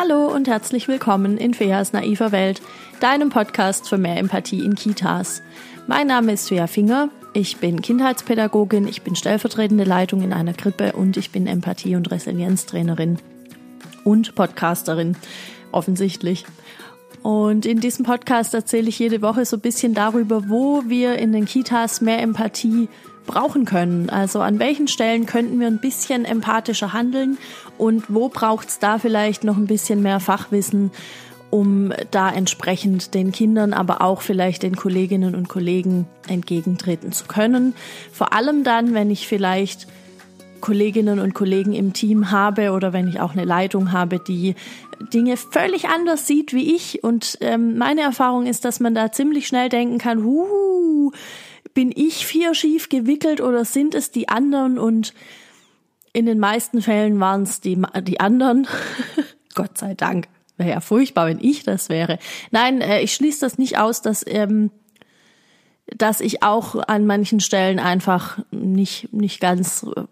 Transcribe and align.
Hallo 0.00 0.34
und 0.34 0.48
herzlich 0.48 0.88
willkommen 0.88 1.36
in 1.36 1.52
Feas 1.52 1.92
naiver 1.92 2.32
Welt, 2.32 2.62
deinem 3.00 3.28
Podcast 3.28 3.86
für 3.86 3.98
mehr 3.98 4.16
Empathie 4.16 4.64
in 4.64 4.74
Kitas. 4.74 5.42
Mein 5.88 6.06
Name 6.06 6.32
ist 6.32 6.48
Fea 6.48 6.66
Finger, 6.68 7.10
ich 7.34 7.58
bin 7.58 7.82
Kindheitspädagogin, 7.82 8.88
ich 8.88 9.02
bin 9.02 9.14
stellvertretende 9.14 9.84
Leitung 9.84 10.22
in 10.22 10.32
einer 10.32 10.54
Krippe 10.54 10.92
und 10.92 11.18
ich 11.18 11.32
bin 11.32 11.46
Empathie- 11.46 11.96
und 11.96 12.10
Resilienztrainerin 12.10 13.18
und 14.02 14.34
Podcasterin, 14.34 15.16
offensichtlich. 15.70 16.46
Und 17.22 17.66
in 17.66 17.80
diesem 17.80 18.06
Podcast 18.06 18.54
erzähle 18.54 18.88
ich 18.88 18.98
jede 18.98 19.20
Woche 19.20 19.44
so 19.44 19.58
ein 19.58 19.60
bisschen 19.60 19.92
darüber, 19.92 20.48
wo 20.48 20.82
wir 20.86 21.18
in 21.18 21.32
den 21.32 21.44
Kitas 21.44 22.00
mehr 22.00 22.22
Empathie 22.22 22.88
brauchen 23.30 23.64
können. 23.64 24.10
Also 24.10 24.40
an 24.40 24.58
welchen 24.58 24.88
Stellen 24.88 25.24
könnten 25.24 25.60
wir 25.60 25.68
ein 25.68 25.80
bisschen 25.80 26.24
empathischer 26.24 26.92
handeln 26.92 27.38
und 27.78 28.04
wo 28.08 28.28
braucht 28.28 28.68
es 28.68 28.78
da 28.80 28.98
vielleicht 28.98 29.44
noch 29.44 29.56
ein 29.56 29.66
bisschen 29.66 30.02
mehr 30.02 30.18
Fachwissen, 30.18 30.90
um 31.50 31.92
da 32.10 32.30
entsprechend 32.30 33.14
den 33.14 33.30
Kindern, 33.30 33.72
aber 33.72 34.02
auch 34.02 34.20
vielleicht 34.20 34.62
den 34.62 34.74
Kolleginnen 34.74 35.34
und 35.34 35.48
Kollegen 35.48 36.06
entgegentreten 36.28 37.12
zu 37.12 37.26
können. 37.26 37.74
Vor 38.12 38.32
allem 38.32 38.64
dann, 38.64 38.94
wenn 38.94 39.10
ich 39.10 39.28
vielleicht 39.28 39.86
Kolleginnen 40.60 41.20
und 41.20 41.34
Kollegen 41.34 41.72
im 41.72 41.92
Team 41.92 42.30
habe 42.30 42.72
oder 42.72 42.92
wenn 42.92 43.08
ich 43.08 43.20
auch 43.20 43.32
eine 43.32 43.44
Leitung 43.44 43.92
habe, 43.92 44.18
die 44.18 44.54
Dinge 45.12 45.36
völlig 45.36 45.88
anders 45.88 46.26
sieht 46.26 46.52
wie 46.52 46.74
ich. 46.74 47.02
Und 47.02 47.38
ähm, 47.40 47.78
meine 47.78 48.02
Erfahrung 48.02 48.46
ist, 48.46 48.64
dass 48.64 48.80
man 48.80 48.94
da 48.94 49.12
ziemlich 49.12 49.46
schnell 49.46 49.68
denken 49.68 49.98
kann, 49.98 50.24
huh, 50.24 51.12
bin 51.74 51.92
ich 51.94 52.26
vier 52.26 52.54
schief 52.54 52.88
gewickelt 52.88 53.40
oder 53.40 53.64
sind 53.64 53.94
es 53.94 54.10
die 54.10 54.28
anderen? 54.28 54.78
Und 54.78 55.14
in 56.12 56.26
den 56.26 56.38
meisten 56.38 56.82
Fällen 56.82 57.20
waren 57.20 57.42
es 57.42 57.60
die, 57.60 57.80
die 58.02 58.20
anderen. 58.20 58.66
Gott 59.54 59.78
sei 59.78 59.94
Dank. 59.94 60.28
Wäre 60.56 60.70
ja 60.70 60.80
furchtbar, 60.80 61.26
wenn 61.26 61.40
ich 61.40 61.62
das 61.62 61.88
wäre. 61.88 62.18
Nein, 62.50 62.80
äh, 62.80 63.00
ich 63.00 63.14
schließe 63.14 63.40
das 63.40 63.58
nicht 63.58 63.78
aus, 63.78 64.02
dass 64.02 64.24
ähm, 64.26 64.70
dass 65.96 66.20
ich 66.20 66.42
auch 66.42 66.76
an 66.88 67.06
manchen 67.06 67.40
Stellen 67.40 67.78
einfach 67.78 68.38
nicht, 68.50 69.12
nicht 69.12 69.40
ganz 69.40 69.84
äh, 69.84 70.02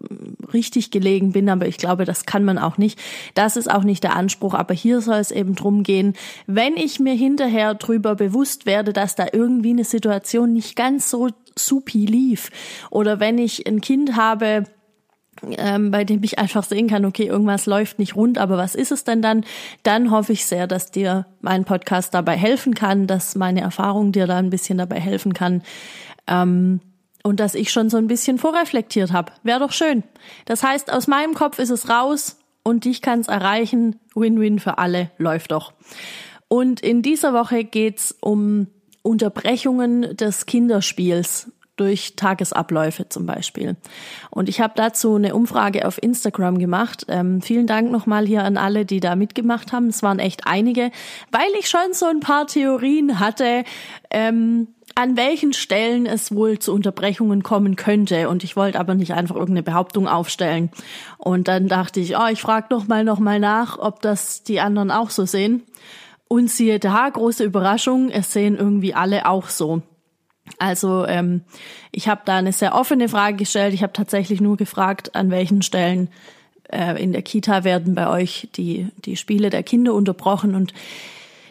richtig 0.53 0.91
gelegen 0.91 1.31
bin, 1.31 1.49
aber 1.49 1.67
ich 1.67 1.77
glaube, 1.77 2.05
das 2.05 2.25
kann 2.25 2.43
man 2.43 2.57
auch 2.57 2.77
nicht. 2.77 2.99
Das 3.33 3.57
ist 3.57 3.69
auch 3.69 3.83
nicht 3.83 4.03
der 4.03 4.15
Anspruch, 4.15 4.53
aber 4.53 4.73
hier 4.73 5.01
soll 5.01 5.17
es 5.17 5.31
eben 5.31 5.55
drum 5.55 5.83
gehen, 5.83 6.13
wenn 6.47 6.75
ich 6.77 6.99
mir 6.99 7.13
hinterher 7.13 7.73
drüber 7.75 8.15
bewusst 8.15 8.65
werde, 8.65 8.93
dass 8.93 9.15
da 9.15 9.27
irgendwie 9.31 9.71
eine 9.71 9.83
Situation 9.83 10.53
nicht 10.53 10.75
ganz 10.75 11.09
so 11.09 11.29
supi 11.55 12.05
lief 12.05 12.49
oder 12.89 13.19
wenn 13.19 13.37
ich 13.37 13.67
ein 13.67 13.81
Kind 13.81 14.15
habe, 14.15 14.63
ähm, 15.57 15.91
bei 15.91 16.03
dem 16.03 16.23
ich 16.23 16.39
einfach 16.39 16.63
sehen 16.63 16.87
kann, 16.87 17.05
okay, 17.05 17.25
irgendwas 17.27 17.65
läuft 17.65 17.99
nicht 17.99 18.15
rund, 18.15 18.37
aber 18.37 18.57
was 18.57 18.75
ist 18.75 18.91
es 18.91 19.03
denn 19.03 19.21
dann? 19.21 19.45
Dann 19.83 20.11
hoffe 20.11 20.33
ich 20.33 20.45
sehr, 20.45 20.67
dass 20.67 20.91
dir 20.91 21.25
mein 21.41 21.65
Podcast 21.65 22.13
dabei 22.13 22.35
helfen 22.35 22.73
kann, 22.73 23.07
dass 23.07 23.35
meine 23.35 23.61
Erfahrung 23.61 24.11
dir 24.11 24.27
da 24.27 24.37
ein 24.37 24.49
bisschen 24.49 24.77
dabei 24.77 24.99
helfen 24.99 25.33
kann. 25.33 25.63
Ähm, 26.27 26.81
und 27.23 27.39
dass 27.39 27.53
ich 27.53 27.71
schon 27.71 27.89
so 27.89 27.97
ein 27.97 28.07
bisschen 28.07 28.37
vorreflektiert 28.37 29.11
habe. 29.11 29.33
Wäre 29.43 29.59
doch 29.59 29.73
schön. 29.73 30.03
Das 30.45 30.63
heißt, 30.63 30.91
aus 30.91 31.07
meinem 31.07 31.33
Kopf 31.33 31.59
ist 31.59 31.69
es 31.69 31.89
raus 31.89 32.37
und 32.63 32.85
dich 32.85 33.01
kann 33.01 33.19
es 33.19 33.27
erreichen. 33.27 33.99
Win-win 34.15 34.59
für 34.59 34.77
alle, 34.77 35.11
läuft 35.17 35.51
doch. 35.51 35.73
Und 36.47 36.79
in 36.79 37.01
dieser 37.01 37.33
Woche 37.33 37.63
geht's 37.63 38.15
um 38.21 38.67
Unterbrechungen 39.01 40.15
des 40.15 40.45
Kinderspiels 40.45 41.51
durch 41.79 42.15
Tagesabläufe 42.15 43.09
zum 43.09 43.25
Beispiel. 43.25 43.75
Und 44.29 44.49
ich 44.49 44.61
habe 44.61 44.73
dazu 44.75 45.15
eine 45.15 45.35
Umfrage 45.35 45.87
auf 45.87 46.01
Instagram 46.01 46.59
gemacht. 46.59 47.05
Ähm, 47.07 47.41
vielen 47.41 47.67
Dank 47.67 47.91
nochmal 47.91 48.25
hier 48.25 48.43
an 48.43 48.57
alle, 48.57 48.85
die 48.85 48.99
da 48.99 49.15
mitgemacht 49.15 49.71
haben. 49.71 49.87
Es 49.87 50.03
waren 50.03 50.19
echt 50.19 50.45
einige, 50.45 50.91
weil 51.31 51.49
ich 51.59 51.69
schon 51.69 51.93
so 51.93 52.05
ein 52.05 52.19
paar 52.19 52.47
Theorien 52.47 53.19
hatte, 53.19 53.63
ähm, 54.09 54.67
an 54.95 55.15
welchen 55.15 55.53
Stellen 55.53 56.05
es 56.05 56.33
wohl 56.35 56.59
zu 56.59 56.73
Unterbrechungen 56.73 57.41
kommen 57.41 57.75
könnte. 57.75 58.27
Und 58.27 58.43
ich 58.43 58.55
wollte 58.55 58.79
aber 58.79 58.95
nicht 58.95 59.13
einfach 59.13 59.35
irgendeine 59.35 59.63
Behauptung 59.63 60.07
aufstellen. 60.07 60.71
Und 61.17 61.47
dann 61.47 61.67
dachte 61.67 61.99
ich, 61.99 62.17
oh, 62.17 62.27
ich 62.29 62.41
frage 62.41 62.67
doch 62.69 62.87
mal 62.87 63.03
noch 63.03 63.19
mal 63.19 63.39
nach, 63.39 63.77
ob 63.79 64.01
das 64.01 64.43
die 64.43 64.59
anderen 64.59 64.91
auch 64.91 65.09
so 65.09 65.25
sehen. 65.25 65.63
Und 66.27 66.49
siehe 66.49 66.79
da, 66.79 67.09
große 67.09 67.43
Überraschung, 67.43 68.09
es 68.09 68.33
sehen 68.33 68.55
irgendwie 68.55 68.93
alle 68.93 69.25
auch 69.25 69.47
so. 69.47 69.81
Also 70.57 71.05
ähm, 71.05 71.41
ich 71.91 72.07
habe 72.07 72.21
da 72.25 72.37
eine 72.37 72.53
sehr 72.53 72.75
offene 72.75 73.09
Frage 73.09 73.37
gestellt. 73.37 73.73
Ich 73.73 73.83
habe 73.83 73.93
tatsächlich 73.93 74.41
nur 74.41 74.57
gefragt, 74.57 75.15
an 75.15 75.31
welchen 75.31 75.61
Stellen 75.61 76.09
äh, 76.71 77.01
in 77.01 77.11
der 77.11 77.21
Kita 77.21 77.63
werden 77.63 77.95
bei 77.95 78.09
euch 78.09 78.49
die, 78.55 78.87
die 79.05 79.15
Spiele 79.15 79.49
der 79.49 79.63
Kinder 79.63 79.93
unterbrochen. 79.93 80.55
Und 80.55 80.73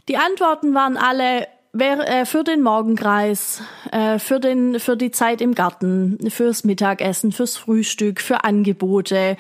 die 0.09 0.17
Antworten 0.17 0.75
waren 0.75 0.97
alle 0.97 1.47
wer, 1.73 2.09
äh, 2.09 2.27
für 2.27 2.45
den 2.45 2.63
Morgenkreis, 2.63 3.63
äh, 3.93 4.19
für, 4.19 4.41
den, 4.41 4.81
für 4.81 4.97
die 4.97 5.11
Zeit 5.11 5.41
im 5.41 5.55
Garten, 5.55 6.19
fürs 6.31 6.65
Mittagessen, 6.65 7.33
fürs 7.33 7.57
Frühstück, 7.57 8.21
für 8.21 8.45
Angebote, 8.45 9.37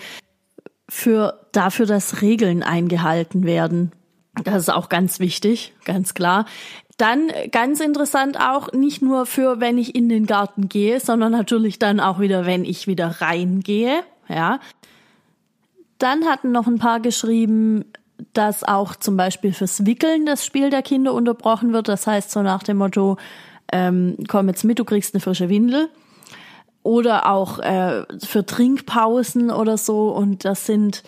für 0.89 1.47
dafür, 1.53 1.87
dass 1.87 2.23
Regeln 2.23 2.63
eingehalten 2.63 3.45
werden. 3.45 3.93
Das 4.45 4.57
ist 4.57 4.71
auch 4.71 4.89
ganz 4.89 5.21
wichtig, 5.21 5.75
ganz 5.85 6.15
klar. 6.15 6.47
Dann 6.99 7.31
ganz 7.53 7.81
interessant 7.81 8.39
auch, 8.41 8.73
nicht 8.73 9.03
nur 9.03 9.25
für, 9.25 9.61
wenn 9.61 9.79
ich 9.79 9.95
in 9.95 10.09
den 10.09 10.27
Garten 10.27 10.69
gehe, 10.69 10.99
sondern 10.99 11.33
natürlich 11.33 11.79
dann 11.79 12.01
auch 12.01 12.19
wieder, 12.19 12.45
wenn 12.45 12.65
ich 12.65 12.87
wieder 12.87 13.21
reingehe, 13.21 14.01
ja. 14.29 14.61
Dann 15.99 16.27
hatten 16.27 16.53
noch 16.53 16.67
ein 16.67 16.79
paar 16.79 17.01
geschrieben, 17.01 17.85
dass 18.33 18.65
auch 18.65 18.97
zum 18.97 19.17
Beispiel 19.17 19.53
fürs 19.53 19.87
Wickeln 19.87 20.27
das 20.27 20.45
Spiel 20.45 20.71
der 20.71 20.83
Kinder 20.83 21.15
unterbrochen 21.15 21.73
wird. 21.73 21.89
Das 21.89 22.07
heißt 22.07 22.31
so 22.31 22.43
nach 22.43 22.63
dem 22.63 22.79
Motto, 22.79 23.17
ähm, 23.73 24.17
komm 24.29 24.49
jetzt 24.49 24.65
mit, 24.65 24.79
du 24.79 24.85
kriegst 24.85 25.15
eine 25.15 25.21
frische 25.21 25.49
Windel. 25.49 25.89
Oder 26.83 27.31
auch 27.31 27.59
äh, 27.59 28.05
für 28.25 28.47
Trinkpausen 28.47 29.51
oder 29.51 29.77
so. 29.77 30.11
Und 30.11 30.45
das 30.45 30.67
sind, 30.67 31.03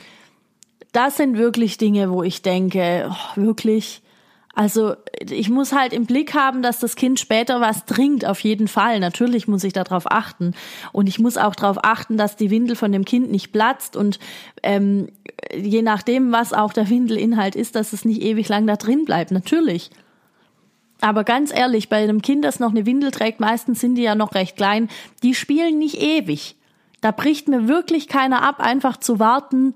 das 0.93 1.17
sind 1.17 1.37
wirklich 1.37 1.79
Dinge, 1.79 2.11
wo 2.11 2.23
ich 2.23 2.43
denke, 2.43 3.11
oh, 3.11 3.41
wirklich, 3.41 4.03
also 4.55 4.95
ich 5.21 5.49
muss 5.49 5.73
halt 5.73 5.93
im 5.93 6.07
Blick 6.07 6.35
haben, 6.35 6.63
dass 6.63 6.81
das 6.81 6.97
Kind 6.97 7.21
später 7.21 7.61
was 7.61 7.85
trinkt, 7.87 8.25
auf 8.25 8.41
jeden 8.41 8.69
Fall. 8.69 8.99
Natürlich 8.99 9.47
muss 9.47 9.65
ich 9.65 9.73
darauf 9.73 10.11
achten. 10.11 10.55
Und 10.93 11.09
ich 11.09 11.19
muss 11.19 11.37
auch 11.37 11.55
darauf 11.55 11.85
achten, 11.85 12.17
dass 12.17 12.37
die 12.37 12.51
Windel 12.51 12.75
von 12.75 12.91
dem 12.91 13.05
Kind 13.05 13.31
nicht 13.31 13.53
platzt 13.53 13.97
und 13.97 14.19
ähm, 14.63 15.09
je 15.57 15.83
nachdem, 15.83 16.33
was 16.33 16.53
auch 16.53 16.73
der 16.73 16.89
Windelinhalt 16.89 17.55
ist, 17.55 17.77
dass 17.77 17.93
es 17.93 18.05
nicht 18.05 18.23
ewig 18.23 18.49
lang 18.49 18.67
da 18.67 18.77
drin 18.77 19.05
bleibt. 19.05 19.31
Natürlich. 19.31 19.91
Aber 21.01 21.25
ganz 21.25 21.53
ehrlich, 21.55 21.89
bei 21.89 22.03
einem 22.03 22.21
Kind, 22.21 22.45
das 22.45 22.61
noch 22.61 22.71
eine 22.71 22.85
Windel 22.87 23.11
trägt, 23.11 23.41
meistens 23.41 23.81
sind 23.81 23.95
die 23.95 24.03
ja 24.03 24.15
noch 24.15 24.35
recht 24.35 24.57
klein, 24.57 24.89
die 25.23 25.35
spielen 25.35 25.79
nicht 25.79 26.01
ewig. 26.01 26.57
Da 27.01 27.13
bricht 27.13 27.49
mir 27.49 27.69
wirklich 27.69 28.09
keiner 28.09 28.43
ab, 28.43 28.61
einfach 28.61 28.99
zu 28.99 29.19
warten, 29.19 29.75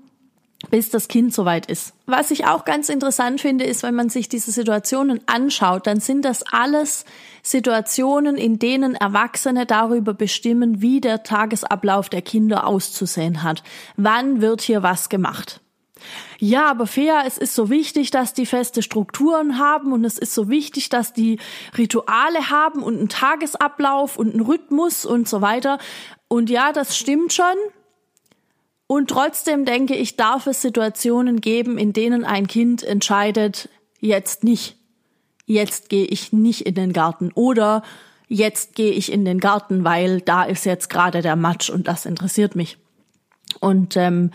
bis 0.69 0.91
das 0.91 1.07
Kind 1.07 1.33
soweit 1.33 1.65
ist. 1.65 1.94
Was 2.07 2.29
ich 2.29 2.45
auch 2.45 2.65
ganz 2.65 2.89
interessant 2.89 3.41
finde, 3.41 3.65
ist, 3.65 3.81
wenn 3.81 3.95
man 3.95 4.09
sich 4.09 4.29
diese 4.29 4.51
Situationen 4.51 5.21
anschaut, 5.25 5.87
dann 5.87 5.99
sind 5.99 6.23
das 6.23 6.43
alles 6.51 7.03
Situationen, 7.41 8.37
in 8.37 8.59
denen 8.59 8.93
Erwachsene 8.93 9.65
darüber 9.65 10.13
bestimmen, 10.13 10.81
wie 10.81 11.01
der 11.01 11.23
Tagesablauf 11.23 12.09
der 12.09 12.21
Kinder 12.21 12.67
auszusehen 12.67 13.41
hat. 13.41 13.63
Wann 13.97 14.41
wird 14.41 14.61
hier 14.61 14.83
was 14.83 15.09
gemacht? 15.09 15.61
Ja, 16.37 16.69
aber 16.69 16.85
fair, 16.85 17.23
es 17.25 17.37
ist 17.37 17.55
so 17.55 17.69
wichtig, 17.69 18.11
dass 18.11 18.33
die 18.33 18.45
feste 18.45 18.83
Strukturen 18.83 19.57
haben 19.57 19.91
und 19.93 20.05
es 20.05 20.19
ist 20.19 20.33
so 20.33 20.49
wichtig, 20.49 20.89
dass 20.89 21.13
die 21.13 21.39
Rituale 21.77 22.51
haben 22.51 22.83
und 22.83 22.97
einen 22.97 23.09
Tagesablauf 23.09 24.17
und 24.17 24.33
einen 24.33 24.41
Rhythmus 24.41 25.05
und 25.05 25.27
so 25.27 25.41
weiter. 25.41 25.79
Und 26.27 26.49
ja, 26.49 26.71
das 26.71 26.97
stimmt 26.97 27.33
schon. 27.33 27.55
Und 28.87 29.09
trotzdem 29.09 29.65
denke 29.65 29.95
ich, 29.95 30.15
darf 30.15 30.47
es 30.47 30.61
Situationen 30.61 31.41
geben, 31.41 31.77
in 31.77 31.93
denen 31.93 32.23
ein 32.23 32.47
Kind 32.47 32.83
entscheidet, 32.83 33.69
jetzt 33.99 34.43
nicht. 34.43 34.77
Jetzt 35.47 35.89
gehe 35.89 36.05
ich 36.05 36.33
nicht 36.33 36.61
in 36.61 36.75
den 36.75 36.93
Garten 36.93 37.31
oder 37.33 37.83
jetzt 38.27 38.75
gehe 38.75 38.91
ich 38.91 39.11
in 39.11 39.25
den 39.25 39.39
Garten, 39.39 39.83
weil 39.83 40.21
da 40.21 40.43
ist 40.43 40.65
jetzt 40.65 40.89
gerade 40.89 41.21
der 41.21 41.35
Matsch 41.35 41.69
und 41.69 41.87
das 41.87 42.05
interessiert 42.05 42.55
mich. 42.55 42.77
Und 43.59 43.95
ähm, 43.95 44.31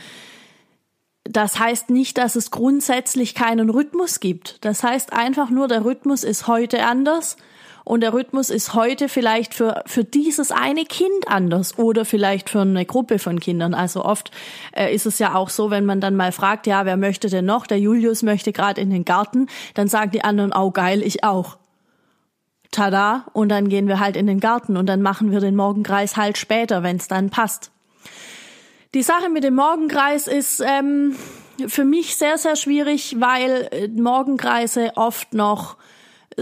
das 1.24 1.58
heißt 1.58 1.90
nicht, 1.90 2.18
dass 2.18 2.36
es 2.36 2.50
grundsätzlich 2.50 3.34
keinen 3.34 3.70
Rhythmus 3.70 4.20
gibt. 4.20 4.64
Das 4.64 4.82
heißt 4.82 5.12
einfach 5.12 5.50
nur, 5.50 5.68
der 5.68 5.84
Rhythmus 5.84 6.24
ist 6.24 6.46
heute 6.46 6.84
anders 6.84 7.36
und 7.84 8.02
der 8.02 8.12
Rhythmus 8.12 8.50
ist 8.50 8.74
heute 8.74 9.08
vielleicht 9.08 9.54
für, 9.54 9.82
für 9.86 10.04
dieses 10.04 10.52
eine 10.52 10.84
Kind 10.84 11.26
anders 11.26 11.78
oder 11.78 12.04
vielleicht 12.04 12.50
für 12.50 12.60
eine 12.60 12.84
Gruppe 12.84 13.18
von 13.18 13.40
Kindern. 13.40 13.74
Also 13.74 14.04
oft 14.04 14.30
äh, 14.72 14.94
ist 14.94 15.06
es 15.06 15.18
ja 15.18 15.34
auch 15.34 15.50
so, 15.50 15.70
wenn 15.70 15.86
man 15.86 16.00
dann 16.00 16.16
mal 16.16 16.32
fragt, 16.32 16.66
ja, 16.66 16.84
wer 16.84 16.96
möchte 16.96 17.28
denn 17.28 17.46
noch? 17.46 17.66
Der 17.66 17.78
Julius 17.78 18.22
möchte 18.22 18.52
gerade 18.52 18.80
in 18.80 18.90
den 18.90 19.04
Garten, 19.04 19.46
dann 19.74 19.88
sagen 19.88 20.10
die 20.10 20.24
anderen, 20.24 20.52
oh 20.52 20.70
geil, 20.70 21.02
ich 21.02 21.24
auch. 21.24 21.56
Tada, 22.70 23.26
und 23.32 23.48
dann 23.48 23.68
gehen 23.68 23.88
wir 23.88 23.98
halt 23.98 24.16
in 24.16 24.28
den 24.28 24.38
Garten 24.38 24.76
und 24.76 24.86
dann 24.86 25.02
machen 25.02 25.32
wir 25.32 25.40
den 25.40 25.56
Morgenkreis 25.56 26.16
halt 26.16 26.38
später, 26.38 26.84
wenn 26.84 26.96
es 26.96 27.08
dann 27.08 27.30
passt. 27.30 27.72
Die 28.94 29.02
Sache 29.02 29.28
mit 29.28 29.42
dem 29.42 29.54
Morgenkreis 29.54 30.28
ist, 30.28 30.60
ähm, 30.60 31.16
für 31.66 31.84
mich 31.84 32.16
sehr, 32.16 32.38
sehr 32.38 32.56
schwierig, 32.56 33.16
weil 33.18 33.68
äh, 33.72 33.88
Morgenkreise 33.88 34.92
oft 34.96 35.34
noch 35.34 35.76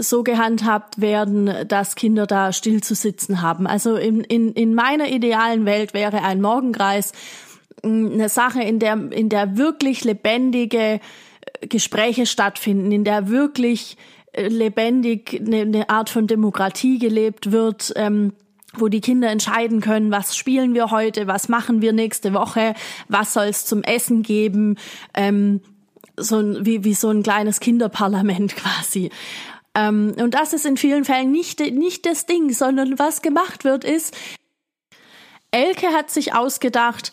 so 0.01 0.23
gehandhabt 0.23 1.01
werden, 1.01 1.67
dass 1.67 1.95
Kinder 1.95 2.27
da 2.27 2.53
still 2.53 2.81
zu 2.81 2.95
sitzen 2.95 3.41
haben. 3.41 3.67
Also 3.67 3.95
in, 3.95 4.21
in, 4.21 4.53
in 4.53 4.73
meiner 4.75 5.09
idealen 5.09 5.65
Welt 5.65 5.93
wäre 5.93 6.23
ein 6.23 6.41
Morgenkreis 6.41 7.13
eine 7.83 8.29
Sache, 8.29 8.61
in 8.61 8.79
der, 8.79 9.11
in 9.11 9.29
der 9.29 9.57
wirklich 9.57 10.03
lebendige 10.03 10.99
äh, 10.99 11.67
Gespräche 11.67 12.25
stattfinden, 12.25 12.91
in 12.91 13.03
der 13.03 13.29
wirklich 13.29 13.97
äh, 14.33 14.47
lebendig 14.47 15.39
eine, 15.39 15.61
eine 15.61 15.89
Art 15.89 16.09
von 16.09 16.27
Demokratie 16.27 16.99
gelebt 16.99 17.51
wird. 17.51 17.93
Ähm, 17.95 18.33
wo 18.75 18.87
die 18.87 19.01
Kinder 19.01 19.31
entscheiden 19.31 19.81
können, 19.81 20.11
was 20.11 20.35
spielen 20.37 20.75
wir 20.75 20.91
heute, 20.91 21.25
was 21.25 21.49
machen 21.49 21.81
wir 21.81 21.91
nächste 21.91 22.35
Woche, 22.35 22.75
was 23.07 23.33
soll 23.33 23.45
es 23.45 23.65
zum 23.65 23.81
Essen 23.81 24.21
geben, 24.21 24.77
ähm, 25.15 25.61
so 26.17 26.37
ein, 26.37 26.65
wie, 26.65 26.83
wie 26.83 26.93
so 26.93 27.09
ein 27.09 27.23
kleines 27.23 27.59
Kinderparlament 27.59 28.55
quasi. 28.55 29.09
Ähm, 29.75 30.15
und 30.17 30.33
das 30.33 30.53
ist 30.53 30.65
in 30.65 30.77
vielen 30.77 31.05
Fällen 31.05 31.31
nicht, 31.31 31.59
nicht 31.59 32.05
das 32.05 32.25
Ding, 32.25 32.51
sondern 32.51 32.97
was 32.99 33.21
gemacht 33.21 33.63
wird, 33.63 33.83
ist, 33.83 34.15
Elke 35.51 35.87
hat 35.87 36.11
sich 36.11 36.35
ausgedacht, 36.35 37.11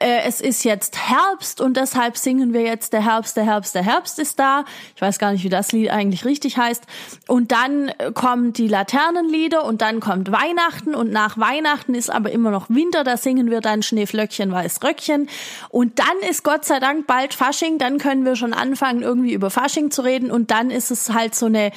äh, 0.00 0.22
es 0.24 0.40
ist 0.40 0.64
jetzt 0.64 0.96
Herbst 1.10 1.60
und 1.60 1.76
deshalb 1.76 2.16
singen 2.16 2.54
wir 2.54 2.62
jetzt 2.62 2.94
der 2.94 3.04
Herbst, 3.04 3.36
der 3.36 3.44
Herbst, 3.44 3.74
der 3.74 3.84
Herbst 3.84 4.18
ist 4.18 4.38
da. 4.38 4.64
Ich 4.96 5.02
weiß 5.02 5.18
gar 5.18 5.32
nicht, 5.32 5.44
wie 5.44 5.50
das 5.50 5.72
Lied 5.72 5.90
eigentlich 5.90 6.24
richtig 6.24 6.56
heißt. 6.56 6.82
Und 7.28 7.52
dann 7.52 7.92
kommen 8.14 8.54
die 8.54 8.68
Laternenlieder 8.68 9.64
und 9.64 9.82
dann 9.82 10.00
kommt 10.00 10.32
Weihnachten 10.32 10.94
und 10.94 11.12
nach 11.12 11.36
Weihnachten 11.36 11.94
ist 11.94 12.08
aber 12.08 12.32
immer 12.32 12.50
noch 12.50 12.70
Winter, 12.70 13.04
da 13.04 13.18
singen 13.18 13.50
wir 13.50 13.60
dann 13.60 13.82
Schneeflöckchen, 13.82 14.50
Weißröckchen. 14.50 15.28
Und 15.68 15.98
dann 15.98 16.30
ist 16.30 16.42
Gott 16.42 16.64
sei 16.64 16.80
Dank 16.80 17.06
bald 17.06 17.34
Fasching, 17.34 17.76
dann 17.76 17.98
können 17.98 18.24
wir 18.24 18.36
schon 18.36 18.54
anfangen, 18.54 19.02
irgendwie 19.02 19.34
über 19.34 19.50
Fasching 19.50 19.90
zu 19.90 20.02
reden 20.02 20.30
und 20.30 20.50
dann 20.50 20.70
ist 20.70 20.90
es 20.90 21.12
halt 21.12 21.34
so 21.34 21.46
eine 21.46 21.70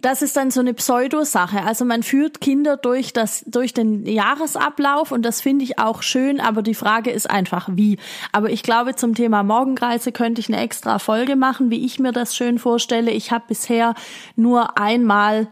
das 0.00 0.22
ist 0.22 0.36
dann 0.36 0.50
so 0.50 0.60
eine 0.60 0.74
Pseudosache. 0.74 1.62
Also 1.62 1.84
man 1.84 2.02
führt 2.02 2.40
Kinder 2.40 2.76
durch 2.76 3.12
das, 3.12 3.44
durch 3.46 3.74
den 3.74 4.06
Jahresablauf 4.06 5.10
und 5.10 5.22
das 5.22 5.40
finde 5.40 5.64
ich 5.64 5.78
auch 5.78 6.02
schön, 6.02 6.40
aber 6.40 6.62
die 6.62 6.74
Frage 6.74 7.10
ist 7.10 7.28
einfach 7.28 7.68
wie. 7.72 7.98
Aber 8.32 8.50
ich 8.50 8.62
glaube, 8.62 8.94
zum 8.94 9.14
Thema 9.14 9.42
Morgenkreise 9.42 10.12
könnte 10.12 10.40
ich 10.40 10.48
eine 10.48 10.62
extra 10.62 10.98
Folge 10.98 11.36
machen, 11.36 11.70
wie 11.70 11.84
ich 11.84 11.98
mir 11.98 12.12
das 12.12 12.36
schön 12.36 12.58
vorstelle. 12.58 13.10
Ich 13.10 13.32
habe 13.32 13.44
bisher 13.48 13.94
nur 14.36 14.78
einmal 14.78 15.48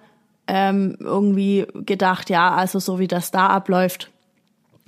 ähm, 0.47 0.97
irgendwie 1.01 1.67
gedacht, 1.75 2.31
ja, 2.31 2.55
also 2.55 2.79
so 2.79 3.01
wie 3.01 3.09
das 3.09 3.33
da 3.33 3.49
abläuft, 3.49 4.11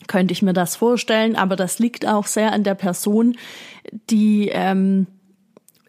könnte 0.06 0.32
ich 0.32 0.42
mir 0.42 0.52
das 0.52 0.76
vorstellen, 0.76 1.34
aber 1.34 1.56
das 1.56 1.80
liegt 1.80 2.06
auch 2.06 2.26
sehr 2.26 2.52
an 2.52 2.62
der 2.62 2.76
Person, 2.76 3.36
die 4.08 4.50
ähm, 4.52 5.08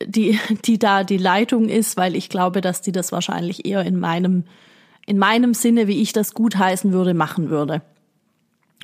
die, 0.06 0.40
die 0.66 0.80
da 0.80 1.04
die 1.04 1.18
Leitung 1.18 1.70
ist, 1.70 1.98
weil 1.98 2.16
ich 2.16 2.30
glaube, 2.30 2.62
dass 2.62 2.82
die 2.82 2.92
das 2.92 3.12
wahrscheinlich 3.12 3.66
eher 3.66 3.84
in 3.86 4.00
meinem, 4.00 4.44
in 5.06 5.18
meinem 5.18 5.54
Sinne, 5.54 5.88
wie 5.88 6.02
ich 6.02 6.14
das 6.14 6.34
gut 6.34 6.58
heißen 6.58 6.92
würde, 6.92 7.14
machen 7.14 7.50
würde. 7.50 7.82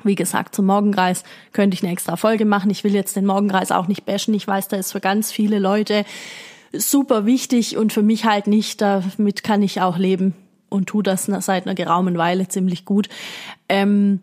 Wie 0.03 0.15
gesagt, 0.15 0.55
zum 0.55 0.65
Morgenkreis 0.65 1.23
könnte 1.53 1.75
ich 1.75 1.83
eine 1.83 1.93
extra 1.93 2.17
Folge 2.17 2.45
machen. 2.45 2.69
Ich 2.69 2.83
will 2.83 2.93
jetzt 2.93 3.15
den 3.15 3.25
Morgenkreis 3.25 3.71
auch 3.71 3.87
nicht 3.87 4.05
bashen. 4.05 4.33
Ich 4.33 4.45
weiß, 4.45 4.67
da 4.67 4.77
ist 4.77 4.91
für 4.91 4.99
ganz 4.99 5.31
viele 5.31 5.57
Leute 5.57 6.03
super 6.73 7.25
wichtig 7.25 7.77
und 7.77 7.93
für 7.93 8.03
mich 8.03 8.25
halt 8.25 8.47
nicht. 8.47 8.81
Damit 8.81 9.43
kann 9.43 9.61
ich 9.61 9.79
auch 9.79 9.97
leben 9.97 10.33
und 10.67 10.87
tu 10.87 11.01
das 11.01 11.25
seit 11.25 11.65
einer 11.65 11.75
geraumen 11.75 12.17
Weile 12.17 12.47
ziemlich 12.49 12.83
gut. 12.83 13.07
Ähm, 13.69 14.19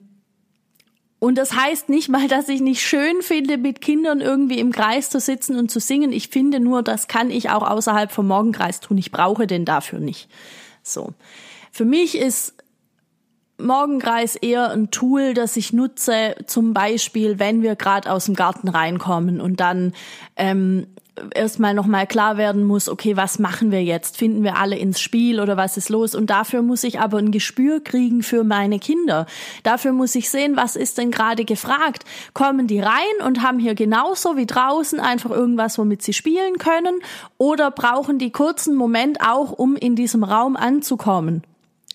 und 1.22 1.38
das 1.38 1.54
heißt 1.54 1.88
nicht 1.88 2.08
mal, 2.08 2.26
dass 2.26 2.48
ich 2.48 2.60
nicht 2.60 2.84
schön 2.84 3.22
finde, 3.22 3.56
mit 3.56 3.80
Kindern 3.80 4.20
irgendwie 4.20 4.58
im 4.58 4.72
Kreis 4.72 5.08
zu 5.08 5.20
sitzen 5.20 5.56
und 5.56 5.70
zu 5.70 5.78
singen. 5.78 6.12
Ich 6.12 6.30
finde 6.30 6.58
nur, 6.58 6.82
das 6.82 7.06
kann 7.06 7.30
ich 7.30 7.48
auch 7.48 7.62
außerhalb 7.62 8.10
vom 8.10 8.26
Morgenkreis 8.26 8.80
tun. 8.80 8.98
Ich 8.98 9.12
brauche 9.12 9.46
den 9.46 9.64
dafür 9.64 10.00
nicht. 10.00 10.28
So. 10.82 11.12
Für 11.70 11.84
mich 11.84 12.18
ist 12.18 12.54
Morgenkreis 13.56 14.34
eher 14.34 14.72
ein 14.72 14.90
Tool, 14.90 15.32
das 15.32 15.56
ich 15.56 15.72
nutze, 15.72 16.34
zum 16.46 16.74
Beispiel, 16.74 17.38
wenn 17.38 17.62
wir 17.62 17.76
gerade 17.76 18.10
aus 18.10 18.24
dem 18.24 18.34
Garten 18.34 18.66
reinkommen 18.66 19.40
und 19.40 19.60
dann 19.60 19.92
ähm, 20.34 20.88
erstmal 21.34 21.74
nochmal 21.74 22.06
klar 22.06 22.36
werden 22.36 22.64
muss, 22.64 22.88
okay, 22.88 23.16
was 23.16 23.38
machen 23.38 23.70
wir 23.70 23.82
jetzt? 23.82 24.16
Finden 24.16 24.42
wir 24.42 24.56
alle 24.56 24.78
ins 24.78 25.00
Spiel 25.00 25.40
oder 25.40 25.56
was 25.56 25.76
ist 25.76 25.88
los? 25.88 26.14
Und 26.14 26.30
dafür 26.30 26.62
muss 26.62 26.84
ich 26.84 27.00
aber 27.00 27.18
ein 27.18 27.30
Gespür 27.30 27.82
kriegen 27.82 28.22
für 28.22 28.44
meine 28.44 28.78
Kinder. 28.78 29.26
Dafür 29.62 29.92
muss 29.92 30.14
ich 30.14 30.30
sehen, 30.30 30.56
was 30.56 30.74
ist 30.76 30.98
denn 30.98 31.10
gerade 31.10 31.44
gefragt? 31.44 32.04
Kommen 32.32 32.66
die 32.66 32.80
rein 32.80 33.26
und 33.26 33.42
haben 33.42 33.58
hier 33.58 33.74
genauso 33.74 34.36
wie 34.36 34.46
draußen 34.46 35.00
einfach 35.00 35.30
irgendwas, 35.30 35.78
womit 35.78 36.02
sie 36.02 36.14
spielen 36.14 36.58
können? 36.58 37.00
Oder 37.36 37.70
brauchen 37.70 38.18
die 38.18 38.32
kurzen 38.32 38.74
Moment 38.74 39.20
auch, 39.20 39.52
um 39.52 39.76
in 39.76 39.96
diesem 39.96 40.24
Raum 40.24 40.56
anzukommen? 40.56 41.42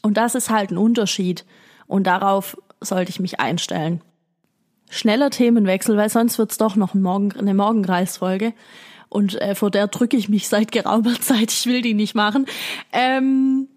Und 0.04 0.18
das 0.18 0.36
ist 0.36 0.50
halt 0.50 0.72
ein 0.72 0.78
Unterschied. 0.78 1.44
Und 1.88 2.06
darauf 2.06 2.58
sollte 2.81 3.10
ich 3.10 3.19
mich 3.19 3.40
einstellen. 3.40 4.02
Schneller 4.90 5.31
Themenwechsel, 5.31 5.98
weil 5.98 6.10
sonst 6.10 6.38
wird's 6.38 6.58
doch 6.58 6.75
noch 6.75 6.94
ein 6.94 7.02
Morgen, 7.02 7.34
eine 7.34 7.54
Morgenkreisfolge 7.54 8.54
und 9.09 9.39
äh, 9.42 9.56
vor 9.56 9.71
der 9.71 9.88
drücke 9.88 10.18
ich 10.18 10.30
mich 10.30 10.48
seit 10.48 10.71
geraumer 10.71 11.15
Zeit. 11.21 11.51
Ich 11.51 11.65
will 11.65 11.81
die 11.81 11.94
nicht 11.94 12.15
machen. 12.15 12.45
Ähm, 12.92 13.68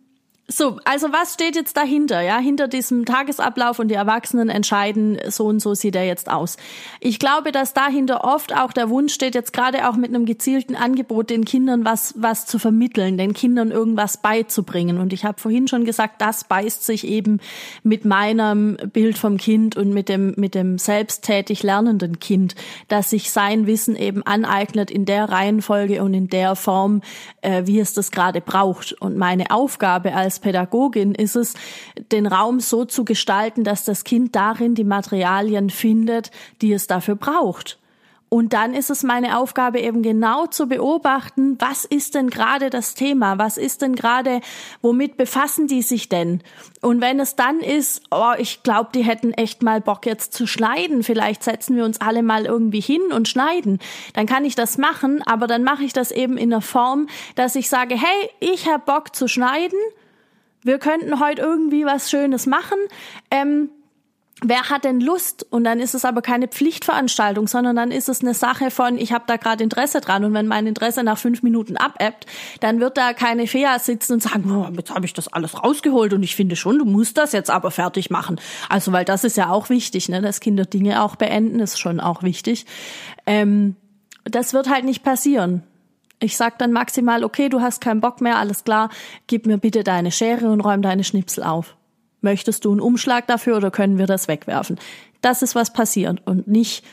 so, 0.53 0.79
also 0.85 1.13
was 1.13 1.35
steht 1.35 1.55
jetzt 1.55 1.77
dahinter? 1.77 2.21
Ja, 2.23 2.39
hinter 2.39 2.67
diesem 2.67 3.05
Tagesablauf 3.05 3.79
und 3.79 3.87
die 3.87 3.95
Erwachsenen 3.95 4.49
entscheiden, 4.49 5.17
so 5.29 5.47
und 5.47 5.61
so 5.61 5.75
sieht 5.75 5.95
er 5.95 6.05
jetzt 6.05 6.29
aus. 6.29 6.57
Ich 6.99 7.21
glaube, 7.21 7.53
dass 7.53 7.73
dahinter 7.73 8.25
oft 8.25 8.55
auch 8.57 8.73
der 8.73 8.91
Wunsch 8.91 9.15
steht, 9.15 9.37
jetzt 9.37 9.53
gerade 9.53 9.89
auch 9.89 9.95
mit 9.95 10.11
einem 10.11 10.27
gezielten 10.27 10.75
Angebot 10.75 11.31
den 11.31 11.45
Kindern 11.45 11.85
was 11.85 12.15
was 12.17 12.47
zu 12.47 12.59
vermitteln, 12.59 13.17
den 13.17 13.33
Kindern 13.33 13.71
irgendwas 13.71 14.17
beizubringen. 14.17 14.99
Und 14.99 15.13
ich 15.13 15.25
habe 15.25 15.41
vorhin 15.41 15.69
schon 15.69 15.85
gesagt, 15.85 16.21
das 16.21 16.43
beißt 16.43 16.85
sich 16.85 17.07
eben 17.07 17.39
mit 17.85 18.05
meinem 18.05 18.77
Bild 18.93 19.19
vom 19.19 19.37
Kind 19.37 19.77
und 19.77 19.95
mit 19.95 20.09
dem 20.09 20.35
mit 20.37 20.57
dem 20.57 20.79
selbsttätig 20.79 21.63
lernenden 21.63 22.19
Kind, 22.19 22.57
dass 22.89 23.11
sich 23.11 23.31
sein 23.31 23.69
Wissen 23.69 23.95
eben 23.95 24.25
aneignet 24.25 24.91
in 24.91 25.05
der 25.05 25.29
Reihenfolge 25.29 26.03
und 26.03 26.13
in 26.13 26.29
der 26.29 26.57
Form, 26.57 27.03
äh, 27.41 27.63
wie 27.67 27.79
es 27.79 27.95
das 27.95 28.11
gerade 28.11 28.41
braucht. 28.41 28.93
Und 29.01 29.17
meine 29.17 29.53
Aufgabe 29.53 30.13
als 30.13 30.40
Pädagogin 30.41 31.15
ist 31.15 31.37
es, 31.37 31.55
den 32.13 32.27
Raum 32.27 32.61
so 32.61 32.85
zu 32.85 33.05
gestalten, 33.05 33.65
dass 33.65 33.85
das 33.85 34.05
Kind 34.05 34.35
darin 34.35 34.75
die 34.75 34.85
Materialien 34.85 35.71
findet, 35.71 36.31
die 36.61 36.73
es 36.73 36.87
dafür 36.87 37.15
braucht. 37.15 37.79
Und 38.33 38.53
dann 38.53 38.75
ist 38.75 38.91
es 38.91 39.03
meine 39.03 39.39
Aufgabe 39.39 39.81
eben 39.81 40.03
genau 40.03 40.47
zu 40.47 40.69
beobachten, 40.69 41.57
was 41.59 41.85
ist 41.85 42.15
denn 42.15 42.31
gerade 42.31 42.71
das 42.71 42.95
Thema? 42.95 43.39
Was 43.39 43.59
ist 43.59 43.83
denn 43.83 43.97
gerade, 43.97 44.41
womit 44.83 45.17
befassen 45.17 45.67
die 45.67 45.83
sich 45.83 46.09
denn? 46.09 46.41
Und 46.81 47.01
wenn 47.01 47.19
es 47.19 47.35
dann 47.35 47.59
ist, 47.59 48.03
oh, 48.13 48.35
ich 48.39 48.63
glaube, 48.63 48.91
die 48.95 49.03
hätten 49.03 49.33
echt 49.33 49.65
mal 49.65 49.81
Bock 49.81 50.07
jetzt 50.07 50.33
zu 50.33 50.47
schneiden, 50.47 51.03
vielleicht 51.03 51.43
setzen 51.43 51.75
wir 51.75 51.85
uns 51.85 52.01
alle 52.01 52.23
mal 52.23 52.47
irgendwie 52.47 52.81
hin 52.81 53.03
und 53.13 53.27
schneiden, 53.27 53.81
dann 54.15 54.27
kann 54.27 54.45
ich 54.45 54.55
das 54.55 54.79
machen, 54.79 55.23
aber 55.27 55.49
dann 55.49 55.65
mache 55.65 55.83
ich 55.83 55.93
das 55.93 56.13
eben 56.13 56.37
in 56.37 56.51
der 56.51 56.61
Form, 56.61 57.09
dass 57.35 57.57
ich 57.57 57.69
sage, 57.69 57.97
hey, 57.97 58.31
ich 58.39 58.69
habe 58.69 58.85
Bock 58.87 59.13
zu 59.13 59.27
schneiden 59.27 59.79
wir 60.63 60.79
könnten 60.79 61.21
heute 61.21 61.43
irgendwie 61.43 61.85
was 61.85 62.11
Schönes 62.11 62.47
machen. 62.47 62.79
Ähm, 63.31 63.71
wer 64.43 64.71
hat 64.71 64.85
denn 64.85 65.01
Lust? 65.01 65.47
Und 65.51 65.65
dann 65.65 65.81
ist 65.81 65.95
es 65.95 66.05
aber 66.05 66.23
keine 66.23 66.49
Pflichtveranstaltung, 66.49 67.47
sondern 67.47 67.77
dann 67.77 67.91
ist 67.91 68.09
es 68.09 68.21
eine 68.21 68.35
Sache 68.35 68.71
von, 68.71 68.99
ich 68.99 69.13
habe 69.13 69.25
da 69.27 69.37
gerade 69.37 69.63
Interesse 69.63 70.01
dran. 70.01 70.25
Und 70.25 70.35
wenn 70.35 70.47
mein 70.47 70.67
Interesse 70.67 71.03
nach 71.03 71.19
fünf 71.19 71.43
Minuten 71.43 71.77
abebbt, 71.77 72.27
dann 72.61 72.81
wird 72.81 72.97
da 72.97 73.13
keine 73.13 73.47
Fea 73.47 73.79
sitzen 73.79 74.15
und 74.15 74.23
sagen, 74.23 74.51
oh, 74.51 74.69
jetzt 74.77 74.95
habe 74.95 75.07
ich 75.07 75.15
das 75.15 75.33
alles 75.33 75.63
rausgeholt 75.63 76.13
und 76.13 76.23
ich 76.23 76.37
finde 76.37 76.57
schon, 76.57 76.79
du 76.79 76.85
musst 76.85 77.19
das 77.19 77.33
jetzt 77.33 77.51
aber 77.51 77.71
fertig 77.71 78.11
machen. 78.11 78.41
Also, 78.69 78.93
weil 78.93 79.05
das 79.05 79.25
ist 79.25 79.37
ja 79.37 79.51
auch 79.51 79.71
wichtig, 79.71 80.09
ne? 80.09 80.21
dass 80.21 80.41
Kinder 80.41 80.65
Dinge 80.65 81.03
auch 81.03 81.17
beenden, 81.17 81.61
ist 81.61 81.79
schon 81.79 82.01
auch 82.01 82.23
wichtig. 82.23 82.67
Ähm, 83.27 83.77
das 84.25 84.53
wird 84.53 84.69
halt 84.69 84.85
nicht 84.85 85.03
passieren. 85.03 85.63
Ich 86.21 86.37
sag 86.37 86.59
dann 86.59 86.73
maximal, 86.73 87.25
okay, 87.25 87.49
du 87.49 87.61
hast 87.61 87.81
keinen 87.81 88.01
Bock 88.01 88.21
mehr, 88.21 88.39
alles 88.39 88.65
klar, 88.65 88.91
gib 89.27 89.47
mir 89.47 89.59
bitte 89.59 89.85
deine 89.85 90.13
Schere 90.13 90.51
und 90.51 90.61
räum 90.61 90.83
deine 90.83 91.05
Schnipsel 91.05 91.43
auf. 91.43 91.77
Möchtest 92.21 92.65
du 92.65 92.71
einen 92.71 92.81
Umschlag 92.81 93.27
dafür 93.27 93.57
oder 93.57 93.71
können 93.71 93.99
wir 93.99 94.07
das 94.07 94.29
wegwerfen? 94.29 94.79
Das 95.23 95.43
ist 95.43 95.55
was 95.55 95.73
passiert 95.73 96.21
und 96.27 96.47
nicht 96.47 96.85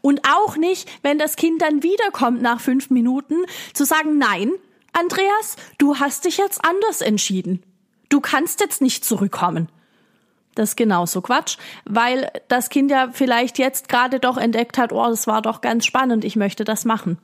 und 0.00 0.20
auch 0.26 0.56
nicht, 0.56 0.88
wenn 1.02 1.18
das 1.18 1.36
Kind 1.36 1.60
dann 1.60 1.82
wiederkommt 1.82 2.40
nach 2.40 2.60
fünf 2.60 2.88
Minuten, 2.88 3.34
zu 3.74 3.84
sagen, 3.84 4.16
nein, 4.16 4.50
Andreas, 4.92 5.56
du 5.78 5.98
hast 5.98 6.24
dich 6.24 6.38
jetzt 6.38 6.64
anders 6.64 7.00
entschieden. 7.02 7.62
Du 8.08 8.20
kannst 8.20 8.60
jetzt 8.60 8.80
nicht 8.80 9.04
zurückkommen. 9.04 9.68
Das 10.54 10.70
ist 10.70 10.76
genauso 10.76 11.20
Quatsch, 11.20 11.56
weil 11.84 12.30
das 12.48 12.68
Kind 12.68 12.90
ja 12.90 13.08
vielleicht 13.12 13.58
jetzt 13.58 13.88
gerade 13.88 14.20
doch 14.20 14.36
entdeckt 14.36 14.78
hat, 14.78 14.92
oh, 14.92 15.06
das 15.08 15.26
war 15.26 15.42
doch 15.42 15.60
ganz 15.60 15.84
spannend, 15.84 16.24
ich 16.24 16.36
möchte 16.36 16.64
das 16.64 16.84
machen. 16.84 17.18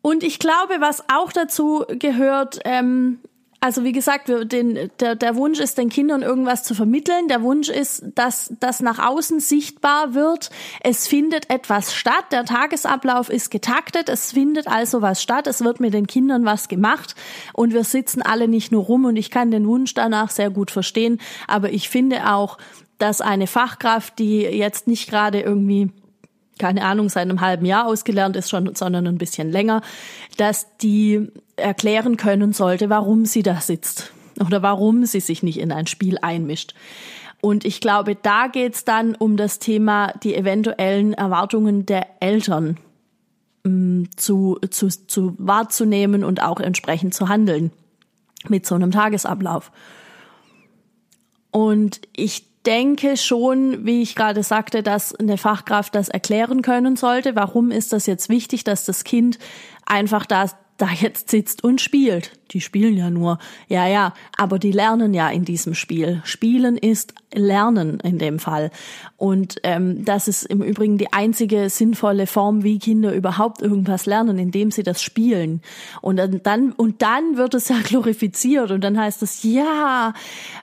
Und 0.00 0.24
ich 0.24 0.38
glaube, 0.38 0.80
was 0.80 1.04
auch 1.08 1.32
dazu 1.32 1.84
gehört, 1.88 2.58
ähm, 2.64 3.20
also 3.62 3.84
wie 3.84 3.92
gesagt, 3.92 4.26
wir, 4.26 4.44
den, 4.44 4.90
der, 4.98 5.14
der 5.14 5.36
Wunsch 5.36 5.60
ist, 5.60 5.78
den 5.78 5.88
Kindern 5.88 6.22
irgendwas 6.22 6.64
zu 6.64 6.74
vermitteln. 6.74 7.28
Der 7.28 7.42
Wunsch 7.42 7.68
ist, 7.68 8.02
dass 8.16 8.52
das 8.58 8.80
nach 8.80 8.98
außen 8.98 9.38
sichtbar 9.38 10.14
wird. 10.14 10.50
Es 10.80 11.06
findet 11.06 11.48
etwas 11.48 11.94
statt. 11.94 12.24
Der 12.32 12.44
Tagesablauf 12.44 13.28
ist 13.28 13.52
getaktet. 13.52 14.08
Es 14.08 14.32
findet 14.32 14.66
also 14.66 15.00
was 15.00 15.22
statt. 15.22 15.46
Es 15.46 15.62
wird 15.62 15.78
mit 15.78 15.94
den 15.94 16.08
Kindern 16.08 16.44
was 16.44 16.66
gemacht. 16.66 17.14
Und 17.52 17.72
wir 17.72 17.84
sitzen 17.84 18.20
alle 18.20 18.48
nicht 18.48 18.72
nur 18.72 18.82
rum. 18.82 19.04
Und 19.04 19.14
ich 19.14 19.30
kann 19.30 19.52
den 19.52 19.68
Wunsch 19.68 19.94
danach 19.94 20.30
sehr 20.30 20.50
gut 20.50 20.72
verstehen. 20.72 21.20
Aber 21.46 21.70
ich 21.70 21.88
finde 21.88 22.32
auch, 22.34 22.58
dass 22.98 23.20
eine 23.20 23.46
Fachkraft, 23.46 24.18
die 24.18 24.40
jetzt 24.40 24.88
nicht 24.88 25.08
gerade 25.08 25.40
irgendwie 25.40 25.92
keine 26.62 26.84
Ahnung, 26.84 27.08
seit 27.08 27.22
einem 27.22 27.40
halben 27.40 27.66
Jahr 27.66 27.86
ausgelernt 27.86 28.36
ist 28.36 28.48
schon, 28.48 28.72
sondern 28.76 29.08
ein 29.08 29.18
bisschen 29.18 29.50
länger, 29.50 29.82
dass 30.36 30.68
die 30.76 31.26
erklären 31.56 32.16
können 32.16 32.52
sollte, 32.52 32.88
warum 32.88 33.26
sie 33.26 33.42
da 33.42 33.60
sitzt 33.60 34.12
oder 34.38 34.62
warum 34.62 35.04
sie 35.04 35.18
sich 35.18 35.42
nicht 35.42 35.58
in 35.58 35.72
ein 35.72 35.88
Spiel 35.88 36.18
einmischt. 36.22 36.74
Und 37.40 37.64
ich 37.64 37.80
glaube, 37.80 38.14
da 38.14 38.46
geht's 38.46 38.84
dann 38.84 39.16
um 39.16 39.36
das 39.36 39.58
Thema 39.58 40.12
die 40.22 40.36
eventuellen 40.36 41.14
Erwartungen 41.14 41.84
der 41.84 42.06
Eltern 42.20 42.78
mh, 43.64 43.72
mm, 43.72 44.08
zu, 44.16 44.60
zu, 44.70 44.86
zu 44.88 45.34
wahrzunehmen 45.38 46.22
und 46.22 46.44
auch 46.44 46.60
entsprechend 46.60 47.12
zu 47.12 47.28
handeln 47.28 47.72
mit 48.48 48.66
so 48.66 48.76
einem 48.76 48.92
Tagesablauf. 48.92 49.72
Und 51.50 52.02
ich 52.14 52.51
denke 52.66 53.16
schon, 53.16 53.84
wie 53.86 54.02
ich 54.02 54.14
gerade 54.14 54.42
sagte, 54.42 54.82
dass 54.82 55.14
eine 55.14 55.38
Fachkraft 55.38 55.94
das 55.94 56.08
erklären 56.08 56.62
können 56.62 56.96
sollte. 56.96 57.34
Warum 57.34 57.70
ist 57.70 57.92
das 57.92 58.06
jetzt 58.06 58.28
wichtig, 58.28 58.64
dass 58.64 58.84
das 58.84 59.04
Kind 59.04 59.38
einfach 59.86 60.26
da, 60.26 60.46
da 60.76 60.88
jetzt 60.90 61.30
sitzt 61.30 61.64
und 61.64 61.80
spielt? 61.80 62.32
Die 62.52 62.60
spielen 62.60 62.96
ja 62.96 63.10
nur. 63.10 63.38
Ja, 63.68 63.86
ja, 63.86 64.12
aber 64.36 64.58
die 64.58 64.72
lernen 64.72 65.14
ja 65.14 65.28
in 65.30 65.44
diesem 65.44 65.74
Spiel. 65.74 66.20
Spielen 66.24 66.76
ist 66.76 67.14
Lernen 67.34 67.98
in 68.00 68.18
dem 68.18 68.38
Fall. 68.38 68.70
Und 69.16 69.56
ähm, 69.62 70.04
das 70.04 70.28
ist 70.28 70.42
im 70.44 70.62
Übrigen 70.62 70.98
die 70.98 71.12
einzige 71.12 71.70
sinnvolle 71.70 72.26
Form, 72.26 72.62
wie 72.62 72.78
Kinder 72.78 73.14
überhaupt 73.14 73.62
irgendwas 73.62 74.04
lernen, 74.04 74.38
indem 74.38 74.70
sie 74.70 74.82
das 74.82 75.02
spielen. 75.02 75.62
Und 76.00 76.20
dann, 76.44 76.72
und 76.72 77.00
dann 77.02 77.36
wird 77.36 77.54
es 77.54 77.68
ja 77.68 77.76
glorifiziert 77.82 78.70
und 78.70 78.82
dann 78.82 78.98
heißt 78.98 79.22
es, 79.22 79.42
ja, 79.44 80.12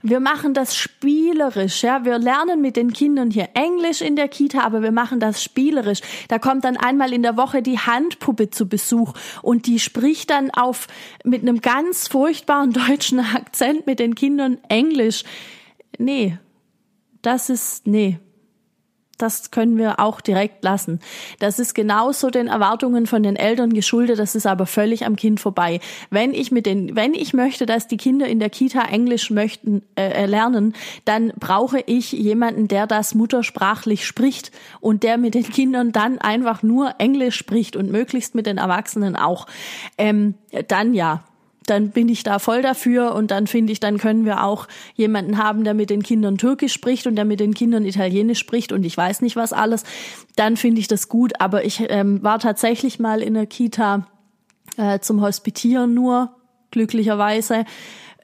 wir 0.04 0.20
machen 0.20 0.54
das 0.54 0.76
spielerisch, 0.76 1.84
ja, 1.84 2.06
wir 2.06 2.20
lernen 2.20 2.62
mit 2.62 2.76
den 2.76 2.94
Kindern 2.94 3.32
hier 3.32 3.50
Englisch 3.54 4.02
in 4.02 4.16
der 4.16 4.28
Kita, 4.28 4.62
aber 4.62 4.84
wir 4.84 4.92
machen 4.92 5.20
das 5.20 5.42
spielerisch. 5.42 6.02
Da 6.28 6.38
kommt 6.38 6.66
dann 6.66 6.78
einmal 6.78 7.14
in 7.14 7.24
der 7.24 7.38
Woche 7.38 7.62
die 7.62 7.80
Handpuppe 7.80 8.50
zu 8.50 8.68
Besuch 8.68 9.14
und 9.42 9.66
die 9.66 9.80
spricht 9.80 10.30
dann 10.30 10.52
auf 10.52 10.88
mit 11.24 11.42
einem 11.42 11.62
ganz 11.62 11.79
ganz 11.80 12.10
furchtbaren 12.10 12.74
deutschen 12.88 13.20
Akzent 13.20 13.88
mit 13.88 14.00
den 14.00 14.16
Kindern 14.16 14.58
Englisch. 14.68 15.24
Nee, 15.98 16.38
das 17.22 17.50
ist, 17.50 17.88
nee. 17.88 18.20
Das 19.18 19.52
können 19.52 19.78
wir 19.78 20.00
auch 20.00 20.22
direkt 20.22 20.64
lassen. 20.64 21.02
Das 21.40 21.60
ist 21.60 21.76
genauso 21.76 22.30
den 22.30 22.48
Erwartungen 22.48 23.06
von 23.06 23.22
den 23.22 23.36
Eltern 23.36 23.74
geschuldet, 23.74 24.18
das 24.18 24.34
ist 24.34 24.46
aber 24.46 24.66
völlig 24.66 25.06
am 25.06 25.18
Kind 25.18 25.42
vorbei. 25.42 25.82
Wenn 26.10 26.34
ich 26.34 26.54
mit 26.54 26.66
den, 26.66 26.96
wenn 26.96 27.14
ich 27.14 27.34
möchte, 27.34 27.66
dass 27.66 27.90
die 27.90 27.98
Kinder 27.98 28.28
in 28.28 28.40
der 28.40 28.50
Kita 28.50 28.82
Englisch 28.84 29.30
möchten 29.30 29.82
äh, 29.98 30.26
lernen, 30.26 30.74
dann 31.04 31.34
brauche 31.38 31.82
ich 31.86 32.14
jemanden, 32.14 32.70
der 32.70 32.88
das 32.88 33.14
muttersprachlich 33.14 34.08
spricht 34.08 34.54
und 34.80 35.04
der 35.04 35.18
mit 35.18 35.34
den 35.34 35.50
Kindern 35.50 35.92
dann 35.92 36.20
einfach 36.20 36.64
nur 36.64 36.96
Englisch 36.98 37.36
spricht 37.36 37.76
und 37.76 37.92
möglichst 37.92 38.36
mit 38.36 38.46
den 38.46 38.58
Erwachsenen 38.58 39.18
auch. 39.18 39.48
Ähm, 39.98 40.36
dann 40.70 40.94
ja, 40.94 41.26
dann 41.70 41.90
bin 41.92 42.10
ich 42.10 42.24
da 42.24 42.40
voll 42.40 42.62
dafür 42.62 43.14
und 43.14 43.32
dann 43.32 43.48
finde 43.48 43.72
ich, 43.72 43.80
dann 43.80 43.98
können 43.98 44.26
wir 44.26 44.44
auch 44.44 44.68
jemanden 44.96 45.38
haben, 45.38 45.64
der 45.64 45.74
mit 45.74 45.90
den 45.90 46.04
Kindern 46.04 46.38
Türkisch 46.38 46.74
spricht 46.74 47.08
und 47.08 47.16
der 47.16 47.26
mit 47.26 47.40
den 47.40 47.54
Kindern 47.54 47.86
Italienisch 47.86 48.40
spricht 48.40 48.72
und 48.72 48.84
ich 48.84 48.96
weiß 48.96 49.22
nicht 49.22 49.36
was 49.36 49.54
alles. 49.54 49.84
Dann 50.36 50.58
finde 50.58 50.82
ich 50.82 50.88
das 50.88 51.10
gut. 51.10 51.34
Aber 51.40 51.66
ich 51.66 51.86
ähm, 51.90 52.24
war 52.24 52.40
tatsächlich 52.40 53.00
mal 53.00 53.22
in 53.22 53.34
der 53.34 53.46
Kita 53.46 54.08
äh, 54.78 55.00
zum 55.00 55.22
Hospitieren 55.22 55.94
nur, 55.94 56.32
glücklicherweise. 56.72 57.66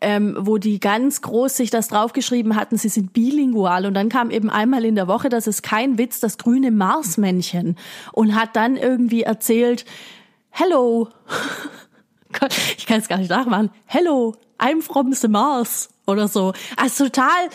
Ähm, 0.01 0.35
wo 0.37 0.57
die 0.57 0.81
ganz 0.81 1.21
groß 1.21 1.55
sich 1.55 1.69
das 1.69 1.87
draufgeschrieben 1.87 2.57
hatten, 2.57 2.77
sie 2.77 2.89
sind 2.89 3.13
bilingual. 3.13 3.85
Und 3.85 3.93
dann 3.93 4.09
kam 4.09 4.29
eben 4.29 4.49
einmal 4.49 4.83
in 4.83 4.95
der 4.95 5.07
Woche, 5.07 5.29
das 5.29 5.47
ist 5.47 5.63
kein 5.63 5.97
Witz, 5.97 6.19
das 6.19 6.37
grüne 6.37 6.69
Marsmännchen 6.69 7.77
und 8.11 8.35
hat 8.35 8.57
dann 8.57 8.75
irgendwie 8.75 9.23
erzählt, 9.23 9.85
Hello. 10.57 11.09
ich 12.77 12.86
kann 12.86 13.00
es 13.00 13.08
gar 13.08 13.18
nicht 13.18 13.30
nachmachen. 13.30 13.72
Hello, 13.86 14.36
I'm 14.60 14.82
from 14.82 15.13
the 15.13 15.27
Mars 15.27 15.89
oder 16.06 16.27
so. 16.27 16.54
Also 16.77 17.06
total, 17.06 17.50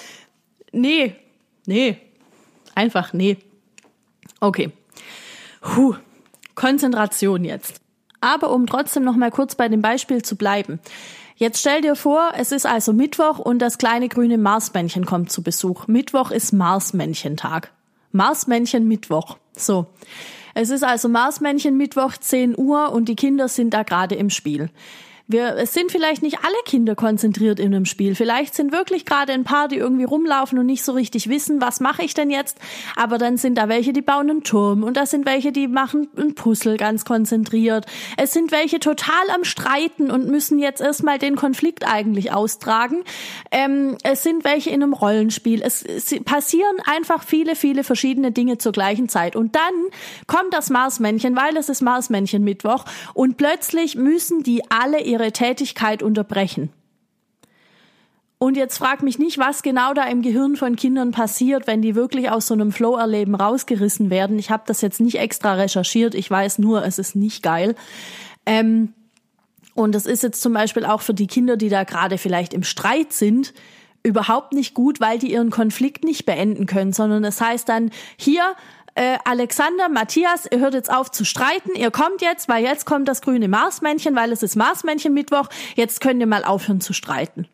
nee, 0.72 1.16
nee, 1.66 1.98
einfach 2.74 3.12
nee. 3.12 3.38
Okay. 4.40 4.70
Puh, 5.60 5.96
Konzentration 6.54 7.44
jetzt. 7.44 7.80
Aber 8.20 8.50
um 8.50 8.66
trotzdem 8.66 9.04
noch 9.04 9.16
mal 9.16 9.30
kurz 9.30 9.54
bei 9.54 9.68
dem 9.68 9.82
Beispiel 9.82 10.22
zu 10.22 10.36
bleiben. 10.36 10.80
Jetzt 11.36 11.60
stell 11.60 11.80
dir 11.80 11.96
vor, 11.96 12.32
es 12.36 12.52
ist 12.52 12.66
also 12.66 12.92
Mittwoch 12.92 13.38
und 13.38 13.60
das 13.60 13.78
kleine 13.78 14.08
grüne 14.08 14.36
Marsmännchen 14.36 15.06
kommt 15.06 15.32
zu 15.32 15.42
Besuch. 15.42 15.86
Mittwoch 15.86 16.30
ist 16.30 16.52
Marsmännchentag. 16.52 17.70
Marsmännchen 18.12 18.86
Mittwoch. 18.86 19.38
So. 19.56 19.86
Es 20.54 20.70
ist 20.70 20.82
also 20.82 21.08
Marsmännchen 21.08 21.76
Mittwoch 21.76 22.16
10 22.16 22.58
Uhr 22.58 22.92
und 22.92 23.08
die 23.08 23.16
Kinder 23.16 23.48
sind 23.48 23.74
da 23.74 23.82
gerade 23.82 24.14
im 24.14 24.30
Spiel. 24.30 24.70
Wir, 25.30 25.54
es 25.58 25.72
sind 25.72 25.92
vielleicht 25.92 26.22
nicht 26.22 26.38
alle 26.38 26.56
Kinder 26.64 26.96
konzentriert 26.96 27.60
in 27.60 27.72
einem 27.72 27.84
Spiel. 27.84 28.16
Vielleicht 28.16 28.56
sind 28.56 28.72
wirklich 28.72 29.04
gerade 29.04 29.32
ein 29.32 29.44
paar, 29.44 29.68
die 29.68 29.76
irgendwie 29.76 30.02
rumlaufen 30.02 30.58
und 30.58 30.66
nicht 30.66 30.82
so 30.82 30.90
richtig 30.90 31.28
wissen, 31.28 31.60
was 31.60 31.78
mache 31.78 32.02
ich 32.02 32.14
denn 32.14 32.30
jetzt. 32.30 32.58
Aber 32.96 33.16
dann 33.16 33.36
sind 33.36 33.56
da 33.56 33.68
welche, 33.68 33.92
die 33.92 34.02
bauen 34.02 34.28
einen 34.28 34.42
Turm 34.42 34.82
und 34.82 34.96
da 34.96 35.06
sind 35.06 35.26
welche, 35.26 35.52
die 35.52 35.68
machen 35.68 36.08
ein 36.16 36.34
Puzzle 36.34 36.76
ganz 36.76 37.04
konzentriert. 37.04 37.86
Es 38.16 38.32
sind 38.32 38.50
welche 38.50 38.80
total 38.80 39.30
am 39.32 39.44
Streiten 39.44 40.10
und 40.10 40.26
müssen 40.26 40.58
jetzt 40.58 40.80
erstmal 40.80 41.18
den 41.18 41.36
Konflikt 41.36 41.86
eigentlich 41.86 42.32
austragen. 42.32 43.04
Ähm, 43.52 43.98
es 44.02 44.24
sind 44.24 44.42
welche 44.42 44.70
in 44.70 44.82
einem 44.82 44.94
Rollenspiel. 44.94 45.62
Es, 45.62 45.82
es 45.82 46.12
passieren 46.24 46.78
einfach 46.86 47.22
viele, 47.22 47.54
viele 47.54 47.84
verschiedene 47.84 48.32
Dinge 48.32 48.58
zur 48.58 48.72
gleichen 48.72 49.08
Zeit. 49.08 49.36
Und 49.36 49.54
dann 49.54 49.74
kommt 50.26 50.52
das 50.52 50.70
Marsmännchen, 50.70 51.36
weil 51.36 51.56
es 51.56 51.68
ist 51.68 51.82
Marsmännchen 51.82 52.42
Mittwoch 52.42 52.84
und 53.14 53.36
plötzlich 53.36 53.94
müssen 53.94 54.42
die 54.42 54.68
alle 54.72 55.00
ihre 55.02 55.19
ihre 55.20 55.32
Tätigkeit 55.32 56.02
unterbrechen. 56.02 56.70
Und 58.38 58.56
jetzt 58.56 58.78
frag 58.78 59.02
mich 59.02 59.18
nicht, 59.18 59.36
was 59.36 59.62
genau 59.62 59.92
da 59.92 60.04
im 60.04 60.22
Gehirn 60.22 60.56
von 60.56 60.74
Kindern 60.74 61.10
passiert, 61.10 61.66
wenn 61.66 61.82
die 61.82 61.94
wirklich 61.94 62.30
aus 62.30 62.46
so 62.46 62.54
einem 62.54 62.72
Flow-Erleben 62.72 63.34
rausgerissen 63.34 64.08
werden. 64.08 64.38
Ich 64.38 64.50
habe 64.50 64.62
das 64.66 64.80
jetzt 64.80 64.98
nicht 64.98 65.18
extra 65.18 65.54
recherchiert. 65.54 66.14
Ich 66.14 66.30
weiß 66.30 66.58
nur, 66.58 66.82
es 66.82 66.98
ist 66.98 67.14
nicht 67.14 67.42
geil. 67.42 67.74
Ähm, 68.46 68.94
und 69.74 69.94
das 69.94 70.06
ist 70.06 70.22
jetzt 70.22 70.40
zum 70.40 70.54
Beispiel 70.54 70.86
auch 70.86 71.02
für 71.02 71.12
die 71.12 71.26
Kinder, 71.26 71.58
die 71.58 71.68
da 71.68 71.84
gerade 71.84 72.16
vielleicht 72.16 72.54
im 72.54 72.62
Streit 72.62 73.12
sind, 73.12 73.52
überhaupt 74.02 74.54
nicht 74.54 74.72
gut, 74.72 75.00
weil 75.00 75.18
die 75.18 75.32
ihren 75.32 75.50
Konflikt 75.50 76.04
nicht 76.04 76.24
beenden 76.24 76.64
können, 76.64 76.94
sondern 76.94 77.24
es 77.24 77.40
heißt 77.40 77.68
dann, 77.68 77.90
hier, 78.16 78.54
äh, 79.00 79.16
Alexander, 79.24 79.88
Matthias, 79.88 80.46
ihr 80.50 80.58
hört 80.58 80.74
jetzt 80.74 80.92
auf 80.92 81.10
zu 81.10 81.24
streiten, 81.24 81.70
ihr 81.74 81.90
kommt 81.90 82.20
jetzt, 82.20 82.50
weil 82.50 82.62
jetzt 82.62 82.84
kommt 82.84 83.08
das 83.08 83.22
grüne 83.22 83.48
Marsmännchen, 83.48 84.14
weil 84.14 84.30
es 84.30 84.42
ist 84.42 84.56
Marsmännchen 84.56 85.14
Mittwoch, 85.14 85.48
jetzt 85.74 86.02
könnt 86.02 86.20
ihr 86.20 86.26
mal 86.26 86.44
aufhören 86.44 86.82
zu 86.82 86.92
streiten. 86.92 87.48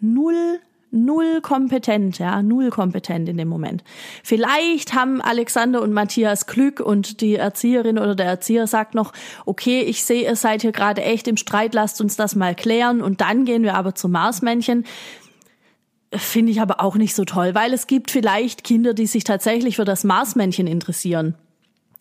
Null 0.00 0.60
null 0.90 1.40
kompetent, 1.42 2.18
ja, 2.18 2.42
null 2.42 2.70
kompetent 2.70 3.28
in 3.28 3.36
dem 3.36 3.48
Moment. 3.48 3.84
Vielleicht 4.22 4.94
haben 4.94 5.20
Alexander 5.20 5.82
und 5.82 5.92
Matthias 5.92 6.46
Glück 6.46 6.80
und 6.80 7.20
die 7.20 7.36
Erzieherin 7.36 7.98
oder 7.98 8.14
der 8.14 8.26
Erzieher 8.26 8.66
sagt 8.66 8.94
noch, 8.94 9.12
okay, 9.44 9.82
ich 9.82 10.04
sehe, 10.04 10.24
ihr 10.24 10.36
seid 10.36 10.62
hier 10.62 10.72
gerade 10.72 11.02
echt 11.02 11.28
im 11.28 11.36
Streit, 11.36 11.74
lasst 11.74 12.00
uns 12.00 12.16
das 12.16 12.34
mal 12.34 12.54
klären 12.54 13.02
und 13.02 13.20
dann 13.20 13.44
gehen 13.44 13.62
wir 13.62 13.74
aber 13.74 13.94
zum 13.94 14.12
Marsmännchen. 14.12 14.84
Finde 16.12 16.52
ich 16.52 16.60
aber 16.60 16.80
auch 16.80 16.96
nicht 16.96 17.14
so 17.14 17.24
toll, 17.24 17.54
weil 17.54 17.72
es 17.74 17.86
gibt 17.86 18.10
vielleicht 18.10 18.64
Kinder, 18.64 18.94
die 18.94 19.06
sich 19.06 19.24
tatsächlich 19.24 19.76
für 19.76 19.84
das 19.84 20.04
Marsmännchen 20.04 20.66
interessieren. 20.66 21.34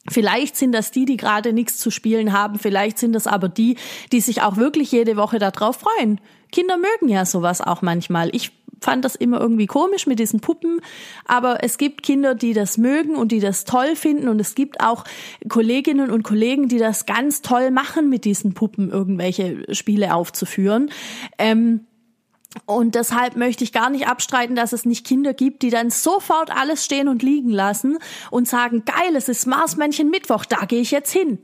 Vielleicht 0.10 0.56
sind 0.56 0.72
das 0.72 0.92
die, 0.92 1.04
die 1.04 1.18
gerade 1.18 1.52
nichts 1.52 1.78
zu 1.78 1.92
spielen 1.92 2.32
haben, 2.32 2.58
vielleicht 2.60 2.98
sind 2.98 3.12
das 3.12 3.28
aber 3.28 3.50
die, 3.50 3.76
die 4.14 4.22
sich 4.22 4.42
auch 4.42 4.56
wirklich 4.56 4.92
jede 4.94 5.18
Woche 5.18 5.40
darauf 5.40 5.78
freuen. 5.78 6.22
Kinder 6.54 6.78
mögen 6.78 7.10
ja 7.10 7.26
sowas 7.26 7.60
auch 7.60 7.82
manchmal. 7.82 8.34
Ich 8.34 8.54
fand 8.80 9.04
das 9.04 9.16
immer 9.16 9.42
irgendwie 9.42 9.66
komisch 9.66 10.08
mit 10.08 10.20
diesen 10.20 10.40
Puppen, 10.40 10.80
aber 11.26 11.64
es 11.64 11.78
gibt 11.78 12.04
Kinder, 12.04 12.36
die 12.36 12.54
das 12.54 12.78
mögen 12.78 13.16
und 13.16 13.32
die 13.32 13.40
das 13.40 13.66
toll 13.66 13.96
finden 13.96 14.30
und 14.30 14.40
es 14.40 14.56
gibt 14.56 14.80
auch 14.80 15.04
Kolleginnen 15.50 16.12
und 16.12 16.24
Kollegen, 16.24 16.70
die 16.70 16.78
das 16.78 17.06
ganz 17.06 17.42
toll 17.42 17.72
machen, 17.72 18.08
mit 18.08 18.24
diesen 18.24 18.54
Puppen 18.54 18.90
irgendwelche 18.92 19.74
Spiele 19.74 20.14
aufzuführen. 20.14 20.92
Ähm, 21.38 21.87
und 22.66 22.96
deshalb 22.96 23.36
möchte 23.36 23.64
ich 23.64 23.72
gar 23.72 23.90
nicht 23.90 24.08
abstreiten, 24.08 24.56
dass 24.56 24.74
es 24.74 24.86
nicht 24.86 25.06
Kinder 25.06 25.34
gibt, 25.34 25.62
die 25.62 25.70
dann 25.70 25.90
sofort 25.90 26.52
alles 26.52 26.84
stehen 26.84 27.08
und 27.08 27.24
liegen 27.24 27.50
lassen 27.50 27.98
und 28.32 28.48
sagen, 28.48 28.84
geil, 28.86 29.16
es 29.16 29.30
ist 29.30 29.46
Marsmännchen 29.46 30.10
Mittwoch, 30.10 30.46
da 30.46 30.66
gehe 30.66 30.82
ich 30.82 30.92
jetzt 30.92 31.12
hin. 31.12 31.40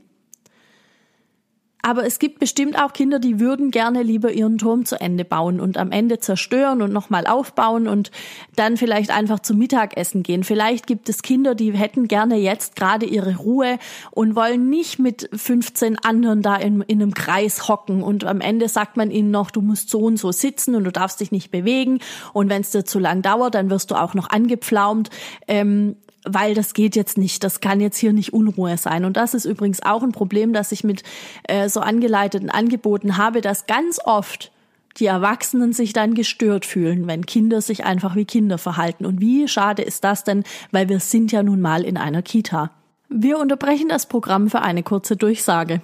Aber 1.86 2.06
es 2.06 2.18
gibt 2.18 2.38
bestimmt 2.38 2.80
auch 2.80 2.94
Kinder, 2.94 3.18
die 3.18 3.40
würden 3.40 3.70
gerne 3.70 4.02
lieber 4.02 4.32
ihren 4.32 4.56
Turm 4.56 4.86
zu 4.86 4.98
Ende 4.98 5.22
bauen 5.22 5.60
und 5.60 5.76
am 5.76 5.92
Ende 5.92 6.18
zerstören 6.18 6.80
und 6.80 6.94
nochmal 6.94 7.26
aufbauen 7.26 7.88
und 7.88 8.10
dann 8.56 8.78
vielleicht 8.78 9.10
einfach 9.10 9.40
zum 9.40 9.58
Mittagessen 9.58 10.22
gehen. 10.22 10.44
Vielleicht 10.44 10.86
gibt 10.86 11.10
es 11.10 11.20
Kinder, 11.20 11.54
die 11.54 11.72
hätten 11.74 12.08
gerne 12.08 12.36
jetzt 12.36 12.74
gerade 12.74 13.04
ihre 13.04 13.36
Ruhe 13.36 13.78
und 14.12 14.34
wollen 14.34 14.70
nicht 14.70 14.98
mit 14.98 15.28
15 15.34 15.98
anderen 15.98 16.40
da 16.40 16.56
in, 16.56 16.80
in 16.80 17.02
einem 17.02 17.12
Kreis 17.12 17.68
hocken 17.68 18.02
und 18.02 18.24
am 18.24 18.40
Ende 18.40 18.70
sagt 18.70 18.96
man 18.96 19.10
ihnen 19.10 19.30
noch, 19.30 19.50
du 19.50 19.60
musst 19.60 19.90
so 19.90 20.00
und 20.04 20.16
so 20.16 20.32
sitzen 20.32 20.76
und 20.76 20.84
du 20.84 20.90
darfst 20.90 21.20
dich 21.20 21.32
nicht 21.32 21.50
bewegen 21.50 21.98
und 22.32 22.48
wenn 22.48 22.62
es 22.62 22.70
dir 22.70 22.86
zu 22.86 22.98
lang 22.98 23.20
dauert, 23.20 23.54
dann 23.54 23.68
wirst 23.68 23.90
du 23.90 23.96
auch 23.96 24.14
noch 24.14 24.30
angepflaumt. 24.30 25.10
Ähm, 25.48 25.96
weil 26.24 26.54
das 26.54 26.74
geht 26.74 26.96
jetzt 26.96 27.18
nicht, 27.18 27.44
das 27.44 27.60
kann 27.60 27.80
jetzt 27.80 27.98
hier 27.98 28.12
nicht 28.12 28.32
Unruhe 28.32 28.76
sein. 28.76 29.04
Und 29.04 29.16
das 29.16 29.34
ist 29.34 29.44
übrigens 29.44 29.82
auch 29.82 30.02
ein 30.02 30.12
Problem, 30.12 30.52
das 30.52 30.72
ich 30.72 30.84
mit 30.84 31.02
äh, 31.44 31.68
so 31.68 31.80
angeleiteten 31.80 32.50
Angeboten 32.50 33.16
habe, 33.16 33.40
dass 33.40 33.66
ganz 33.66 34.00
oft 34.04 34.50
die 34.98 35.06
Erwachsenen 35.06 35.72
sich 35.72 35.92
dann 35.92 36.14
gestört 36.14 36.64
fühlen, 36.64 37.06
wenn 37.06 37.26
Kinder 37.26 37.60
sich 37.60 37.84
einfach 37.84 38.14
wie 38.14 38.24
Kinder 38.24 38.58
verhalten. 38.58 39.06
Und 39.06 39.20
wie 39.20 39.48
schade 39.48 39.82
ist 39.82 40.04
das 40.04 40.24
denn, 40.24 40.44
weil 40.70 40.88
wir 40.88 41.00
sind 41.00 41.32
ja 41.32 41.42
nun 41.42 41.60
mal 41.60 41.84
in 41.84 41.96
einer 41.96 42.22
Kita. 42.22 42.70
Wir 43.08 43.38
unterbrechen 43.38 43.88
das 43.88 44.06
Programm 44.06 44.48
für 44.48 44.62
eine 44.62 44.82
kurze 44.82 45.16
Durchsage. 45.16 45.82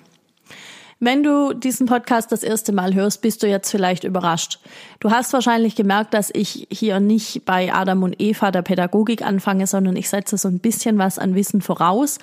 Wenn 1.03 1.23
du 1.23 1.55
diesen 1.55 1.87
Podcast 1.87 2.31
das 2.31 2.43
erste 2.43 2.73
Mal 2.73 2.93
hörst, 2.93 3.23
bist 3.23 3.43
du 3.43 3.47
jetzt 3.47 3.71
vielleicht 3.71 4.05
überrascht. 4.05 4.59
Du 5.01 5.11
hast 5.11 5.33
wahrscheinlich 5.33 5.75
gemerkt, 5.75 6.13
dass 6.13 6.31
ich 6.31 6.69
hier 6.71 7.01
nicht 7.01 7.47
bei 7.47 7.73
Adam 7.73 8.03
und 8.03 8.21
Eva 8.21 8.51
der 8.51 8.61
Pädagogik 8.61 9.23
anfange, 9.23 9.67
sondern 9.67 9.97
ich 9.97 10.11
setze 10.11 10.37
so 10.37 10.49
ein 10.49 10.59
bisschen 10.59 10.99
was 10.99 11.19
an 11.19 11.35
Wissen 11.35 11.63
voraus 11.63 12.19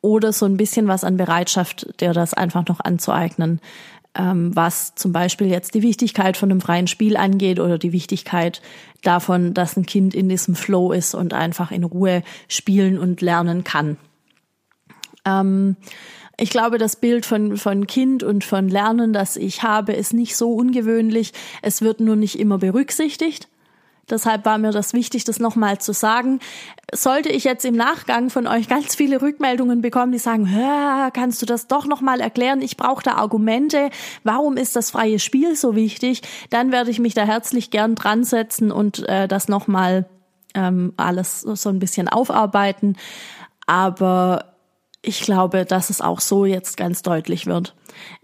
oder 0.00 0.32
so 0.32 0.46
ein 0.46 0.56
bisschen 0.56 0.86
was 0.86 1.02
an 1.02 1.16
Bereitschaft, 1.16 2.00
dir 2.00 2.12
das 2.12 2.32
einfach 2.32 2.64
noch 2.68 2.78
anzueignen, 2.78 3.60
ähm, 4.14 4.54
was 4.54 4.94
zum 4.94 5.12
Beispiel 5.12 5.48
jetzt 5.48 5.74
die 5.74 5.82
Wichtigkeit 5.82 6.36
von 6.36 6.52
einem 6.52 6.60
freien 6.60 6.86
Spiel 6.86 7.16
angeht 7.16 7.58
oder 7.58 7.78
die 7.78 7.92
Wichtigkeit 7.92 8.62
davon, 9.02 9.54
dass 9.54 9.76
ein 9.76 9.86
Kind 9.86 10.14
in 10.14 10.28
diesem 10.28 10.54
Flow 10.54 10.92
ist 10.92 11.16
und 11.16 11.34
einfach 11.34 11.72
in 11.72 11.82
Ruhe 11.82 12.22
spielen 12.46 12.96
und 12.96 13.22
lernen 13.22 13.64
kann. 13.64 13.96
Ähm, 15.24 15.76
ich 16.40 16.50
glaube, 16.50 16.78
das 16.78 16.96
Bild 16.96 17.26
von, 17.26 17.58
von 17.58 17.86
Kind 17.86 18.22
und 18.22 18.44
von 18.44 18.68
Lernen, 18.68 19.12
das 19.12 19.36
ich 19.36 19.62
habe, 19.62 19.92
ist 19.92 20.14
nicht 20.14 20.36
so 20.36 20.54
ungewöhnlich. 20.54 21.32
Es 21.60 21.82
wird 21.82 22.00
nur 22.00 22.16
nicht 22.16 22.38
immer 22.38 22.56
berücksichtigt. 22.56 23.48
Deshalb 24.08 24.46
war 24.46 24.56
mir 24.56 24.72
das 24.72 24.94
wichtig, 24.94 25.24
das 25.24 25.38
nochmal 25.38 25.78
zu 25.78 25.92
sagen. 25.92 26.40
Sollte 26.92 27.28
ich 27.28 27.44
jetzt 27.44 27.64
im 27.64 27.76
Nachgang 27.76 28.30
von 28.30 28.46
euch 28.46 28.68
ganz 28.68 28.94
viele 28.94 29.20
Rückmeldungen 29.20 29.82
bekommen, 29.82 30.12
die 30.12 30.18
sagen, 30.18 30.48
kannst 31.12 31.42
du 31.42 31.46
das 31.46 31.68
doch 31.68 31.86
nochmal 31.86 32.20
erklären? 32.20 32.62
Ich 32.62 32.78
brauche 32.78 33.04
da 33.04 33.16
Argumente. 33.16 33.90
Warum 34.24 34.56
ist 34.56 34.74
das 34.74 34.90
freie 34.90 35.18
Spiel 35.18 35.54
so 35.56 35.76
wichtig? 35.76 36.22
Dann 36.48 36.72
werde 36.72 36.90
ich 36.90 36.98
mich 36.98 37.12
da 37.12 37.24
herzlich 37.24 37.70
gern 37.70 37.94
dran 37.94 38.24
setzen 38.24 38.72
und 38.72 39.06
äh, 39.08 39.28
das 39.28 39.48
nochmal 39.48 40.06
ähm, 40.54 40.94
alles 40.96 41.42
so 41.42 41.68
ein 41.68 41.78
bisschen 41.78 42.08
aufarbeiten. 42.08 42.96
Aber 43.66 44.49
ich 45.02 45.20
glaube, 45.22 45.64
dass 45.64 45.90
es 45.90 46.00
auch 46.00 46.20
so 46.20 46.44
jetzt 46.44 46.76
ganz 46.76 47.02
deutlich 47.02 47.46
wird. 47.46 47.74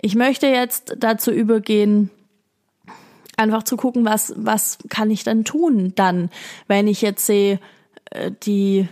Ich 0.00 0.14
möchte 0.14 0.46
jetzt 0.46 0.96
dazu 0.98 1.30
übergehen, 1.30 2.10
einfach 3.36 3.62
zu 3.62 3.76
gucken, 3.76 4.04
was, 4.04 4.34
was 4.36 4.78
kann 4.88 5.10
ich 5.10 5.24
dann 5.24 5.44
tun 5.44 5.92
dann, 5.94 6.30
wenn 6.68 6.88
ich 6.88 7.02
jetzt 7.02 7.26
sehe, 7.26 7.60
äh, 8.10 8.30
die 8.42 8.88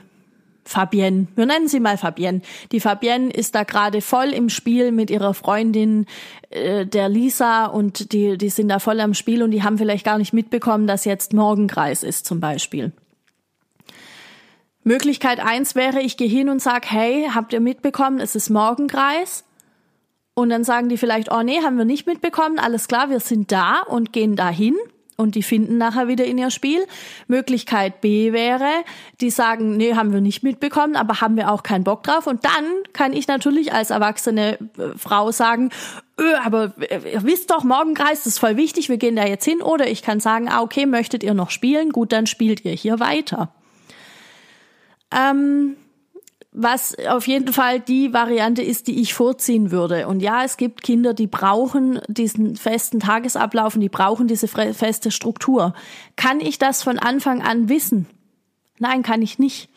Fabienne, 0.67 1.27
wir 1.35 1.45
nennen 1.45 1.69
sie 1.69 1.81
mal 1.81 1.99
Fabienne. 1.99 2.41
Die 2.73 2.81
Fabienne 2.81 3.31
ist 3.31 3.55
da 3.55 3.65
gerade 3.65 4.01
voll 4.01 4.29
im 4.29 4.49
Spiel 4.49 4.93
mit 4.93 5.11
ihrer 5.11 5.35
Freundin 5.35 6.07
äh, 6.49 6.87
der 6.87 7.11
Lisa 7.11 7.67
und 7.67 8.13
die, 8.13 8.39
die 8.39 8.49
sind 8.49 8.69
da 8.69 8.79
voll 8.79 9.01
am 9.01 9.13
Spiel 9.13 9.43
und 9.43 9.51
die 9.51 9.63
haben 9.63 9.77
vielleicht 9.77 10.07
gar 10.07 10.17
nicht 10.17 10.33
mitbekommen, 10.33 10.87
dass 10.87 11.05
jetzt 11.05 11.35
Morgenkreis 11.35 12.03
ist 12.03 12.25
zum 12.25 12.41
Beispiel. 12.41 12.93
Möglichkeit 14.85 15.41
eins 15.41 15.75
wäre, 15.75 16.01
ich 16.01 16.17
gehe 16.17 16.29
hin 16.29 16.49
und 16.49 16.63
sag, 16.63 16.91
hey, 16.91 17.29
habt 17.35 17.53
ihr 17.53 17.61
mitbekommen, 17.61 18.21
es 18.21 18.35
ist 18.35 18.51
Morgenkreis? 18.51 19.45
Und 20.35 20.51
dann 20.51 20.65
sagen 20.65 20.89
die 20.89 20.99
vielleicht, 20.99 21.31
oh 21.31 21.43
nee, 21.43 21.63
haben 21.63 21.79
wir 21.79 21.85
nicht 21.85 22.07
mitbekommen, 22.07 22.59
alles 22.59 22.89
klar, 22.89 23.09
wir 23.09 23.21
sind 23.21 23.51
da 23.51 23.81
und 23.81 24.13
gehen 24.13 24.37
dahin 24.37 24.77
und 25.17 25.35
die 25.35 25.43
finden 25.43 25.79
nachher 25.79 26.09
wieder 26.09 26.25
in 26.25 26.39
ihr 26.39 26.51
Spiel. 26.51 26.87
Möglichkeit 27.29 28.01
B 28.01 28.33
wäre, 28.33 28.85
die 29.21 29.31
sagen, 29.31 29.77
nee, 29.77 29.95
haben 29.95 30.13
wir 30.13 30.21
nicht 30.21 30.43
mitbekommen, 30.43 30.97
aber 30.97 31.21
haben 31.21 31.37
wir 31.37 31.51
auch 31.51 31.63
keinen 31.63 31.85
Bock 31.85 32.03
drauf. 32.03 32.27
Und 32.27 32.45
dann 32.45 32.65
kann 32.93 33.13
ich 33.13 33.29
natürlich 33.29 33.73
als 33.73 33.91
erwachsene 33.91 34.59
äh, 34.77 34.97
Frau 34.97 35.31
sagen, 35.31 35.71
öh, 36.21 36.35
aber 36.45 36.75
ihr 36.81 37.23
wisst 37.23 37.51
doch, 37.51 37.65
Morgenkreis, 37.65 38.27
ist 38.27 38.39
voll 38.39 38.57
wichtig, 38.57 38.89
wir 38.89 38.97
gehen 38.97 39.17
da 39.17 39.25
jetzt 39.25 39.45
hin. 39.45 39.63
Oder 39.63 39.89
ich 39.89 40.03
kann 40.03 40.21
sagen, 40.21 40.49
ah, 40.49 40.63
okay, 40.63 40.87
möchtet 40.87 41.23
ihr 41.23 41.35
noch 41.35 41.51
spielen? 41.51 41.91
Gut, 41.91 42.13
dann 42.13 42.27
spielt 42.27 42.65
ihr 42.65 42.73
hier 42.73 42.99
weiter. 42.99 43.53
Ähm, 45.15 45.77
was 46.57 46.97
auf 47.09 47.27
jeden 47.27 47.53
Fall 47.53 47.81
die 47.81 48.13
Variante 48.13 48.63
ist, 48.63 48.87
die 48.87 49.01
ich 49.01 49.13
vorziehen 49.13 49.73
würde. 49.73 50.07
Und 50.07 50.21
ja, 50.21 50.45
es 50.45 50.57
gibt 50.57 50.85
Kinder, 50.85 51.13
die 51.13 51.27
brauchen 51.27 52.01
diesen 52.07 52.55
festen 52.55 53.01
Tagesablauf 53.01 53.75
und 53.75 53.81
die 53.81 53.89
brauchen 53.89 54.29
diese 54.29 54.47
feste 54.47 55.11
Struktur. 55.11 55.75
Kann 56.15 56.39
ich 56.39 56.59
das 56.61 56.85
von 56.85 57.01
Anfang 57.01 57.43
an 57.43 57.69
wissen? 57.69 58.07
Nein, 58.79 59.03
kann 59.03 59.21
ich 59.21 59.41
nicht. 59.41 59.69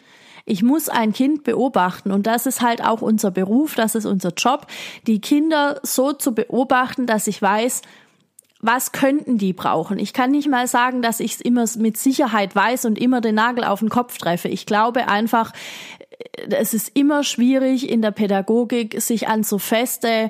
Ich 0.46 0.62
muss 0.62 0.88
ein 0.88 1.14
Kind 1.14 1.44
beobachten 1.44 2.12
und 2.12 2.28
das 2.28 2.46
ist 2.46 2.62
halt 2.62 2.84
auch 2.84 3.02
unser 3.02 3.32
Beruf, 3.32 3.74
das 3.74 3.96
ist 3.96 4.06
unser 4.06 4.32
Job, 4.38 4.68
die 5.08 5.20
Kinder 5.20 5.80
so 5.84 6.14
zu 6.14 6.34
beobachten, 6.34 7.08
dass 7.08 7.28
ich 7.28 7.42
weiß, 7.42 7.82
was 8.68 8.92
könnten 8.92 9.38
die 9.38 9.54
brauchen? 9.54 9.98
Ich 9.98 10.14
kann 10.14 10.30
nicht 10.30 10.48
mal 10.48 10.68
sagen, 10.68 11.02
dass 11.02 11.20
ich 11.20 11.36
es 11.36 11.42
immer 11.42 11.66
mit 11.78 11.98
Sicherheit 11.98 12.56
weiß 12.56 12.86
und 12.86 13.00
immer 13.00 13.22
den 13.22 13.36
Nagel 13.36 13.64
auf 13.64 13.80
den 13.80 13.90
Kopf 13.90 14.18
treffe. 14.18 14.50
Ich 14.50 14.66
glaube 14.66 15.08
einfach, 15.08 15.54
äh, 16.20 16.56
es 16.56 16.76
ist 16.76 16.92
immer 16.96 17.24
schwierig 17.24 17.90
in 17.90 18.02
der 18.04 18.12
Pädagogik, 18.12 19.02
sich 19.02 19.28
an 19.28 19.44
so 19.44 19.58
feste, 19.58 20.30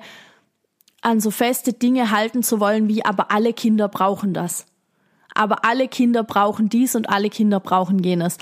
an 1.02 1.20
so 1.20 1.32
feste 1.32 1.74
Dinge 1.74 2.12
halten 2.12 2.44
zu 2.44 2.60
wollen, 2.60 2.88
wie 2.88 3.04
aber 3.04 3.32
alle 3.32 3.52
Kinder 3.52 3.90
brauchen 3.90 4.34
das 4.34 4.66
aber 5.38 5.66
alle 5.66 5.88
Kinder 5.88 6.24
brauchen 6.24 6.70
dies 6.70 6.96
und 6.96 7.10
alle 7.10 7.30
Kinder 7.30 7.60
brauchen 7.60 8.00
jenes. 8.00 8.38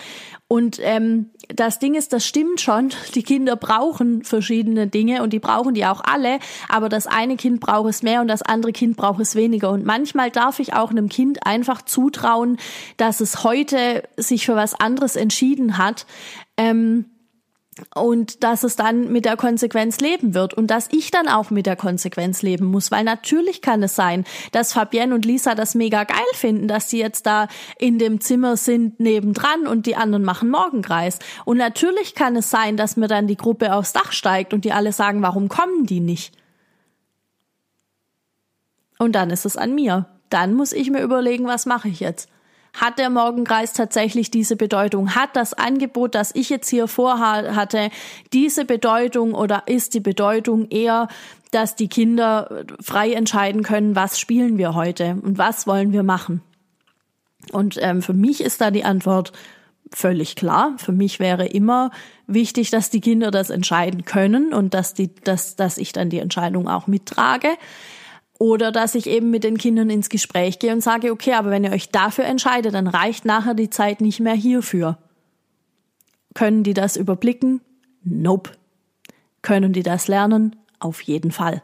Und 0.48 0.80
ähm, 0.82 1.32
das 1.48 1.80
Ding 1.80 1.96
ist, 1.96 2.14
das 2.14 2.26
stimmt 2.26 2.62
schon, 2.62 2.92
die 3.16 3.24
Kinder 3.24 3.56
brauchen 3.56 4.24
verschiedene 4.24 4.88
Dinge 4.88 5.24
und 5.24 5.34
die 5.34 5.40
brauchen 5.40 5.74
die 5.74 5.86
auch 5.86 6.02
alle, 6.04 6.40
aber 6.70 6.90
das 6.90 7.08
eine 7.08 7.36
Kind 7.36 7.60
braucht 7.60 7.90
es 7.90 8.04
mehr 8.04 8.22
und 8.22 8.28
das 8.28 8.42
andere 8.42 8.72
Kind 8.72 8.96
braucht 8.96 9.20
es 9.20 9.36
weniger. 9.36 9.72
Und 9.72 9.86
manchmal 9.86 10.32
darf 10.32 10.60
ich 10.60 10.74
auch 10.74 10.92
einem 10.92 11.10
Kind 11.10 11.46
einfach 11.46 11.82
zutrauen, 11.82 12.58
dass 12.98 13.22
es 13.22 13.44
heute 13.44 14.04
sich 14.18 14.46
für 14.46 14.56
was 14.56 14.74
anderes 14.74 15.16
entschieden 15.16 15.78
hat. 15.78 16.06
Ähm, 16.58 17.06
und 17.94 18.44
dass 18.44 18.64
es 18.64 18.76
dann 18.76 19.12
mit 19.12 19.26
der 19.26 19.36
Konsequenz 19.36 20.00
leben 20.00 20.34
wird 20.34 20.54
und 20.54 20.68
dass 20.68 20.88
ich 20.92 21.12
dann 21.12 21.28
auch 21.28 21.50
mit 21.50 21.66
der 21.66 21.76
Konsequenz 21.76 22.42
leben 22.42 22.66
muss, 22.66 22.90
weil 22.90 23.04
natürlich 23.04 23.62
kann 23.62 23.84
es 23.84 23.96
sein, 23.96 24.24
dass 24.54 24.72
Fabienne 24.72 25.14
und 25.14 25.26
Lisa 25.26 25.56
das 25.56 25.76
mega 25.76 26.06
geil 26.06 26.18
finden, 26.34 26.68
dass 26.68 26.90
sie 26.90 27.00
jetzt 27.00 27.26
da 27.26 27.48
in 27.78 28.00
dem 28.00 28.22
Zimmer 28.22 28.56
sind 28.56 29.00
nebendran 29.00 29.68
und 29.68 29.86
die 29.86 29.98
anderen 29.98 30.24
machen 30.24 30.50
Morgenkreis. 30.50 31.20
Und 31.44 31.58
natürlich 31.58 32.16
kann 32.16 32.36
es 32.38 32.50
sein, 32.50 32.78
dass 32.78 32.96
mir 32.96 33.08
dann 33.08 33.28
die 33.28 33.38
Gruppe 33.38 33.74
aufs 33.74 33.94
Dach 33.94 34.14
steigt 34.14 34.54
und 34.54 34.64
die 34.64 34.72
alle 34.72 34.94
sagen, 34.94 35.22
warum 35.22 35.50
kommen 35.50 35.86
die 35.86 36.00
nicht? 36.00 36.34
Und 38.98 39.14
dann 39.14 39.30
ist 39.30 39.46
es 39.46 39.58
an 39.58 39.76
mir. 39.76 40.06
Dann 40.30 40.54
muss 40.54 40.72
ich 40.72 40.90
mir 40.90 41.02
überlegen, 41.02 41.46
was 41.46 41.66
mache 41.66 41.90
ich 41.90 42.00
jetzt? 42.00 42.30
Hat 42.76 43.00
der 43.00 43.10
Morgenkreis 43.10 43.74
tatsächlich 43.74 44.32
diese 44.32 44.56
Bedeutung? 44.56 45.16
Hat 45.16 45.36
das 45.36 45.54
Angebot, 45.54 46.16
das 46.16 46.34
ich 46.36 46.50
jetzt 46.50 46.70
hier 46.70 46.88
vorhatte, 46.88 47.90
diese 48.34 48.66
Bedeutung 48.66 49.34
oder 49.34 49.64
ist 49.66 49.94
die 49.94 50.00
Bedeutung 50.00 50.70
eher, 50.70 51.08
dass 51.52 51.76
die 51.76 51.88
Kinder 51.88 52.66
frei 52.82 53.14
entscheiden 53.14 53.64
können, 53.64 53.96
was 53.96 54.20
spielen 54.20 54.58
wir 54.58 54.76
heute 54.76 55.18
und 55.22 55.38
was 55.38 55.68
wollen 55.68 55.94
wir 55.94 56.04
machen? 56.04 56.42
Und 57.52 57.78
ähm, 57.82 58.02
für 58.02 58.14
mich 58.14 58.42
ist 58.42 58.62
da 58.62 58.72
die 58.72 58.84
Antwort 58.84 59.32
völlig 59.94 60.36
klar. 60.36 60.74
Für 60.78 60.92
mich 60.92 61.20
wäre 61.20 61.46
immer 61.46 61.92
wichtig, 62.28 62.72
dass 62.72 62.90
die 62.90 63.02
Kinder 63.02 63.32
das 63.32 63.50
entscheiden 63.50 64.04
können 64.04 64.54
und 64.54 64.74
dass 64.74 64.94
die, 64.94 65.14
dass, 65.16 65.56
dass 65.56 65.78
ich 65.78 65.94
dann 65.94 66.10
die 66.10 66.20
Entscheidung 66.20 66.68
auch 66.68 66.88
mittrage. 66.88 67.50
Oder 68.38 68.72
dass 68.72 68.96
ich 68.96 69.08
eben 69.08 69.32
mit 69.32 69.44
den 69.44 69.58
Kindern 69.58 69.90
ins 69.90 70.10
Gespräch 70.10 70.60
gehe 70.60 70.74
und 70.74 70.82
sage, 70.82 71.12
okay, 71.12 71.34
aber 71.34 71.52
wenn 71.52 71.64
ihr 71.64 71.72
euch 71.72 71.90
dafür 71.90 72.26
entscheidet, 72.26 72.74
dann 72.74 72.88
reicht 72.88 73.24
nachher 73.24 73.54
die 73.54 73.70
Zeit 73.70 74.02
nicht 74.02 74.20
mehr 74.20 74.34
hierfür. 74.34 74.98
Können 76.34 76.64
die 76.64 76.74
das 76.74 76.98
überblicken? 76.98 77.62
Nope. 78.04 78.52
Können 79.42 79.72
die 79.72 79.84
das 79.84 80.08
lernen? 80.08 80.56
Auf 80.80 81.02
jeden 81.02 81.32
Fall. 81.32 81.62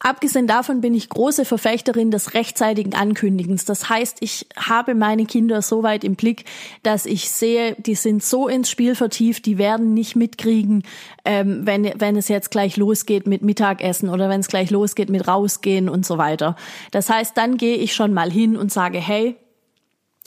Abgesehen 0.00 0.46
davon 0.46 0.80
bin 0.80 0.94
ich 0.94 1.08
große 1.08 1.44
Verfechterin 1.44 2.10
des 2.10 2.34
rechtzeitigen 2.34 2.94
Ankündigens. 2.94 3.64
Das 3.64 3.88
heißt, 3.88 4.18
ich 4.20 4.46
habe 4.56 4.94
meine 4.94 5.26
Kinder 5.26 5.60
so 5.60 5.82
weit 5.82 6.04
im 6.04 6.14
Blick, 6.14 6.44
dass 6.82 7.04
ich 7.04 7.30
sehe, 7.30 7.74
die 7.78 7.96
sind 7.96 8.22
so 8.22 8.46
ins 8.46 8.70
Spiel 8.70 8.94
vertieft, 8.94 9.44
die 9.46 9.58
werden 9.58 9.94
nicht 9.94 10.14
mitkriegen, 10.14 10.84
ähm, 11.24 11.66
wenn, 11.66 11.92
wenn 11.96 12.16
es 12.16 12.28
jetzt 12.28 12.50
gleich 12.50 12.76
losgeht 12.76 13.26
mit 13.26 13.42
Mittagessen 13.42 14.08
oder 14.08 14.28
wenn 14.28 14.40
es 14.40 14.48
gleich 14.48 14.70
losgeht 14.70 15.10
mit 15.10 15.26
rausgehen 15.26 15.88
und 15.88 16.06
so 16.06 16.16
weiter. 16.16 16.54
Das 16.92 17.10
heißt, 17.10 17.36
dann 17.36 17.56
gehe 17.56 17.76
ich 17.76 17.94
schon 17.94 18.12
mal 18.12 18.30
hin 18.30 18.56
und 18.56 18.70
sage, 18.70 18.98
hey, 18.98 19.36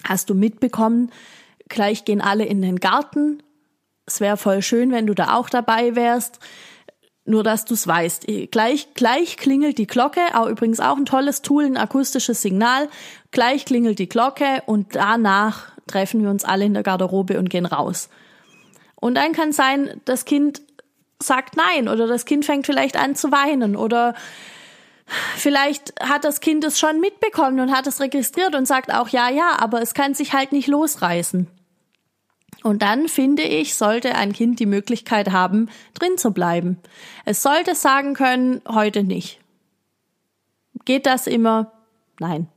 hast 0.03 0.29
du 0.29 0.36
mitbekommen, 0.36 1.12
gleich 1.69 2.03
gehen 2.03 2.21
alle 2.21 2.45
in 2.45 2.62
den 2.62 2.79
Garten. 2.79 3.41
Es 4.05 4.19
wäre 4.19 4.36
voll 4.36 4.62
schön, 4.62 4.91
wenn 4.91 5.07
du 5.07 5.13
da 5.13 5.36
auch 5.36 5.49
dabei 5.49 5.95
wärst 5.95 6.39
nur, 7.25 7.43
dass 7.43 7.65
du 7.65 7.75
es 7.75 7.88
weißt. 7.88 8.25
Gleich, 8.51 8.93
gleich 8.93 9.38
klingelt 9.38 9.77
die 9.77 9.88
Glocke, 9.88 10.21
auch 10.34 10.47
übrigens 10.47 10.79
auch 10.79 10.97
ein 10.97 11.05
tolles 11.05 11.41
Tool, 11.41 11.65
ein 11.65 11.77
akustisches 11.77 12.41
Signal. 12.41 12.89
Gleich 13.31 13.65
klingelt 13.65 13.99
die 13.99 14.10
Glocke 14.10 14.63
und 14.65 14.95
danach 14.95 15.71
treffen 15.88 16.23
wir 16.23 16.29
uns 16.29 16.43
alle 16.43 16.65
in 16.65 16.73
der 16.73 16.84
Garderobe 16.84 17.38
und 17.38 17.49
gehen 17.49 17.65
raus. 17.65 18.10
Und 18.95 19.15
dann 19.15 19.34
kann 19.34 19.51
sein, 19.51 20.01
das 20.05 20.25
Kind 20.25 20.62
sagt 21.19 21.55
nein 21.55 21.88
oder 21.88 22.07
das 22.07 22.25
Kind 22.25 22.45
fängt 22.45 22.65
vielleicht 22.65 22.97
an 22.97 23.15
zu 23.15 23.31
weinen 23.31 23.75
oder 23.75 24.15
vielleicht 25.36 25.93
hat 26.01 26.23
das 26.23 26.39
Kind 26.39 26.63
es 26.63 26.79
schon 26.79 26.99
mitbekommen 26.99 27.60
und 27.60 27.71
hat 27.71 27.86
es 27.88 27.99
registriert 27.99 28.55
und 28.55 28.67
sagt 28.67 28.93
auch 28.93 29.10
ja, 29.10 29.29
ja, 29.29 29.57
aber 29.60 29.81
es 29.81 29.93
kann 29.93 30.13
sich 30.13 30.34
halt 30.34 30.51
nicht 30.51 30.67
losreißen. 30.67 31.47
Und 32.63 32.82
dann 32.82 33.08
finde 33.08 33.43
ich, 33.43 33.76
sollte 33.76 34.15
ein 34.15 34.34
Kind 34.34 34.60
die 34.60 34.65
Möglichkeit 34.65 35.32
haben, 35.32 35.69
drin 35.93 36.17
zu 36.17 36.32
bleiben. 36.32 36.78
Es 37.26 37.41
sollte 37.41 37.76
sagen 37.76 38.13
können, 38.13 38.62
heute 38.67 39.04
nicht. 39.04 39.39
Geht 40.86 41.06
das 41.06 41.28
immer? 41.28 41.71
Nein. 42.19 42.47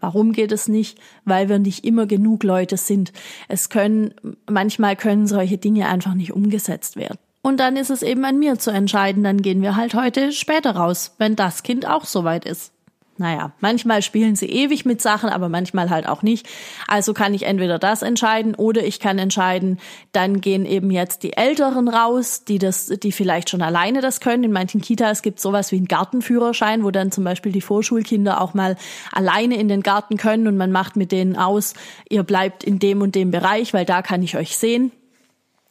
Warum 0.00 0.32
geht 0.32 0.50
es 0.50 0.66
nicht? 0.66 0.98
Weil 1.24 1.48
wir 1.48 1.58
nicht 1.58 1.84
immer 1.84 2.06
genug 2.06 2.42
Leute 2.42 2.76
sind. 2.76 3.12
Es 3.48 3.68
können, 3.68 4.14
manchmal 4.48 4.96
können 4.96 5.26
solche 5.26 5.58
Dinge 5.58 5.88
einfach 5.88 6.14
nicht 6.14 6.32
umgesetzt 6.32 6.96
werden. 6.96 7.18
Und 7.42 7.58
dann 7.58 7.76
ist 7.76 7.90
es 7.90 8.02
eben 8.02 8.24
an 8.24 8.38
mir 8.38 8.58
zu 8.58 8.70
entscheiden, 8.70 9.22
dann 9.22 9.40
gehen 9.40 9.62
wir 9.62 9.76
halt 9.76 9.94
heute 9.94 10.32
später 10.32 10.72
raus, 10.72 11.14
wenn 11.18 11.36
das 11.36 11.62
Kind 11.62 11.86
auch 11.86 12.04
soweit 12.04 12.44
ist. 12.44 12.72
Naja, 13.20 13.52
manchmal 13.60 14.00
spielen 14.00 14.34
sie 14.34 14.46
ewig 14.46 14.86
mit 14.86 15.02
Sachen, 15.02 15.28
aber 15.28 15.50
manchmal 15.50 15.90
halt 15.90 16.08
auch 16.08 16.22
nicht. 16.22 16.48
Also 16.88 17.12
kann 17.12 17.34
ich 17.34 17.42
entweder 17.42 17.78
das 17.78 18.00
entscheiden 18.00 18.54
oder 18.54 18.82
ich 18.82 18.98
kann 18.98 19.18
entscheiden, 19.18 19.78
dann 20.12 20.40
gehen 20.40 20.64
eben 20.64 20.90
jetzt 20.90 21.22
die 21.22 21.34
Älteren 21.36 21.88
raus, 21.88 22.44
die 22.44 22.56
das, 22.56 22.86
die 22.86 23.12
vielleicht 23.12 23.50
schon 23.50 23.60
alleine 23.60 24.00
das 24.00 24.20
können. 24.20 24.44
In 24.44 24.52
manchen 24.52 24.80
Kitas 24.80 25.20
gibt 25.20 25.36
es 25.36 25.42
sowas 25.42 25.70
wie 25.70 25.76
einen 25.76 25.86
Gartenführerschein, 25.86 26.82
wo 26.82 26.90
dann 26.90 27.12
zum 27.12 27.24
Beispiel 27.24 27.52
die 27.52 27.60
Vorschulkinder 27.60 28.40
auch 28.40 28.54
mal 28.54 28.78
alleine 29.12 29.56
in 29.56 29.68
den 29.68 29.82
Garten 29.82 30.16
können 30.16 30.46
und 30.46 30.56
man 30.56 30.72
macht 30.72 30.96
mit 30.96 31.12
denen 31.12 31.36
aus, 31.36 31.74
ihr 32.08 32.22
bleibt 32.22 32.64
in 32.64 32.78
dem 32.78 33.02
und 33.02 33.14
dem 33.14 33.30
Bereich, 33.30 33.74
weil 33.74 33.84
da 33.84 34.00
kann 34.00 34.22
ich 34.22 34.38
euch 34.38 34.56
sehen. 34.56 34.92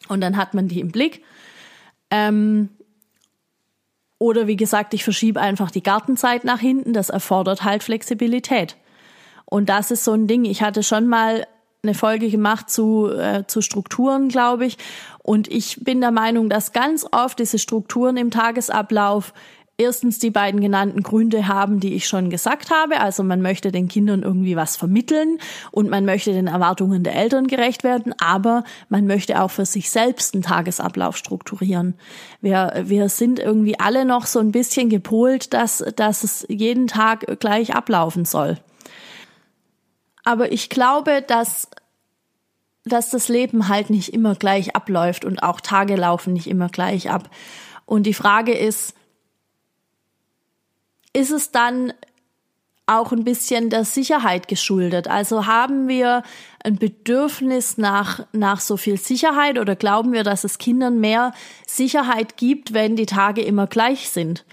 Und 0.08 0.22
dann 0.22 0.38
hat 0.38 0.54
man 0.54 0.68
die 0.68 0.82
im 0.82 0.92
Blick. 0.92 1.24
Ähm, 2.12 2.70
oder 4.20 4.48
wie 4.48 4.58
gesagt, 4.58 4.94
ich 4.94 5.04
verschiebe 5.04 5.40
einfach 5.40 5.72
die 5.72 5.82
Gartenzeit 5.82 6.44
nach 6.44 6.60
hinten. 6.60 6.94
Das 6.94 7.10
erfordert 7.10 7.64
halt 7.64 7.84
Flexibilität. 7.84 8.76
Und 9.46 9.70
das 9.70 9.90
ist 9.90 10.04
so 10.04 10.14
ein 10.14 10.28
Ding. 10.28 10.46
Ich 10.46 10.62
hatte 10.62 10.84
schon 10.84 11.08
mal 11.08 11.48
eine 11.82 11.94
Folge 11.94 12.30
gemacht 12.30 12.70
zu, 12.70 13.10
äh, 13.10 13.46
zu 13.48 13.62
Strukturen, 13.62 14.28
glaube 14.28 14.66
ich. 14.66 14.78
Und 15.24 15.48
ich 15.48 15.84
bin 15.84 16.02
der 16.02 16.12
Meinung, 16.12 16.50
dass 16.50 16.74
ganz 16.74 17.06
oft 17.12 17.40
diese 17.40 17.58
Strukturen 17.58 18.18
im 18.18 18.30
Tagesablauf 18.32 19.34
erstens 19.80 20.20
die 20.20 20.30
beiden 20.30 20.62
genannten 20.62 21.02
Gründe 21.02 21.48
haben, 21.48 21.80
die 21.80 21.94
ich 21.96 22.08
schon 22.08 22.30
gesagt 22.30 22.70
habe. 22.70 23.00
Also 23.00 23.24
man 23.24 23.42
möchte 23.42 23.72
den 23.72 23.88
Kindern 23.88 24.22
irgendwie 24.22 24.56
was 24.56 24.76
vermitteln 24.76 25.40
und 25.72 25.90
man 25.90 26.06
möchte 26.06 26.34
den 26.34 26.48
Erwartungen 26.48 27.04
der 27.04 27.16
Eltern 27.16 27.48
gerecht 27.48 27.84
werden, 27.84 28.14
aber 28.20 28.64
man 28.90 29.08
möchte 29.08 29.42
auch 29.42 29.52
für 29.52 29.66
sich 29.66 29.90
selbst 29.90 30.34
einen 30.34 30.44
Tagesablauf 30.44 31.18
strukturieren. 31.18 31.96
Wir, 32.42 32.84
wir 32.86 33.10
sind 33.10 33.40
irgendwie 33.40 33.80
alle 33.80 34.06
noch 34.06 34.26
so 34.26 34.40
ein 34.40 34.52
bisschen 34.52 34.90
gepolt, 34.90 35.54
dass, 35.54 35.84
dass 35.96 36.24
es 36.24 36.46
jeden 36.50 36.88
Tag 36.88 37.40
gleich 37.40 37.74
ablaufen 37.74 38.26
soll. 38.26 38.58
Aber 40.24 40.52
ich 40.52 40.70
glaube, 40.70 41.24
dass 41.26 41.70
dass 42.86 43.12
das 43.12 43.28
Leben 43.28 43.68
halt 43.68 43.90
nicht 43.90 44.14
immer 44.14 44.36
gleich 44.36 44.76
abläuft 44.76 45.26
und 45.26 45.44
auch 45.44 45.62
Tage 45.62 45.96
laufen 45.96 46.34
nicht 46.34 46.48
immer 46.48 46.70
gleich 46.70 47.12
ab. 47.12 47.30
Und 47.86 48.04
die 48.04 48.14
Frage 48.14 48.54
ist, 48.54 48.96
ist 51.14 51.32
es 51.32 51.52
dann 51.52 51.94
auch 52.90 53.12
ein 53.12 53.24
bisschen 53.24 53.70
der 53.70 53.86
Sicherheit 53.86 54.48
geschuldet. 54.48 55.08
Also 55.08 55.46
haben 55.46 55.88
wir 55.88 56.24
ein 56.64 56.78
Bedürfnis 56.78 57.78
nach, 57.78 58.26
nach 58.34 58.60
so 58.60 58.78
viel 58.78 58.98
Sicherheit 58.98 59.60
oder 59.60 59.76
glauben 59.76 60.12
wir, 60.12 60.24
dass 60.24 60.44
es 60.44 60.58
Kindern 60.58 61.00
mehr 61.00 61.32
Sicherheit 61.68 62.36
gibt, 62.36 62.74
wenn 62.74 62.96
die 62.96 63.06
Tage 63.06 63.44
immer 63.44 63.68
gleich 63.68 64.10
sind? 64.10 64.44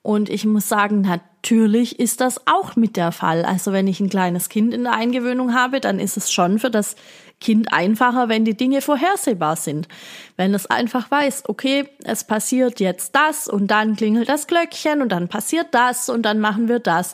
Und 0.00 0.30
ich 0.30 0.46
muss 0.46 0.68
sagen, 0.68 1.02
natürlich 1.02 2.00
ist 2.00 2.20
das 2.22 2.46
auch 2.46 2.76
mit 2.76 2.96
der 2.96 3.12
Fall. 3.12 3.44
Also 3.44 3.72
wenn 3.72 3.86
ich 3.86 4.00
ein 4.00 4.08
kleines 4.08 4.48
Kind 4.48 4.72
in 4.72 4.84
der 4.84 4.94
Eingewöhnung 4.94 5.54
habe, 5.54 5.78
dann 5.78 6.00
ist 6.00 6.16
es 6.16 6.32
schon 6.32 6.58
für 6.58 6.70
das 6.70 6.96
Kind 7.42 7.72
einfacher, 7.72 8.30
wenn 8.30 8.46
die 8.46 8.56
Dinge 8.56 8.80
vorhersehbar 8.80 9.56
sind. 9.56 9.88
Wenn 10.36 10.54
es 10.54 10.66
einfach 10.66 11.10
weiß, 11.10 11.44
okay, 11.48 11.88
es 12.04 12.24
passiert 12.24 12.80
jetzt 12.80 13.14
das 13.14 13.48
und 13.48 13.66
dann 13.66 13.96
klingelt 13.96 14.28
das 14.28 14.46
Glöckchen 14.46 15.02
und 15.02 15.10
dann 15.10 15.28
passiert 15.28 15.66
das 15.72 16.08
und 16.08 16.22
dann 16.22 16.40
machen 16.40 16.68
wir 16.68 16.78
das. 16.78 17.12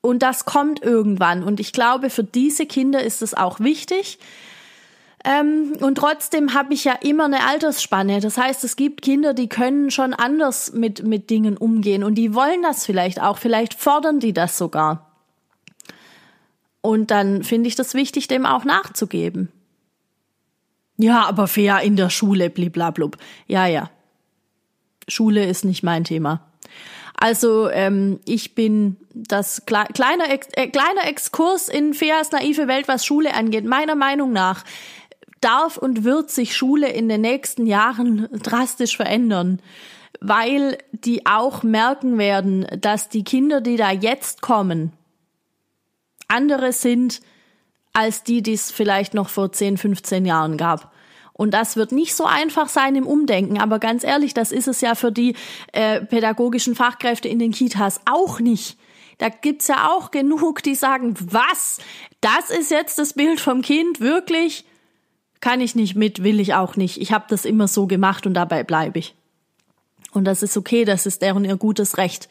Und 0.00 0.24
das 0.24 0.44
kommt 0.44 0.82
irgendwann. 0.82 1.44
Und 1.44 1.60
ich 1.60 1.72
glaube, 1.72 2.10
für 2.10 2.24
diese 2.24 2.66
Kinder 2.66 3.04
ist 3.04 3.22
es 3.22 3.34
auch 3.34 3.60
wichtig. 3.60 4.18
Ähm, 5.24 5.74
und 5.80 5.96
trotzdem 5.96 6.54
habe 6.54 6.74
ich 6.74 6.84
ja 6.84 6.94
immer 6.94 7.26
eine 7.26 7.46
Altersspanne. 7.46 8.20
Das 8.20 8.36
heißt, 8.36 8.64
es 8.64 8.74
gibt 8.74 9.02
Kinder, 9.02 9.34
die 9.34 9.48
können 9.48 9.90
schon 9.90 10.14
anders 10.14 10.72
mit, 10.72 11.06
mit 11.06 11.30
Dingen 11.30 11.56
umgehen 11.56 12.02
und 12.02 12.16
die 12.16 12.34
wollen 12.34 12.62
das 12.62 12.84
vielleicht 12.84 13.20
auch. 13.22 13.38
Vielleicht 13.38 13.74
fordern 13.74 14.18
die 14.18 14.32
das 14.32 14.58
sogar. 14.58 15.11
Und 16.82 17.10
dann 17.10 17.44
finde 17.44 17.68
ich 17.68 17.76
das 17.76 17.94
wichtig, 17.94 18.28
dem 18.28 18.44
auch 18.44 18.64
nachzugeben. 18.64 19.48
Ja, 20.96 21.24
aber 21.26 21.46
fair 21.48 21.80
in 21.80 21.96
der 21.96 22.10
Schule, 22.10 22.50
bliblablub. 22.50 23.16
Ja, 23.46 23.66
ja. 23.66 23.90
Schule 25.08 25.46
ist 25.46 25.64
nicht 25.64 25.82
mein 25.82 26.04
Thema. 26.04 26.52
Also 27.14 27.68
ähm, 27.70 28.20
ich 28.24 28.54
bin 28.54 28.96
das 29.14 29.64
kle 29.64 29.84
kleiner, 29.94 30.30
Ex 30.30 30.48
äh, 30.54 30.66
kleiner 30.66 31.06
Exkurs 31.06 31.68
in 31.68 31.94
Feas 31.94 32.32
naive 32.32 32.66
Welt, 32.66 32.88
was 32.88 33.06
Schule 33.06 33.34
angeht. 33.34 33.64
Meiner 33.64 33.94
Meinung 33.94 34.32
nach 34.32 34.64
darf 35.40 35.76
und 35.76 36.04
wird 36.04 36.30
sich 36.30 36.56
Schule 36.56 36.88
in 36.88 37.08
den 37.08 37.20
nächsten 37.20 37.66
Jahren 37.66 38.28
drastisch 38.42 38.96
verändern, 38.96 39.60
weil 40.20 40.78
die 40.92 41.26
auch 41.26 41.62
merken 41.62 42.18
werden, 42.18 42.66
dass 42.80 43.08
die 43.08 43.24
Kinder, 43.24 43.60
die 43.60 43.76
da 43.76 43.90
jetzt 43.90 44.40
kommen, 44.40 44.92
andere 46.32 46.72
sind 46.72 47.20
als 47.92 48.22
die, 48.22 48.42
die 48.42 48.54
es 48.54 48.70
vielleicht 48.70 49.14
noch 49.14 49.28
vor 49.28 49.52
10, 49.52 49.76
15 49.76 50.24
Jahren 50.24 50.56
gab. 50.56 50.92
Und 51.34 51.52
das 51.52 51.76
wird 51.76 51.92
nicht 51.92 52.14
so 52.14 52.24
einfach 52.24 52.68
sein 52.68 52.94
im 52.94 53.06
Umdenken, 53.06 53.58
aber 53.58 53.78
ganz 53.78 54.04
ehrlich, 54.04 54.34
das 54.34 54.52
ist 54.52 54.68
es 54.68 54.80
ja 54.80 54.94
für 54.94 55.12
die 55.12 55.34
äh, 55.72 56.00
pädagogischen 56.00 56.74
Fachkräfte 56.74 57.28
in 57.28 57.38
den 57.38 57.52
Kitas 57.52 58.00
auch 58.04 58.38
nicht. 58.38 58.78
Da 59.18 59.28
gibt's 59.28 59.68
ja 59.68 59.90
auch 59.90 60.10
genug, 60.10 60.62
die 60.62 60.74
sagen, 60.74 61.14
was? 61.20 61.78
Das 62.20 62.50
ist 62.50 62.70
jetzt 62.70 62.98
das 62.98 63.14
Bild 63.14 63.40
vom 63.40 63.62
Kind, 63.62 64.00
wirklich? 64.00 64.64
Kann 65.40 65.60
ich 65.60 65.74
nicht 65.74 65.96
mit, 65.96 66.22
will 66.22 66.38
ich 66.38 66.54
auch 66.54 66.76
nicht. 66.76 67.00
Ich 67.00 67.12
habe 67.12 67.24
das 67.28 67.44
immer 67.44 67.66
so 67.66 67.86
gemacht 67.86 68.26
und 68.26 68.34
dabei 68.34 68.62
bleibe 68.62 68.98
ich. 68.98 69.14
Und 70.12 70.24
das 70.24 70.42
ist 70.42 70.56
okay, 70.56 70.84
das 70.84 71.06
ist 71.06 71.22
deren 71.22 71.44
ihr 71.44 71.56
gutes 71.56 71.98
Recht. 71.98 72.28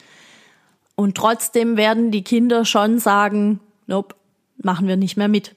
Und 0.95 1.17
trotzdem 1.17 1.77
werden 1.77 2.11
die 2.11 2.23
Kinder 2.23 2.65
schon 2.65 2.99
sagen, 2.99 3.59
nope, 3.87 4.15
machen 4.57 4.87
wir 4.87 4.97
nicht 4.97 5.17
mehr 5.17 5.27
mit. 5.27 5.55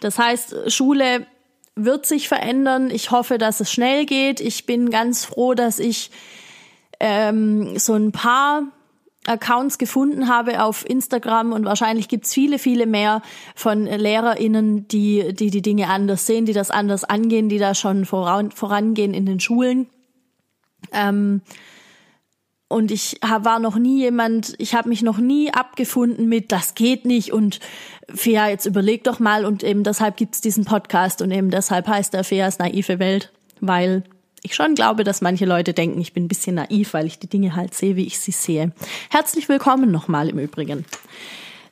Das 0.00 0.18
heißt, 0.18 0.72
Schule 0.72 1.26
wird 1.74 2.06
sich 2.06 2.28
verändern. 2.28 2.90
Ich 2.90 3.10
hoffe, 3.10 3.38
dass 3.38 3.60
es 3.60 3.70
schnell 3.70 4.04
geht. 4.04 4.40
Ich 4.40 4.66
bin 4.66 4.90
ganz 4.90 5.24
froh, 5.24 5.54
dass 5.54 5.78
ich 5.78 6.10
ähm, 7.00 7.78
so 7.78 7.94
ein 7.94 8.12
paar 8.12 8.64
Accounts 9.26 9.78
gefunden 9.78 10.28
habe 10.28 10.62
auf 10.62 10.88
Instagram 10.88 11.52
und 11.52 11.64
wahrscheinlich 11.64 12.08
gibt's 12.08 12.34
viele, 12.34 12.58
viele 12.58 12.86
mehr 12.86 13.22
von 13.54 13.86
LehrerInnen, 13.86 14.88
die, 14.88 15.32
die 15.32 15.50
die 15.50 15.62
Dinge 15.62 15.88
anders 15.88 16.26
sehen, 16.26 16.44
die 16.44 16.52
das 16.52 16.70
anders 16.70 17.04
angehen, 17.04 17.48
die 17.48 17.58
da 17.58 17.74
schon 17.74 18.04
voran, 18.04 18.50
vorangehen 18.50 19.14
in 19.14 19.24
den 19.24 19.38
Schulen. 19.38 19.86
Ähm, 20.92 21.42
und 22.72 22.90
ich 22.90 23.18
war 23.20 23.58
noch 23.58 23.76
nie 23.76 23.98
jemand, 23.98 24.54
ich 24.58 24.74
habe 24.74 24.88
mich 24.88 25.02
noch 25.02 25.18
nie 25.18 25.52
abgefunden 25.52 26.28
mit, 26.28 26.50
das 26.52 26.74
geht 26.74 27.04
nicht 27.04 27.32
und 27.32 27.60
Fea, 28.08 28.48
jetzt 28.48 28.66
überleg 28.66 29.04
doch 29.04 29.18
mal 29.20 29.44
und 29.44 29.62
eben 29.62 29.84
deshalb 29.84 30.16
gibt's 30.16 30.40
diesen 30.40 30.64
Podcast 30.64 31.20
und 31.20 31.30
eben 31.30 31.50
deshalb 31.50 31.86
heißt 31.86 32.14
der 32.14 32.24
Feas 32.24 32.58
naive 32.58 32.98
Welt, 32.98 33.30
weil 33.60 34.04
ich 34.42 34.54
schon 34.54 34.74
glaube, 34.74 35.04
dass 35.04 35.20
manche 35.20 35.44
Leute 35.44 35.74
denken, 35.74 36.00
ich 36.00 36.14
bin 36.14 36.24
ein 36.24 36.28
bisschen 36.28 36.56
naiv, 36.56 36.94
weil 36.94 37.06
ich 37.06 37.18
die 37.18 37.28
Dinge 37.28 37.54
halt 37.54 37.74
sehe, 37.74 37.94
wie 37.94 38.06
ich 38.06 38.18
sie 38.18 38.32
sehe. 38.32 38.72
Herzlich 39.10 39.48
willkommen 39.48 39.90
nochmal 39.90 40.30
im 40.30 40.38
Übrigen. 40.38 40.86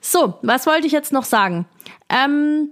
So, 0.02 0.34
was 0.42 0.66
wollte 0.66 0.86
ich 0.86 0.92
jetzt 0.92 1.12
noch 1.12 1.24
sagen? 1.24 1.64
Ähm, 2.08 2.70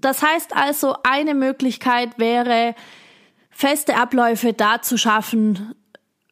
das 0.00 0.22
heißt 0.22 0.54
also, 0.54 0.96
eine 1.02 1.34
Möglichkeit 1.34 2.18
wäre, 2.18 2.74
feste 3.50 3.96
Abläufe 3.96 4.52
da 4.52 4.82
zu 4.82 4.96
schaffen, 4.96 5.74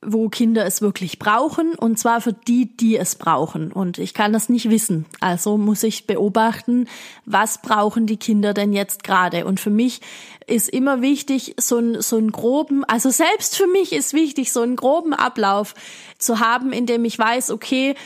wo 0.08 0.28
Kinder 0.28 0.64
es 0.64 0.82
wirklich 0.82 1.18
brauchen, 1.18 1.74
und 1.74 1.98
zwar 1.98 2.20
für 2.20 2.32
die, 2.32 2.76
die 2.76 2.96
es 2.96 3.16
brauchen. 3.16 3.72
Und 3.72 3.98
ich 3.98 4.14
kann 4.14 4.32
das 4.32 4.48
nicht 4.48 4.70
wissen. 4.70 5.06
Also 5.20 5.58
muss 5.58 5.82
ich 5.82 6.06
beobachten, 6.06 6.86
was 7.24 7.60
brauchen 7.60 8.06
die 8.06 8.16
Kinder 8.18 8.54
denn 8.54 8.72
jetzt 8.72 9.02
gerade. 9.02 9.44
Und 9.46 9.58
für 9.58 9.70
mich 9.70 10.00
ist 10.46 10.68
immer 10.68 11.00
wichtig, 11.02 11.56
so 11.58 11.78
ein 11.78 12.00
so 12.00 12.18
einen 12.18 12.30
groben, 12.30 12.84
also 12.84 13.10
selbst 13.10 13.56
für 13.56 13.66
mich 13.66 13.92
ist 13.92 14.12
wichtig, 14.12 14.52
so 14.52 14.60
einen 14.60 14.76
groben 14.76 15.12
Ablauf 15.12 15.74
zu 16.18 16.38
haben, 16.38 16.72
in 16.72 16.86
dem 16.86 17.04
ich 17.04 17.18
weiß, 17.18 17.50
okay, 17.50 17.96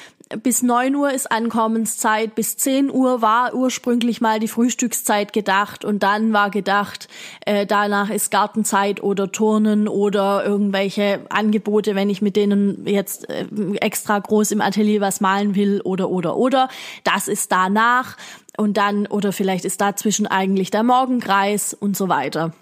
bis 0.43 0.63
neun 0.63 0.95
Uhr 0.95 1.13
ist 1.13 1.31
Ankommenszeit, 1.31 2.37
bis 2.37 2.57
zehn 2.57 2.91
Uhr 2.91 3.21
war 3.21 3.53
ursprünglich 3.53 4.21
mal 4.21 4.39
die 4.39 4.49
Frühstückszeit 4.49 5.33
gedacht 5.33 5.85
und 5.85 6.03
dann 6.05 6.33
war 6.33 6.51
gedacht, 6.51 7.09
äh, 7.45 7.67
danach 7.67 8.11
ist 8.11 8.31
Gartenzeit 8.31 9.03
oder 9.03 9.33
Turnen 9.33 9.89
oder 9.89 10.45
irgendwelche 10.45 11.27
Angebote, 11.31 11.97
wenn 11.97 12.11
ich 12.11 12.23
mit 12.23 12.37
denen 12.37 12.87
jetzt 12.87 13.29
äh, 13.29 13.47
extra 13.81 14.21
groß 14.21 14.53
im 14.53 14.61
Atelier 14.61 15.01
was 15.01 15.21
malen 15.21 15.57
will 15.57 15.81
oder 15.83 16.09
oder 16.11 16.37
oder. 16.37 16.69
Das 17.03 17.27
ist 17.27 17.51
danach 17.51 18.17
und 18.57 18.77
dann 18.77 19.09
oder 19.09 19.33
vielleicht 19.33 19.65
ist 19.65 19.81
dazwischen 19.81 20.29
eigentlich 20.29 20.71
der 20.71 20.85
Morgenkreis 20.85 21.75
und 21.75 21.97
so 21.97 22.09
weiter. 22.09 22.53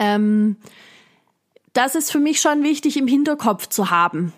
Ähm, 0.00 0.56
das 1.74 1.94
ist 1.94 2.10
für 2.10 2.18
mich 2.18 2.40
schon 2.40 2.64
wichtig 2.64 2.96
im 2.96 3.06
Hinterkopf 3.06 3.68
zu 3.68 3.90
haben. 3.90 4.32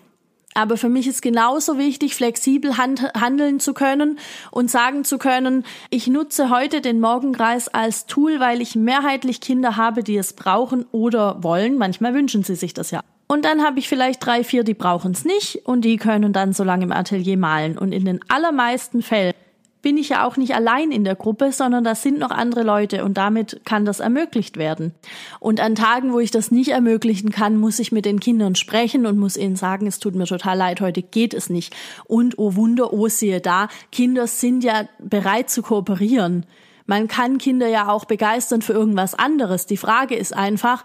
Aber 0.55 0.77
für 0.77 0.87
mich 0.87 1.05
ist 1.05 1.21
genauso 1.21 1.77
wichtig, 1.77 2.15
flexibel 2.15 2.77
hand 2.77 3.03
handeln 3.13 3.59
zu 3.59 3.73
können 3.73 4.17
und 4.51 4.71
sagen 4.71 5.03
zu 5.03 5.17
können, 5.17 5.65
ich 5.89 6.07
nutze 6.07 6.49
heute 6.49 6.79
den 6.79 7.01
Morgenkreis 7.01 7.67
als 7.67 8.05
Tool, 8.05 8.39
weil 8.39 8.61
ich 8.61 8.73
mehrheitlich 8.73 9.41
Kinder 9.41 9.75
habe, 9.75 10.01
die 10.01 10.15
es 10.15 10.31
brauchen 10.31 10.85
oder 10.93 11.43
wollen. 11.43 11.77
Manchmal 11.77 12.13
wünschen 12.13 12.43
sie 12.43 12.55
sich 12.55 12.73
das 12.73 12.91
ja. 12.91 13.01
Und 13.27 13.43
dann 13.43 13.63
habe 13.63 13.79
ich 13.79 13.89
vielleicht 13.89 14.25
drei, 14.25 14.45
vier, 14.45 14.63
die 14.63 14.75
brauchen 14.75 15.11
es 15.11 15.25
nicht 15.25 15.65
und 15.65 15.81
die 15.81 15.97
können 15.97 16.31
dann 16.31 16.53
so 16.53 16.63
lange 16.63 16.85
im 16.85 16.91
Atelier 16.93 17.37
malen. 17.37 17.77
Und 17.77 17.91
in 17.91 18.05
den 18.05 18.21
allermeisten 18.29 19.01
Fällen 19.01 19.33
bin 19.85 19.97
ich 19.97 20.09
ja 20.09 20.25
auch 20.25 20.35
nicht 20.35 20.55
allein 20.55 20.91
in 20.91 21.03
der 21.03 21.13
Gruppe, 21.13 21.51
sondern 21.51 21.83
da 21.83 21.93
sind 21.93 22.17
noch 22.17 22.31
andere 22.31 22.63
Leute 22.63 23.05
und 23.05 23.19
damit 23.19 23.61
kann 23.65 23.85
das 23.85 23.99
ermöglicht 23.99 24.57
werden. 24.57 24.95
Und 25.39 25.59
an 25.59 25.75
Tagen, 25.75 26.11
wo 26.11 26.19
ich 26.19 26.31
das 26.31 26.49
nicht 26.49 26.69
ermöglichen 26.69 27.29
kann, 27.29 27.55
muss 27.55 27.77
ich 27.77 27.91
mit 27.91 28.03
den 28.03 28.19
Kindern 28.19 28.55
sprechen 28.55 29.05
und 29.05 29.19
muss 29.19 29.37
ihnen 29.37 29.55
sagen, 29.55 29.85
es 29.85 29.99
tut 29.99 30.15
mir 30.15 30.25
total 30.25 30.57
leid, 30.57 30.81
heute 30.81 31.03
geht 31.03 31.35
es 31.35 31.51
nicht. 31.51 31.75
Und 32.05 32.39
oh 32.39 32.55
Wunder, 32.55 32.93
oh 32.93 33.07
siehe 33.09 33.41
da, 33.41 33.67
Kinder 33.91 34.25
sind 34.25 34.63
ja 34.63 34.87
bereit 34.97 35.51
zu 35.51 35.61
kooperieren. 35.61 36.47
Man 36.87 37.07
kann 37.07 37.37
Kinder 37.37 37.67
ja 37.67 37.87
auch 37.87 38.05
begeistern 38.05 38.63
für 38.63 38.73
irgendwas 38.73 39.13
anderes. 39.13 39.67
Die 39.67 39.77
Frage 39.77 40.15
ist 40.15 40.35
einfach, 40.35 40.83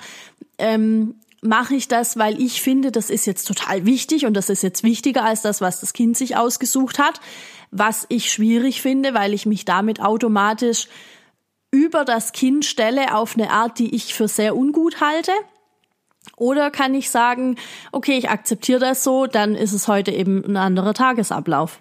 ähm, 0.58 1.14
mache 1.42 1.74
ich 1.74 1.88
das, 1.88 2.18
weil 2.18 2.40
ich 2.40 2.60
finde, 2.60 2.92
das 2.92 3.10
ist 3.10 3.26
jetzt 3.26 3.46
total 3.48 3.86
wichtig 3.86 4.26
und 4.26 4.34
das 4.34 4.50
ist 4.50 4.62
jetzt 4.62 4.82
wichtiger 4.82 5.24
als 5.24 5.42
das, 5.42 5.60
was 5.60 5.80
das 5.80 5.92
Kind 5.92 6.16
sich 6.16 6.36
ausgesucht 6.36 6.98
hat 6.98 7.20
was 7.70 8.06
ich 8.08 8.32
schwierig 8.32 8.82
finde, 8.82 9.14
weil 9.14 9.32
ich 9.32 9.46
mich 9.46 9.64
damit 9.64 10.00
automatisch 10.00 10.88
über 11.70 12.04
das 12.04 12.32
Kind 12.32 12.64
stelle 12.64 13.14
auf 13.14 13.36
eine 13.36 13.50
Art, 13.50 13.78
die 13.78 13.94
ich 13.94 14.12
für 14.14 14.26
sehr 14.26 14.56
ungut 14.56 15.00
halte. 15.00 15.32
Oder 16.36 16.70
kann 16.70 16.94
ich 16.94 17.10
sagen, 17.10 17.56
okay, 17.92 18.18
ich 18.18 18.28
akzeptiere 18.28 18.80
das 18.80 19.04
so, 19.04 19.26
dann 19.26 19.54
ist 19.54 19.72
es 19.72 19.88
heute 19.88 20.10
eben 20.10 20.44
ein 20.44 20.56
anderer 20.56 20.94
Tagesablauf. 20.94 21.80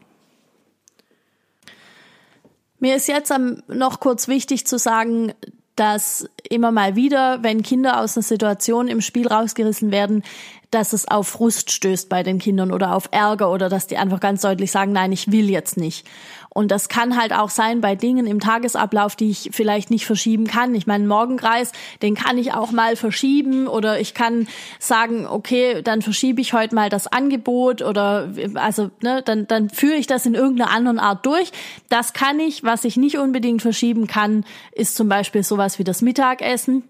Mir 2.78 2.96
ist 2.96 3.08
jetzt 3.08 3.34
noch 3.68 4.00
kurz 4.00 4.28
wichtig 4.28 4.66
zu 4.66 4.78
sagen, 4.78 5.34
dass 5.80 6.30
immer 6.50 6.72
mal 6.72 6.96
wieder, 6.98 7.42
wenn 7.42 7.64
Kinder 7.64 8.02
aus 8.02 8.18
einer 8.18 8.24
Situation 8.24 8.90
im 8.90 9.00
Spiel 9.00 9.28
rausgerissen 9.28 9.92
werden, 9.92 10.24
dass 10.72 10.94
es 10.94 11.08
auf 11.08 11.28
Frust 11.28 11.72
stößt 11.72 12.10
bei 12.10 12.22
den 12.22 12.38
Kindern 12.38 12.72
oder 12.72 12.94
auf 12.94 13.10
Ärger 13.12 13.50
oder 13.52 13.70
dass 13.70 13.88
die 13.88 13.98
einfach 13.98 14.20
ganz 14.20 14.42
deutlich 14.42 14.72
sagen, 14.72 14.92
nein, 14.92 15.12
ich 15.12 15.32
will 15.32 15.50
jetzt 15.50 15.78
nicht. 15.78 16.06
Und 16.50 16.72
das 16.72 16.90
kann 16.90 17.16
halt 17.16 17.32
auch 17.32 17.50
sein 17.50 17.80
bei 17.80 17.96
Dingen 17.96 18.26
im 18.26 18.40
Tagesablauf, 18.40 19.16
die 19.16 19.30
ich 19.30 19.50
vielleicht 19.54 19.92
nicht 19.92 20.06
verschieben 20.06 20.48
kann. 20.48 20.74
Ich 20.74 20.88
meine, 20.88 21.08
Morgenkreis, 21.08 21.72
den 22.02 22.16
kann 22.16 22.38
ich 22.38 22.54
auch 22.54 22.72
mal 22.72 22.96
verschieben 22.96 23.68
oder 23.68 24.00
ich 24.00 24.14
kann 24.14 24.48
sagen, 24.80 25.28
okay, 25.28 25.82
dann 25.84 26.02
verschiebe 26.02 26.42
ich 26.42 26.54
heute 26.54 26.74
mal 26.74 26.90
das 26.90 27.08
Angebot 27.08 27.82
oder 27.82 28.30
also 28.56 28.90
ne, 29.02 29.22
dann, 29.24 29.48
dann 29.48 29.70
führe 29.70 29.96
ich 29.96 30.08
das 30.08 30.26
in 30.26 30.34
irgendeiner 30.34 30.72
anderen 30.72 31.00
Art 31.00 31.26
durch. 31.26 31.52
Das 31.88 32.14
kann 32.14 32.40
ich. 32.40 32.64
Was 32.64 32.84
ich 32.84 32.98
nicht 32.98 33.18
unbedingt 33.18 33.62
verschieben 33.62 34.08
kann, 34.08 34.44
ist 34.72 34.96
zum 34.96 35.08
Beispiel 35.08 35.44
sowas 35.44 35.80
wie 35.80 35.84
das 35.84 36.02
Mittagessen 36.02 36.84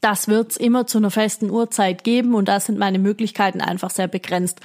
das 0.00 0.28
wird's 0.28 0.56
immer 0.56 0.86
zu 0.86 0.98
einer 0.98 1.10
festen 1.10 1.50
Uhrzeit 1.50 2.04
geben 2.04 2.34
und 2.34 2.48
da 2.48 2.60
sind 2.60 2.78
meine 2.78 2.98
Möglichkeiten 2.98 3.60
einfach 3.60 3.90
sehr 3.90 4.08
begrenzt. 4.08 4.60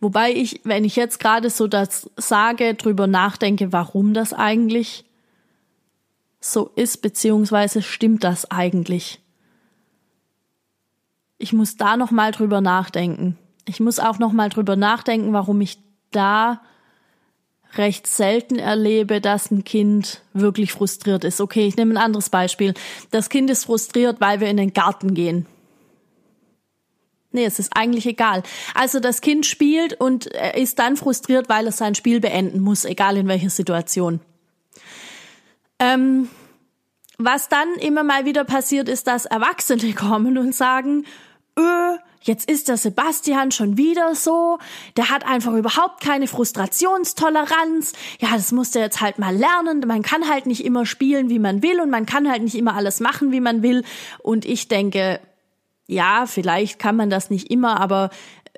Wobei 0.00 0.32
ich, 0.32 0.60
wenn 0.64 0.84
ich 0.84 0.96
jetzt 0.96 1.20
gerade 1.20 1.50
so 1.50 1.66
das 1.66 2.10
sage, 2.16 2.74
drüber 2.74 3.06
nachdenke, 3.06 3.72
warum 3.72 4.14
das 4.14 4.32
eigentlich 4.32 5.04
so 6.40 6.70
ist, 6.74 7.02
beziehungsweise 7.02 7.82
stimmt 7.82 8.24
das 8.24 8.50
eigentlich? 8.50 9.20
Ich 11.38 11.52
muss 11.52 11.76
da 11.76 11.96
noch 11.96 12.10
mal 12.10 12.32
drüber 12.32 12.60
nachdenken. 12.60 13.38
Ich 13.66 13.80
muss 13.80 13.98
auch 13.98 14.18
noch 14.18 14.32
mal 14.32 14.48
drüber 14.48 14.76
nachdenken, 14.76 15.32
warum 15.32 15.60
ich 15.60 15.78
da 16.10 16.60
recht 17.74 18.06
selten 18.06 18.58
erlebe, 18.58 19.20
dass 19.20 19.50
ein 19.50 19.64
Kind 19.64 20.22
wirklich 20.32 20.72
frustriert 20.72 21.24
ist. 21.24 21.40
Okay, 21.40 21.66
ich 21.66 21.76
nehme 21.76 21.94
ein 21.94 22.04
anderes 22.04 22.30
Beispiel. 22.30 22.74
Das 23.10 23.28
Kind 23.28 23.50
ist 23.50 23.64
frustriert, 23.64 24.20
weil 24.20 24.40
wir 24.40 24.48
in 24.48 24.56
den 24.56 24.72
Garten 24.72 25.14
gehen. 25.14 25.46
Nee, 27.32 27.44
es 27.44 27.60
ist 27.60 27.76
eigentlich 27.76 28.06
egal. 28.06 28.42
Also 28.74 28.98
das 28.98 29.20
Kind 29.20 29.46
spielt 29.46 30.00
und 30.00 30.26
ist 30.26 30.80
dann 30.80 30.96
frustriert, 30.96 31.48
weil 31.48 31.66
es 31.68 31.76
sein 31.76 31.94
Spiel 31.94 32.20
beenden 32.20 32.60
muss, 32.60 32.84
egal 32.84 33.16
in 33.16 33.28
welcher 33.28 33.50
Situation. 33.50 34.20
Ähm, 35.78 36.28
was 37.18 37.48
dann 37.48 37.74
immer 37.74 38.02
mal 38.02 38.24
wieder 38.24 38.44
passiert, 38.44 38.88
ist, 38.88 39.06
dass 39.06 39.26
Erwachsene 39.26 39.92
kommen 39.94 40.38
und 40.38 40.54
sagen, 40.54 41.04
öh, 41.58 41.96
jetzt 42.22 42.50
ist 42.50 42.68
der 42.68 42.76
Sebastian 42.76 43.50
schon 43.50 43.76
wieder 43.76 44.14
so, 44.14 44.58
der 44.96 45.10
hat 45.10 45.26
einfach 45.26 45.54
überhaupt 45.54 46.02
keine 46.02 46.26
Frustrationstoleranz. 46.26 47.92
Ja, 48.20 48.30
das 48.32 48.52
muss 48.52 48.70
der 48.70 48.82
jetzt 48.82 49.00
halt 49.00 49.18
mal 49.18 49.34
lernen. 49.34 49.82
Man 49.86 50.02
kann 50.02 50.28
halt 50.28 50.46
nicht 50.46 50.64
immer 50.64 50.86
spielen, 50.86 51.30
wie 51.30 51.38
man 51.38 51.62
will 51.62 51.80
und 51.80 51.90
man 51.90 52.06
kann 52.06 52.30
halt 52.30 52.42
nicht 52.42 52.54
immer 52.56 52.74
alles 52.74 53.00
machen, 53.00 53.32
wie 53.32 53.40
man 53.40 53.62
will. 53.62 53.84
Und 54.18 54.44
ich 54.44 54.68
denke, 54.68 55.20
ja, 55.86 56.26
vielleicht 56.26 56.78
kann 56.78 56.94
man 56.94 57.10
das 57.10 57.30
nicht 57.30 57.50
immer, 57.50 57.80
aber 57.80 58.10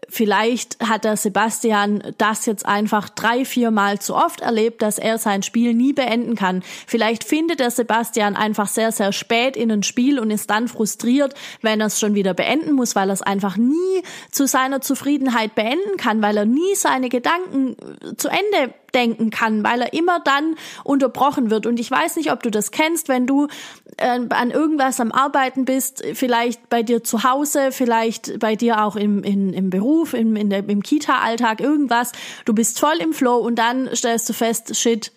Vielleicht 0.09 0.79
hat 0.81 1.05
der 1.05 1.17
Sebastian 1.17 2.03
das 2.19 2.45
jetzt 2.47 2.67
einfach 2.67 3.09
drei, 3.09 3.45
vier 3.45 3.71
Mal 3.71 3.99
zu 4.01 4.15
oft 4.15 4.41
erlebt, 4.41 4.83
dass 4.83 4.99
er 4.99 5.17
sein 5.19 5.43
Spiel 5.43 5.75
nie 5.75 5.93
beenden 5.93 6.35
kann. 6.35 6.63
Vielleicht 6.87 7.25
findet 7.25 7.61
der 7.61 7.71
Sebastian 7.71 8.37
einfach 8.37 8.69
sehr, 8.69 8.93
sehr 8.93 9.13
spät 9.13 9.57
in 9.57 9.71
ein 9.71 9.83
Spiel 9.83 10.19
und 10.19 10.31
ist 10.31 10.51
dann 10.51 10.69
frustriert, 10.69 11.35
wenn 11.63 11.81
er 11.81 11.87
es 11.87 12.01
schon 12.01 12.15
wieder 12.15 12.35
beenden 12.35 12.73
muss, 12.73 12.95
weil 12.95 13.11
er 13.11 13.15
es 13.15 13.23
einfach 13.23 13.57
nie 13.57 14.03
zu 14.31 14.47
seiner 14.47 14.81
Zufriedenheit 14.81 15.55
beenden 15.55 15.97
kann, 15.97 16.21
weil 16.21 16.37
er 16.37 16.47
nie 16.47 16.75
seine 16.75 17.09
Gedanken 17.09 17.77
zu 18.17 18.29
Ende 18.29 18.75
denken 18.95 19.31
kann, 19.31 19.65
weil 19.65 19.83
er 19.83 19.93
immer 19.93 20.21
dann 20.21 20.57
unterbrochen 20.85 21.51
wird. 21.51 21.67
Und 21.67 21.81
ich 21.81 21.91
weiß 21.91 22.17
nicht, 22.17 22.31
ob 22.33 22.43
du 22.43 22.51
das 22.51 22.71
kennst, 22.71 23.09
wenn 23.09 23.27
du 23.27 23.47
äh, 23.47 23.82
an 23.99 24.51
irgendwas 24.51 25.01
am 25.01 25.13
Arbeiten 25.13 25.65
bist, 25.65 26.03
vielleicht 26.15 26.69
bei 26.69 26.83
dir 26.83 27.05
zu 27.05 27.25
Hause, 27.25 27.73
vielleicht 27.73 28.39
bei 28.39 28.57
dir 28.57 28.85
auch 28.85 28.97
im, 28.97 29.23
in, 29.23 29.53
im 29.53 29.71
Beruf, 29.71 30.15
im, 30.15 30.37
in 30.37 30.51
der, 30.51 30.69
im 30.69 30.83
Kita-Alltag, 30.83 31.61
irgendwas. 31.61 32.13
Du 32.45 32.55
bist 32.55 32.79
voll 32.79 32.97
im 33.01 33.13
Flow 33.13 33.37
und 33.37 33.57
dann 33.57 33.95
stellst 33.95 34.29
du 34.29 34.33
fest, 34.33 34.77
shit, 34.77 35.13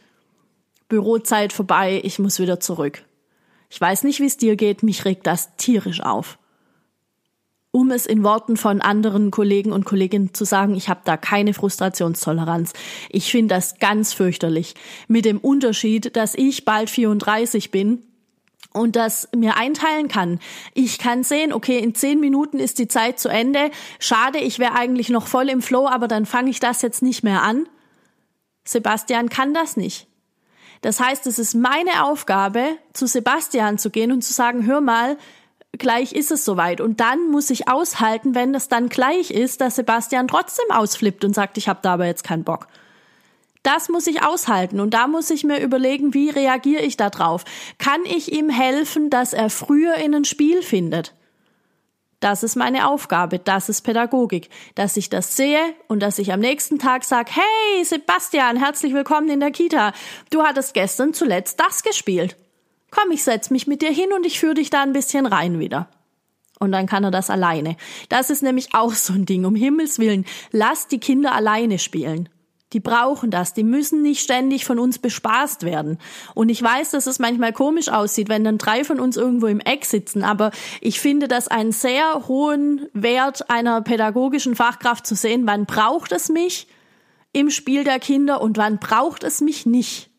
Bürozeit 0.88 1.54
vorbei, 1.54 2.02
ich 2.04 2.20
muss 2.20 2.40
wieder 2.40 2.60
zurück. 2.60 3.04
Ich 3.70 3.82
weiß 3.82 4.04
nicht, 4.04 4.20
wie 4.20 4.26
es 4.26 4.38
dir 4.38 4.56
geht, 4.56 4.84
mich 4.84 5.06
regt 5.06 5.26
das 5.26 5.56
tierisch 5.58 6.02
auf 6.02 6.38
um 7.76 7.92
es 7.92 8.06
in 8.06 8.24
Worten 8.24 8.56
von 8.56 8.80
anderen 8.80 9.32
Kollegen 9.32 9.74
und 9.74 9.84
Kolleginnen 9.84 10.34
zu 10.34 10.46
sagen, 10.46 10.76
ich 10.76 10.88
habe 10.88 11.02
da 11.04 11.18
keine 11.18 11.54
Frustrationstoleranz. 11.54 12.72
Ich 13.10 13.30
finde 13.30 13.54
das 13.54 13.80
ganz 13.80 14.14
fürchterlich. 14.14 14.76
Mit 15.10 15.26
dem 15.26 15.40
Unterschied, 15.40 16.16
dass 16.16 16.36
ich 16.36 16.64
bald 16.64 16.90
34 16.90 17.72
bin 17.72 18.06
und 18.76 18.96
das 18.96 19.30
mir 19.36 19.58
einteilen 19.58 20.08
kann. 20.08 20.40
Ich 20.74 20.98
kann 20.98 21.24
sehen, 21.24 21.54
okay, 21.54 21.80
in 21.80 21.96
zehn 21.96 22.20
Minuten 22.20 22.60
ist 22.60 22.78
die 22.78 22.88
Zeit 22.88 23.20
zu 23.20 23.30
Ende. 23.30 23.72
Schade, 24.00 24.40
ich 24.40 24.60
wäre 24.60 24.76
eigentlich 24.76 25.10
noch 25.10 25.28
voll 25.28 25.50
im 25.50 25.62
Flow, 25.62 25.88
aber 25.88 26.08
dann 26.08 26.26
fange 26.26 26.50
ich 26.50 26.60
das 26.60 26.82
jetzt 26.82 27.02
nicht 27.02 27.24
mehr 27.24 27.42
an. 27.42 27.68
Sebastian 28.66 29.30
kann 29.30 29.54
das 29.54 29.78
nicht. 29.78 30.08
Das 30.82 31.00
heißt, 31.00 31.26
es 31.28 31.40
ist 31.40 31.56
meine 31.56 32.04
Aufgabe, 32.04 32.78
zu 32.94 33.08
Sebastian 33.08 33.78
zu 33.78 33.90
gehen 33.90 34.12
und 34.12 34.24
zu 34.24 34.34
sagen, 34.34 34.66
hör 34.66 34.82
mal, 34.82 35.18
gleich 35.78 36.14
ist 36.14 36.32
es 36.32 36.44
soweit. 36.46 36.82
Und 36.82 37.00
dann 37.00 37.32
muss 37.32 37.50
ich 37.50 37.70
aushalten, 37.70 38.36
wenn 38.36 38.54
es 38.54 38.68
dann 38.68 38.90
gleich 38.90 39.32
ist, 39.32 39.62
dass 39.62 39.78
Sebastian 39.78 40.28
trotzdem 40.28 40.70
ausflippt 40.70 41.24
und 41.24 41.34
sagt, 41.34 41.58
ich 41.58 41.70
habe 41.70 41.80
da 41.82 41.94
aber 41.94 42.06
jetzt 42.06 42.24
keinen 42.24 42.44
Bock. 42.44 42.68
Das 43.66 43.90
muss 43.90 44.06
ich 44.06 44.22
aushalten 44.22 44.80
und 44.80 44.94
da 44.94 45.08
muss 45.08 45.32
ich 45.32 45.44
mir 45.44 45.60
überlegen, 45.60 46.14
wie 46.14 46.30
reagiere 46.30 46.84
ich 46.84 46.98
da 46.98 47.10
drauf? 47.10 47.46
Kann 47.80 48.00
ich 48.06 48.32
ihm 48.32 48.48
helfen, 48.48 49.10
dass 49.10 49.34
er 49.34 49.50
früher 49.50 49.96
in 49.96 50.14
ein 50.14 50.24
Spiel 50.24 50.62
findet? 50.62 51.16
Das 52.20 52.44
ist 52.44 52.56
meine 52.56 52.88
Aufgabe, 52.88 53.40
das 53.40 53.68
ist 53.68 53.82
Pädagogik, 53.82 54.52
dass 54.76 54.98
ich 54.98 55.10
das 55.10 55.36
sehe 55.36 55.60
und 55.88 56.02
dass 56.02 56.20
ich 56.20 56.32
am 56.32 56.42
nächsten 56.42 56.78
Tag 56.78 57.06
sage, 57.06 57.32
hey 57.34 57.84
Sebastian, 57.84 58.56
herzlich 58.56 58.94
willkommen 58.94 59.30
in 59.30 59.40
der 59.40 59.50
Kita. 59.50 59.94
Du 60.30 60.44
hattest 60.44 60.76
gestern 60.76 61.16
zuletzt 61.16 61.60
das 61.60 61.82
gespielt. 61.82 62.38
Komm, 62.92 63.10
ich 63.10 63.24
setz 63.24 63.50
mich 63.50 63.66
mit 63.66 63.82
dir 63.82 63.92
hin 63.92 64.14
und 64.16 64.28
ich 64.28 64.40
führe 64.40 64.54
dich 64.54 64.70
da 64.70 64.84
ein 64.84 64.94
bisschen 64.94 65.26
rein 65.26 65.58
wieder. 65.58 65.90
Und 66.60 66.72
dann 66.72 66.86
kann 66.86 67.04
er 67.04 67.12
das 67.12 67.32
alleine. 67.32 67.78
Das 68.10 68.30
ist 68.30 68.44
nämlich 68.44 68.76
auch 68.76 68.94
so 68.94 69.14
ein 69.14 69.26
Ding. 69.26 69.44
Um 69.44 69.56
Himmels 69.56 69.98
Willen, 69.98 70.24
lass 70.52 70.88
die 70.88 71.00
Kinder 71.00 71.34
alleine 71.34 71.80
spielen. 71.80 72.30
Die 72.74 72.80
brauchen 72.80 73.32
das. 73.32 73.54
Die 73.54 73.64
müssen 73.64 74.02
nicht 74.02 74.22
ständig 74.22 74.66
von 74.66 74.80
uns 74.80 75.00
bespaßt 75.00 75.64
werden. 75.64 76.00
Und 76.34 76.50
ich 76.50 76.62
weiß, 76.62 76.92
dass 76.92 77.06
es 77.08 77.20
manchmal 77.20 77.54
komisch 77.54 77.90
aussieht, 77.90 78.28
wenn 78.28 78.44
dann 78.44 78.58
drei 78.58 78.84
von 78.84 79.00
uns 79.00 79.18
irgendwo 79.18 79.48
im 79.48 79.60
Eck 79.60 79.86
sitzen. 79.86 80.24
Aber 80.24 80.52
ich 80.82 81.00
finde 81.00 81.28
das 81.28 81.48
einen 81.48 81.72
sehr 81.72 82.28
hohen 82.28 82.88
Wert 82.94 83.50
einer 83.50 83.82
pädagogischen 83.82 84.56
Fachkraft 84.56 85.06
zu 85.06 85.16
sehen. 85.16 85.46
Wann 85.46 85.66
braucht 85.66 86.12
es 86.12 86.30
mich 86.30 86.68
im 87.34 87.50
Spiel 87.50 87.84
der 87.84 88.00
Kinder 88.00 88.42
und 88.42 88.58
wann 88.58 88.80
braucht 88.80 89.24
es 89.24 89.42
mich 89.42 89.66
nicht? 89.66 90.10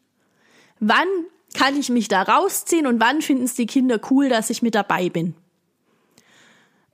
Wann 0.78 1.09
kann 1.54 1.78
ich 1.78 1.88
mich 1.88 2.09
da 2.09 2.22
rausziehen 2.22 2.87
und 2.87 3.00
wann 3.00 3.22
finden 3.22 3.44
es 3.44 3.54
die 3.54 3.66
Kinder 3.66 3.98
cool, 4.11 4.28
dass 4.28 4.50
ich 4.50 4.62
mit 4.62 4.74
dabei 4.74 5.09
bin? 5.09 5.35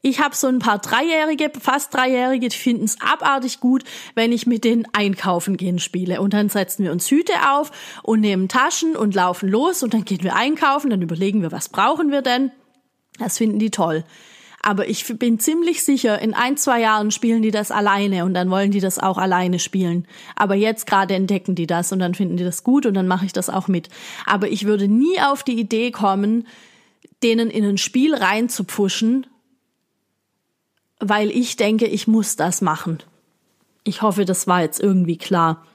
Ich 0.05 0.21
habe 0.21 0.35
so 0.35 0.49
ein 0.49 0.59
paar 0.59 0.81
Dreijährige, 0.81 1.53
fast 1.61 1.95
Dreijährige, 1.95 2.49
die 2.49 2.57
finden 2.57 2.85
es 2.85 3.01
abartig 3.01 3.61
gut, 3.61 3.85
wenn 4.17 4.33
ich 4.33 4.49
mit 4.49 4.65
denen 4.65 4.85
einkaufen 4.93 5.57
gehen 5.57 5.79
spiele. 5.79 6.21
Und 6.21 6.35
dann 6.35 6.49
setzen 6.49 6.85
wir 6.85 6.91
uns 6.91 7.09
Hüte 7.09 7.35
auf 7.53 7.71
und 8.03 8.19
nehmen 8.19 8.49
Taschen 8.49 8.97
und 8.97 9.15
laufen 9.15 9.49
los 9.49 9.85
und 9.85 9.95
dann 9.95 10.05
gehen 10.05 10.25
wir 10.25 10.35
einkaufen, 10.35 10.91
dann 10.91 11.03
überlegen 11.03 11.41
wir, 11.41 11.53
was 11.53 11.69
brauchen 11.69 12.11
wir 12.11 12.21
denn. 12.21 12.51
Das 13.21 13.39
finden 13.39 13.61
die 13.61 13.71
toll. 13.71 14.03
Aber 14.61 14.89
ich 14.89 15.07
bin 15.19 15.39
ziemlich 15.39 15.85
sicher, 15.85 16.21
in 16.21 16.35
ein, 16.35 16.57
zwei 16.57 16.81
Jahren 16.81 17.13
spielen 17.13 17.43
die 17.43 17.51
das 17.53 17.71
alleine 17.71 18.25
und 18.25 18.35
dann 18.35 18.51
wollen 18.51 18.73
die 18.73 18.81
das 18.81 18.99
auch 18.99 19.19
alleine 19.19 19.61
spielen. 19.61 20.09
Aber 20.35 20.57
jetzt 20.57 20.89
gerade 20.89 21.15
entdecken 21.15 21.55
die 21.55 21.69
das 21.69 21.93
und 21.93 22.01
dann 22.01 22.15
finden 22.15 22.37
die 22.37 22.45
das 22.45 22.65
gut 22.65 22.87
und 22.87 22.95
dann 22.95 23.07
mache 23.07 23.27
ich 23.27 23.33
das 23.33 23.51
auch 23.51 23.69
mit. 23.69 23.89
Aber 24.27 24.49
ich 24.49 24.65
würde 24.65 24.89
nie 24.89 25.21
auf 25.21 25.45
die 25.45 25.59
Idee 25.61 25.93
kommen, 25.93 26.49
denen 27.23 27.51
in 27.51 27.65
ein 27.65 27.79
Spiel 27.79 28.15
reinzupfuschen, 28.15 29.27
weil 31.03 31.31
ich 31.31 31.57
denke, 31.57 31.87
ich 31.87 32.07
muss 32.07 32.37
das 32.37 32.61
machen. 32.61 33.03
Ich 33.85 34.03
hoffe, 34.03 34.25
das 34.25 34.47
war 34.47 34.63
jetzt 34.63 34.81
irgendwie 34.81 35.19
klar. 35.19 35.67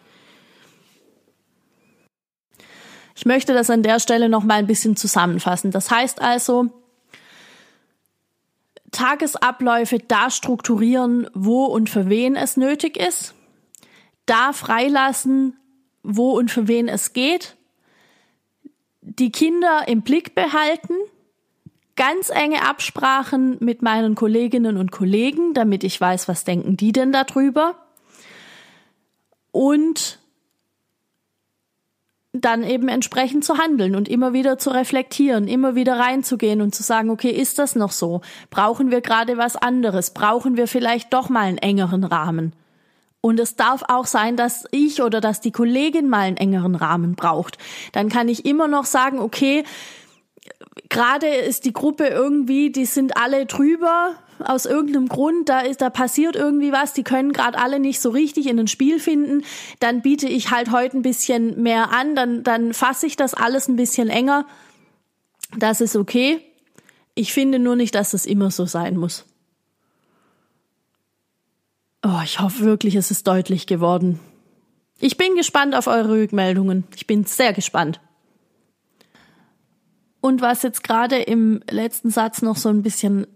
Ich 3.13 3.25
möchte 3.25 3.53
das 3.53 3.69
an 3.69 3.83
der 3.83 3.99
Stelle 3.99 4.29
noch 4.29 4.43
mal 4.43 4.55
ein 4.55 4.67
bisschen 4.67 4.95
zusammenfassen. 4.95 5.71
Das 5.71 5.91
heißt 5.91 6.21
also, 6.21 6.69
Tagesabläufe 8.91 9.99
da 9.99 10.29
strukturieren, 10.29 11.29
wo 11.33 11.65
und 11.65 11.89
für 11.89 12.09
wen 12.09 12.35
es 12.35 12.55
nötig 12.55 12.95
ist, 12.95 13.33
da 14.25 14.53
freilassen, 14.53 15.57
wo 16.03 16.37
und 16.37 16.51
für 16.51 16.69
wen 16.69 16.87
es 16.87 17.11
geht, 17.11 17.57
die 19.01 19.31
Kinder 19.31 19.87
im 19.87 20.03
Blick 20.03 20.35
behalten, 20.35 20.93
ganz 21.97 22.29
enge 22.29 22.61
Absprachen 22.65 23.57
mit 23.59 23.81
meinen 23.81 24.15
Kolleginnen 24.15 24.77
und 24.77 24.91
Kollegen, 24.91 25.53
damit 25.53 25.83
ich 25.83 25.99
weiß, 25.99 26.29
was 26.29 26.45
denken 26.45 26.77
die 26.77 26.93
denn 26.93 27.11
darüber. 27.11 27.75
Und 29.51 30.19
dann 32.31 32.63
eben 32.63 32.87
entsprechend 32.87 33.43
zu 33.43 33.57
handeln 33.57 33.95
und 33.95 34.07
immer 34.07 34.31
wieder 34.31 34.57
zu 34.57 34.69
reflektieren, 34.69 35.47
immer 35.47 35.75
wieder 35.75 35.97
reinzugehen 35.97 36.61
und 36.61 36.75
zu 36.75 36.83
sagen, 36.83 37.09
okay, 37.09 37.31
ist 37.31 37.59
das 37.59 37.75
noch 37.75 37.91
so? 37.91 38.21
Brauchen 38.49 38.91
wir 38.91 39.01
gerade 39.01 39.37
was 39.37 39.55
anderes? 39.55 40.11
Brauchen 40.11 40.55
wir 40.55 40.67
vielleicht 40.67 41.13
doch 41.13 41.29
mal 41.29 41.45
einen 41.45 41.57
engeren 41.57 42.03
Rahmen? 42.03 42.53
Und 43.21 43.39
es 43.39 43.55
darf 43.55 43.83
auch 43.87 44.05
sein, 44.05 44.37
dass 44.37 44.65
ich 44.71 45.01
oder 45.01 45.19
dass 45.19 45.41
die 45.41 45.51
Kollegin 45.51 46.07
mal 46.07 46.21
einen 46.21 46.37
engeren 46.37 46.75
Rahmen 46.75 47.15
braucht. 47.15 47.57
Dann 47.91 48.09
kann 48.09 48.29
ich 48.29 48.45
immer 48.45 48.67
noch 48.67 48.85
sagen, 48.85 49.19
okay, 49.19 49.63
gerade 50.89 51.27
ist 51.27 51.65
die 51.65 51.73
Gruppe 51.73 52.07
irgendwie, 52.07 52.71
die 52.71 52.85
sind 52.85 53.17
alle 53.17 53.45
drüber 53.45 54.15
aus 54.39 54.65
irgendeinem 54.65 55.07
Grund, 55.07 55.49
da 55.49 55.61
ist, 55.61 55.81
da 55.81 55.89
passiert 55.89 56.35
irgendwie 56.35 56.71
was, 56.71 56.93
die 56.93 57.03
können 57.03 57.33
gerade 57.33 57.57
alle 57.57 57.79
nicht 57.79 57.99
so 57.99 58.09
richtig 58.09 58.47
in 58.47 58.59
ein 58.59 58.67
Spiel 58.67 58.99
finden, 58.99 59.43
dann 59.79 60.01
biete 60.01 60.27
ich 60.27 60.51
halt 60.51 60.71
heute 60.71 60.97
ein 60.97 61.01
bisschen 61.01 61.61
mehr 61.61 61.91
an, 61.91 62.15
dann, 62.15 62.43
dann 62.43 62.73
fasse 62.73 63.07
ich 63.07 63.15
das 63.15 63.33
alles 63.33 63.67
ein 63.67 63.75
bisschen 63.75 64.09
enger. 64.09 64.45
Das 65.57 65.81
ist 65.81 65.95
okay. 65.95 66.41
Ich 67.15 67.33
finde 67.33 67.57
nur 67.57 67.75
nicht, 67.75 67.95
dass 67.95 68.11
das 68.11 68.25
immer 68.25 68.51
so 68.51 68.65
sein 68.65 68.97
muss. 68.97 69.25
Oh, 72.03 72.21
ich 72.23 72.39
hoffe 72.39 72.63
wirklich, 72.63 72.95
es 72.95 73.09
ist 73.09 73.27
deutlich 73.27 73.65
geworden. 73.65 74.19
Ich 74.99 75.17
bin 75.17 75.35
gespannt 75.35 75.75
auf 75.75 75.87
eure 75.87 76.09
Rückmeldungen. 76.09 76.83
Ich 76.95 77.07
bin 77.07 77.25
sehr 77.25 77.53
gespannt. 77.53 77.99
Und 80.27 80.41
was 80.41 80.61
jetzt 80.61 80.83
gerade 80.83 81.15
im 81.21 81.61
letzten 81.71 82.09
Satz 82.09 82.41
noch 82.41 82.57
so 82.57 82.67
ein 82.67 82.81
bisschen 82.81 83.27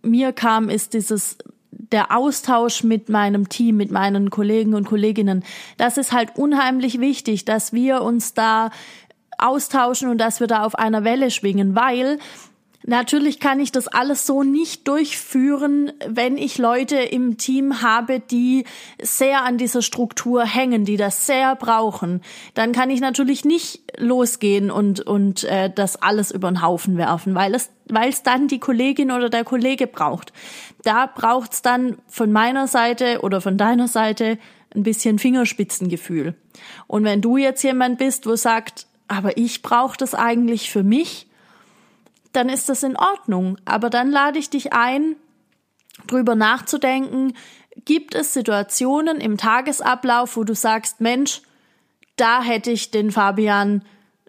mir 0.00 0.32
kam, 0.32 0.70
ist 0.70 0.94
dieses 0.94 1.36
der 1.70 2.16
Austausch 2.16 2.84
mit 2.84 3.10
meinem 3.10 3.50
Team, 3.50 3.76
mit 3.76 3.90
meinen 3.90 4.30
Kollegen 4.30 4.72
und 4.72 4.86
Kolleginnen. 4.86 5.44
Das 5.76 5.98
ist 5.98 6.10
halt 6.10 6.38
unheimlich 6.38 7.00
wichtig, 7.00 7.44
dass 7.44 7.74
wir 7.74 8.00
uns 8.00 8.32
da 8.32 8.70
austauschen 9.36 10.08
und 10.08 10.16
dass 10.16 10.40
wir 10.40 10.46
da 10.46 10.64
auf 10.64 10.74
einer 10.74 11.04
Welle 11.04 11.30
schwingen, 11.30 11.74
weil 11.74 12.18
Natürlich 12.84 13.38
kann 13.38 13.60
ich 13.60 13.70
das 13.70 13.86
alles 13.86 14.26
so 14.26 14.42
nicht 14.42 14.88
durchführen, 14.88 15.92
wenn 16.06 16.36
ich 16.36 16.58
Leute 16.58 16.96
im 16.96 17.38
Team 17.38 17.80
habe, 17.82 18.20
die 18.20 18.64
sehr 19.00 19.44
an 19.44 19.56
dieser 19.56 19.82
Struktur 19.82 20.44
hängen, 20.44 20.84
die 20.84 20.96
das 20.96 21.26
sehr 21.26 21.54
brauchen. 21.54 22.22
Dann 22.54 22.72
kann 22.72 22.90
ich 22.90 23.00
natürlich 23.00 23.44
nicht 23.44 23.82
losgehen 23.98 24.70
und 24.70 25.00
und 25.00 25.44
äh, 25.44 25.70
das 25.72 26.02
alles 26.02 26.32
über 26.32 26.50
den 26.50 26.62
Haufen 26.62 26.96
werfen, 26.96 27.34
weil 27.34 27.54
es 27.54 27.70
weil 27.88 28.08
es 28.08 28.22
dann 28.22 28.48
die 28.48 28.58
Kollegin 28.58 29.10
oder 29.10 29.28
der 29.28 29.44
Kollege 29.44 29.86
braucht. 29.86 30.32
Da 30.82 31.06
braucht's 31.06 31.62
dann 31.62 31.98
von 32.08 32.32
meiner 32.32 32.66
Seite 32.66 33.20
oder 33.22 33.40
von 33.40 33.58
deiner 33.58 33.86
Seite 33.86 34.38
ein 34.74 34.82
bisschen 34.82 35.18
Fingerspitzengefühl. 35.18 36.34
Und 36.86 37.04
wenn 37.04 37.20
du 37.20 37.36
jetzt 37.36 37.62
jemand 37.62 37.98
bist, 37.98 38.26
wo 38.26 38.34
sagt, 38.36 38.86
aber 39.08 39.36
ich 39.36 39.62
brauche 39.62 39.96
das 39.96 40.14
eigentlich 40.14 40.70
für 40.70 40.82
mich, 40.82 41.28
dann 42.32 42.48
ist 42.48 42.68
das 42.68 42.82
in 42.82 42.96
Ordnung. 42.96 43.58
Aber 43.64 43.90
dann 43.90 44.10
lade 44.10 44.38
ich 44.38 44.50
dich 44.50 44.72
ein, 44.72 45.16
drüber 46.06 46.34
nachzudenken, 46.34 47.34
gibt 47.84 48.14
es 48.14 48.32
Situationen 48.32 49.20
im 49.20 49.36
Tagesablauf, 49.36 50.36
wo 50.36 50.44
du 50.44 50.54
sagst, 50.54 51.00
Mensch, 51.00 51.42
da 52.16 52.42
hätte 52.42 52.70
ich 52.70 52.90
den 52.90 53.10
Fabian 53.10 53.82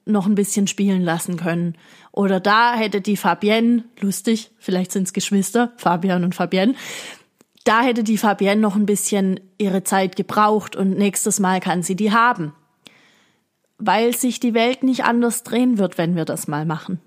noch 0.05 0.25
ein 0.25 0.35
bisschen 0.35 0.67
spielen 0.67 1.01
lassen 1.01 1.37
können. 1.37 1.75
Oder 2.11 2.39
da 2.39 2.73
hätte 2.75 3.01
die 3.01 3.17
Fabienne, 3.17 3.83
lustig, 3.99 4.51
vielleicht 4.59 4.91
sind 4.91 5.03
es 5.03 5.13
Geschwister, 5.13 5.73
Fabian 5.77 6.23
und 6.23 6.35
Fabienne, 6.35 6.75
da 7.63 7.81
hätte 7.81 8.03
die 8.03 8.17
Fabienne 8.17 8.61
noch 8.61 8.75
ein 8.75 8.85
bisschen 8.85 9.39
ihre 9.57 9.83
Zeit 9.83 10.15
gebraucht 10.15 10.75
und 10.75 10.97
nächstes 10.97 11.39
Mal 11.39 11.59
kann 11.59 11.81
sie 11.81 11.95
die 11.95 12.11
haben. 12.11 12.53
Weil 13.77 14.15
sich 14.15 14.39
die 14.39 14.53
Welt 14.53 14.83
nicht 14.83 15.05
anders 15.05 15.43
drehen 15.43 15.77
wird, 15.77 15.97
wenn 15.97 16.15
wir 16.15 16.25
das 16.25 16.47
mal 16.47 16.65
machen. 16.65 16.99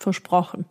Versprochen. 0.00 0.64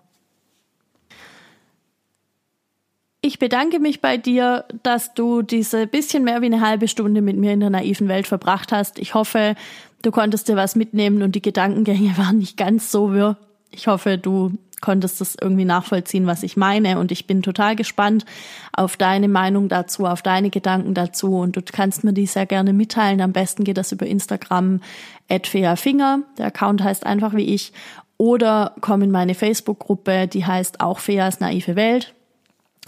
Ich 3.22 3.38
bedanke 3.38 3.80
mich 3.80 4.02
bei 4.02 4.18
dir, 4.18 4.65
dass 4.82 5.13
du 5.13 5.42
diese 5.42 5.88
bisschen 5.88 6.24
mehr 6.24 6.42
wie 6.42 6.48
eine 6.48 6.62
halbe 6.62 6.88
Stunde 6.88 7.22
mit 7.22 7.38
mir 7.38 7.54
in 7.54 7.60
der 7.60 7.70
naiven 7.70 8.08
Welt 8.08 8.28
verbracht 8.28 8.72
hast. 8.72 8.98
Ich 8.98 9.14
hoffe, 9.14 9.56
du 10.01 10.12
konntest 10.12 10.47
dir 10.47 10.56
was 10.56 10.76
mitnehmen 10.76 11.22
und 11.22 11.36
die 11.36 11.41
Gedankengänge 11.41 12.14
waren 12.18 12.39
nicht 12.39 12.58
ganz 12.58 12.91
so 12.91 13.14
wirr. 13.14 13.38
Ich 13.72 13.88
hoffe, 13.88 14.18
du 14.18 14.53
konntest 14.82 15.22
das 15.22 15.36
irgendwie 15.39 15.66
nachvollziehen, 15.66 16.26
was 16.26 16.43
ich 16.43 16.58
meine. 16.58 16.97
Und 16.97 17.12
ich 17.12 17.28
bin 17.28 17.43
total 17.43 17.76
gespannt 17.76 18.26
auf 18.72 18.97
deine 18.97 19.28
Meinung 19.28 19.68
dazu, 19.68 20.06
auf 20.06 20.22
deine 20.22 20.49
Gedanken 20.49 20.93
dazu. 20.93 21.36
Und 21.36 21.56
du 21.56 21.62
kannst 21.62 22.03
mir 22.03 22.14
die 22.14 22.26
sehr 22.26 22.45
gerne 22.45 22.74
mitteilen. 22.74 23.22
Am 23.22 23.34
besten 23.34 23.64
geht 23.64 23.78
das 23.78 23.91
über 23.91 24.06
Instagram 24.06 24.82
at 25.30 25.45
Finger. 25.45 26.22
Der 26.38 26.47
Account 26.47 26.84
heißt 26.84 27.06
einfach 27.06 27.36
wie 27.36 27.53
ich. 27.53 27.74
Oder 28.20 28.76
komm 28.82 29.01
in 29.01 29.11
meine 29.11 29.34
Facebook-Gruppe, 29.34 30.28
die 30.28 30.45
heißt 30.45 30.82
auch 30.82 30.99
Feas 30.99 31.39
naive 31.39 31.78
Welt. 31.78 32.13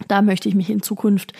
Da 0.09 0.21
möchte 0.21 0.49
ich 0.49 0.55
mich 0.55 0.69
in 0.69 0.81
Zukunft 0.81 1.31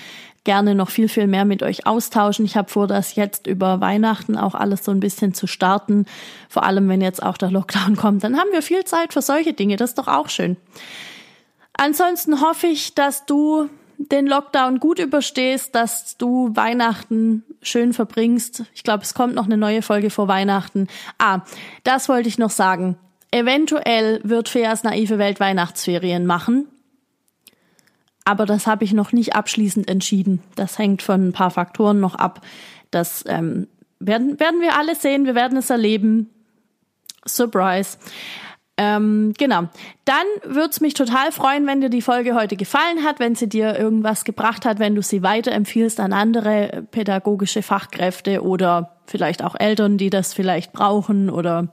gerne 0.46 0.76
noch 0.76 0.90
viel, 0.90 1.10
viel 1.10 1.28
mehr 1.28 1.44
mit 1.44 1.62
euch 1.62 1.86
austauschen. 1.86 2.46
Ich 2.46 2.56
habe 2.56 2.70
vor, 2.70 2.88
das 2.88 3.16
jetzt 3.16 3.48
über 3.48 3.82
Weihnachten 3.82 4.38
auch 4.38 4.56
alles 4.56 4.86
so 4.86 4.92
ein 4.92 5.02
bisschen 5.02 5.34
zu 5.34 5.46
starten. 5.46 6.06
Vor 6.48 6.64
allem, 6.64 6.88
wenn 6.88 7.02
jetzt 7.02 7.22
auch 7.22 7.38
der 7.38 7.52
Lockdown 7.52 7.98
kommt, 7.98 8.24
dann 8.24 8.38
haben 8.38 8.52
wir 8.54 8.62
viel 8.62 8.86
Zeit 8.86 9.12
für 9.12 9.22
solche 9.22 9.52
Dinge. 9.52 9.76
Das 9.76 9.92
ist 9.92 9.98
doch 9.98 10.08
auch 10.08 10.30
schön. 10.30 10.56
Ansonsten 11.74 12.40
hoffe 12.40 12.68
ich, 12.68 12.96
dass 12.96 13.26
du 13.26 13.70
den 13.98 14.26
Lockdown 14.26 14.80
gut 14.80 15.00
überstehst, 15.00 15.76
dass 15.76 16.16
du 16.16 16.56
Weihnachten 16.56 17.44
schön 17.62 17.92
verbringst. 17.92 18.64
Ich 18.74 18.84
glaube, 18.84 19.04
es 19.04 19.14
kommt 19.14 19.36
noch 19.36 19.46
eine 19.46 19.58
neue 19.58 19.82
Folge 19.82 20.10
vor 20.10 20.30
Weihnachten. 20.30 20.88
Ah, 21.18 21.42
das 21.84 22.08
wollte 22.08 22.30
ich 22.30 22.38
noch 22.38 22.52
sagen. 22.52 22.98
Eventuell 23.32 24.20
wird 24.24 24.50
Feas 24.50 24.84
naive 24.84 25.18
Welt 25.18 25.40
Weihnachtsferien 25.40 26.26
machen. 26.26 26.68
Aber 28.26 28.46
das 28.46 28.68
habe 28.68 28.84
ich 28.84 28.94
noch 28.94 29.14
nicht 29.14 29.36
abschließend 29.36 29.90
entschieden. 29.90 30.44
Das 30.56 30.78
hängt 30.78 31.02
von 31.02 31.30
ein 31.30 31.34
paar 31.34 31.52
Faktoren 31.52 32.00
noch 32.00 32.16
ab. 32.16 32.42
Das 32.92 33.24
ähm, 33.28 33.68
werden, 34.00 34.40
werden 34.40 34.62
wir 34.62 34.78
alle 34.78 34.96
sehen, 34.96 35.26
wir 35.26 35.36
werden 35.36 35.58
es 35.58 35.70
erleben. 35.70 36.30
Surprise. 37.26 37.98
Ähm, 38.84 39.34
genau. 39.38 39.66
Dann 40.06 40.26
würde 40.44 40.72
es 40.72 40.82
mich 40.82 40.96
total 40.96 41.32
freuen, 41.32 41.68
wenn 41.68 41.82
dir 41.82 41.90
die 41.90 42.02
Folge 42.02 42.34
heute 42.34 42.56
gefallen 42.56 43.04
hat, 43.06 43.20
wenn 43.20 43.36
sie 43.36 43.48
dir 43.48 43.78
irgendwas 43.78 44.24
gebracht 44.24 44.66
hat, 44.66 44.80
wenn 44.80 44.96
du 44.96 45.04
sie 45.04 45.22
weiterempfiehlst 45.22 46.00
an 46.00 46.14
andere 46.14 46.88
pädagogische 46.90 47.62
Fachkräfte 47.62 48.42
oder 48.42 48.98
vielleicht 49.06 49.44
auch 49.44 49.54
Eltern, 49.60 50.00
die 50.00 50.10
das 50.10 50.34
vielleicht 50.34 50.74
brauchen 50.74 51.30
oder 51.30 51.68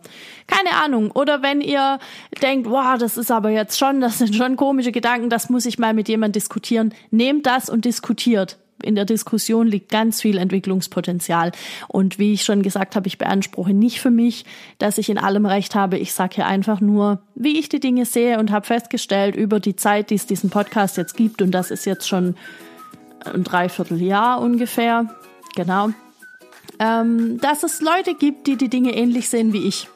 keine 0.46 0.76
Ahnung. 0.84 1.10
Oder 1.10 1.40
wenn 1.40 1.62
ihr 1.62 1.98
denkt, 2.42 2.68
wow, 2.68 2.98
das 2.98 3.16
ist 3.16 3.30
aber 3.30 3.48
jetzt 3.48 3.78
schon, 3.78 4.02
das 4.02 4.18
sind 4.18 4.34
schon 4.34 4.56
komische 4.56 4.92
Gedanken, 4.92 5.30
das 5.30 5.48
muss 5.48 5.64
ich 5.64 5.78
mal 5.78 5.94
mit 5.94 6.10
jemand 6.10 6.36
diskutieren. 6.36 6.92
Nehmt 7.10 7.46
das 7.46 7.70
und 7.70 7.86
diskutiert 7.86 8.58
in 8.82 8.94
der 8.94 9.04
Diskussion 9.04 9.66
liegt 9.66 9.90
ganz 9.90 10.20
viel 10.20 10.38
Entwicklungspotenzial. 10.38 11.52
Und 11.88 12.18
wie 12.18 12.32
ich 12.32 12.44
schon 12.44 12.62
gesagt 12.62 12.96
habe, 12.96 13.06
ich 13.06 13.18
beanspruche 13.18 13.74
nicht 13.74 14.00
für 14.00 14.10
mich, 14.10 14.44
dass 14.78 14.98
ich 14.98 15.10
in 15.10 15.18
allem 15.18 15.46
recht 15.46 15.74
habe. 15.74 15.98
Ich 15.98 16.12
sage 16.12 16.36
hier 16.36 16.46
einfach 16.46 16.80
nur, 16.80 17.20
wie 17.34 17.58
ich 17.58 17.68
die 17.68 17.80
Dinge 17.80 18.06
sehe 18.06 18.38
und 18.38 18.50
habe 18.50 18.66
festgestellt 18.66 19.36
über 19.36 19.60
die 19.60 19.76
Zeit, 19.76 20.10
die 20.10 20.14
es 20.14 20.26
diesen 20.26 20.50
Podcast 20.50 20.96
jetzt 20.96 21.16
gibt, 21.16 21.42
und 21.42 21.50
das 21.50 21.70
ist 21.70 21.86
jetzt 21.86 22.08
schon 22.08 22.36
ein 23.24 23.44
Dreivierteljahr 23.44 24.40
ungefähr, 24.40 25.06
genau, 25.56 25.90
ähm, 26.78 27.38
dass 27.40 27.62
es 27.62 27.80
Leute 27.80 28.14
gibt, 28.14 28.46
die 28.46 28.56
die 28.56 28.68
Dinge 28.68 28.94
ähnlich 28.94 29.28
sehen 29.28 29.52
wie 29.52 29.66
ich. 29.66 29.88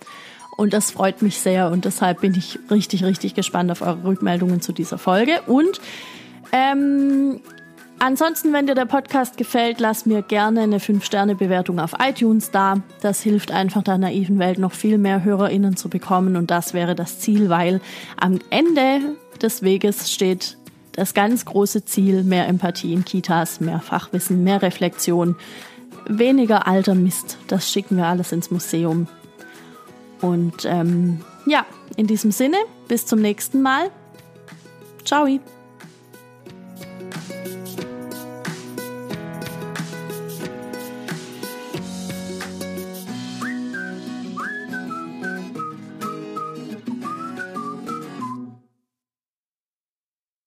Und 0.56 0.72
das 0.72 0.90
freut 0.90 1.22
mich 1.22 1.38
sehr 1.38 1.70
und 1.70 1.84
deshalb 1.84 2.20
bin 2.20 2.34
ich 2.34 2.58
richtig, 2.70 3.04
richtig 3.04 3.34
gespannt 3.34 3.70
auf 3.70 3.80
eure 3.80 4.04
Rückmeldungen 4.04 4.60
zu 4.60 4.72
dieser 4.72 4.98
Folge. 4.98 5.40
Und 5.46 5.80
ähm, 6.52 7.40
Ansonsten, 8.04 8.52
wenn 8.52 8.66
dir 8.66 8.74
der 8.74 8.86
Podcast 8.86 9.36
gefällt, 9.36 9.78
lass 9.78 10.06
mir 10.06 10.22
gerne 10.22 10.62
eine 10.62 10.78
5-Sterne-Bewertung 10.78 11.78
auf 11.78 11.94
iTunes 12.04 12.50
da. 12.50 12.78
Das 13.00 13.22
hilft 13.22 13.52
einfach 13.52 13.84
der 13.84 13.96
naiven 13.96 14.40
Welt 14.40 14.58
noch 14.58 14.72
viel 14.72 14.98
mehr 14.98 15.22
HörerInnen 15.22 15.76
zu 15.76 15.88
bekommen 15.88 16.34
und 16.34 16.50
das 16.50 16.74
wäre 16.74 16.96
das 16.96 17.20
Ziel, 17.20 17.48
weil 17.48 17.80
am 18.16 18.40
Ende 18.50 19.14
des 19.40 19.62
Weges 19.62 20.12
steht 20.12 20.56
das 20.90 21.14
ganz 21.14 21.44
große 21.44 21.84
Ziel, 21.84 22.24
mehr 22.24 22.48
Empathie 22.48 22.92
in 22.92 23.04
Kitas, 23.04 23.60
mehr 23.60 23.78
Fachwissen, 23.78 24.42
mehr 24.42 24.62
Reflexion, 24.62 25.36
weniger 26.08 26.66
alter 26.66 26.96
Mist. 26.96 27.38
Das 27.46 27.70
schicken 27.70 27.98
wir 27.98 28.06
alles 28.08 28.32
ins 28.32 28.50
Museum. 28.50 29.06
Und 30.20 30.64
ähm, 30.64 31.20
ja, 31.46 31.64
in 31.96 32.08
diesem 32.08 32.32
Sinne, 32.32 32.56
bis 32.88 33.06
zum 33.06 33.20
nächsten 33.20 33.62
Mal. 33.62 33.90
Ciao. 35.04 35.28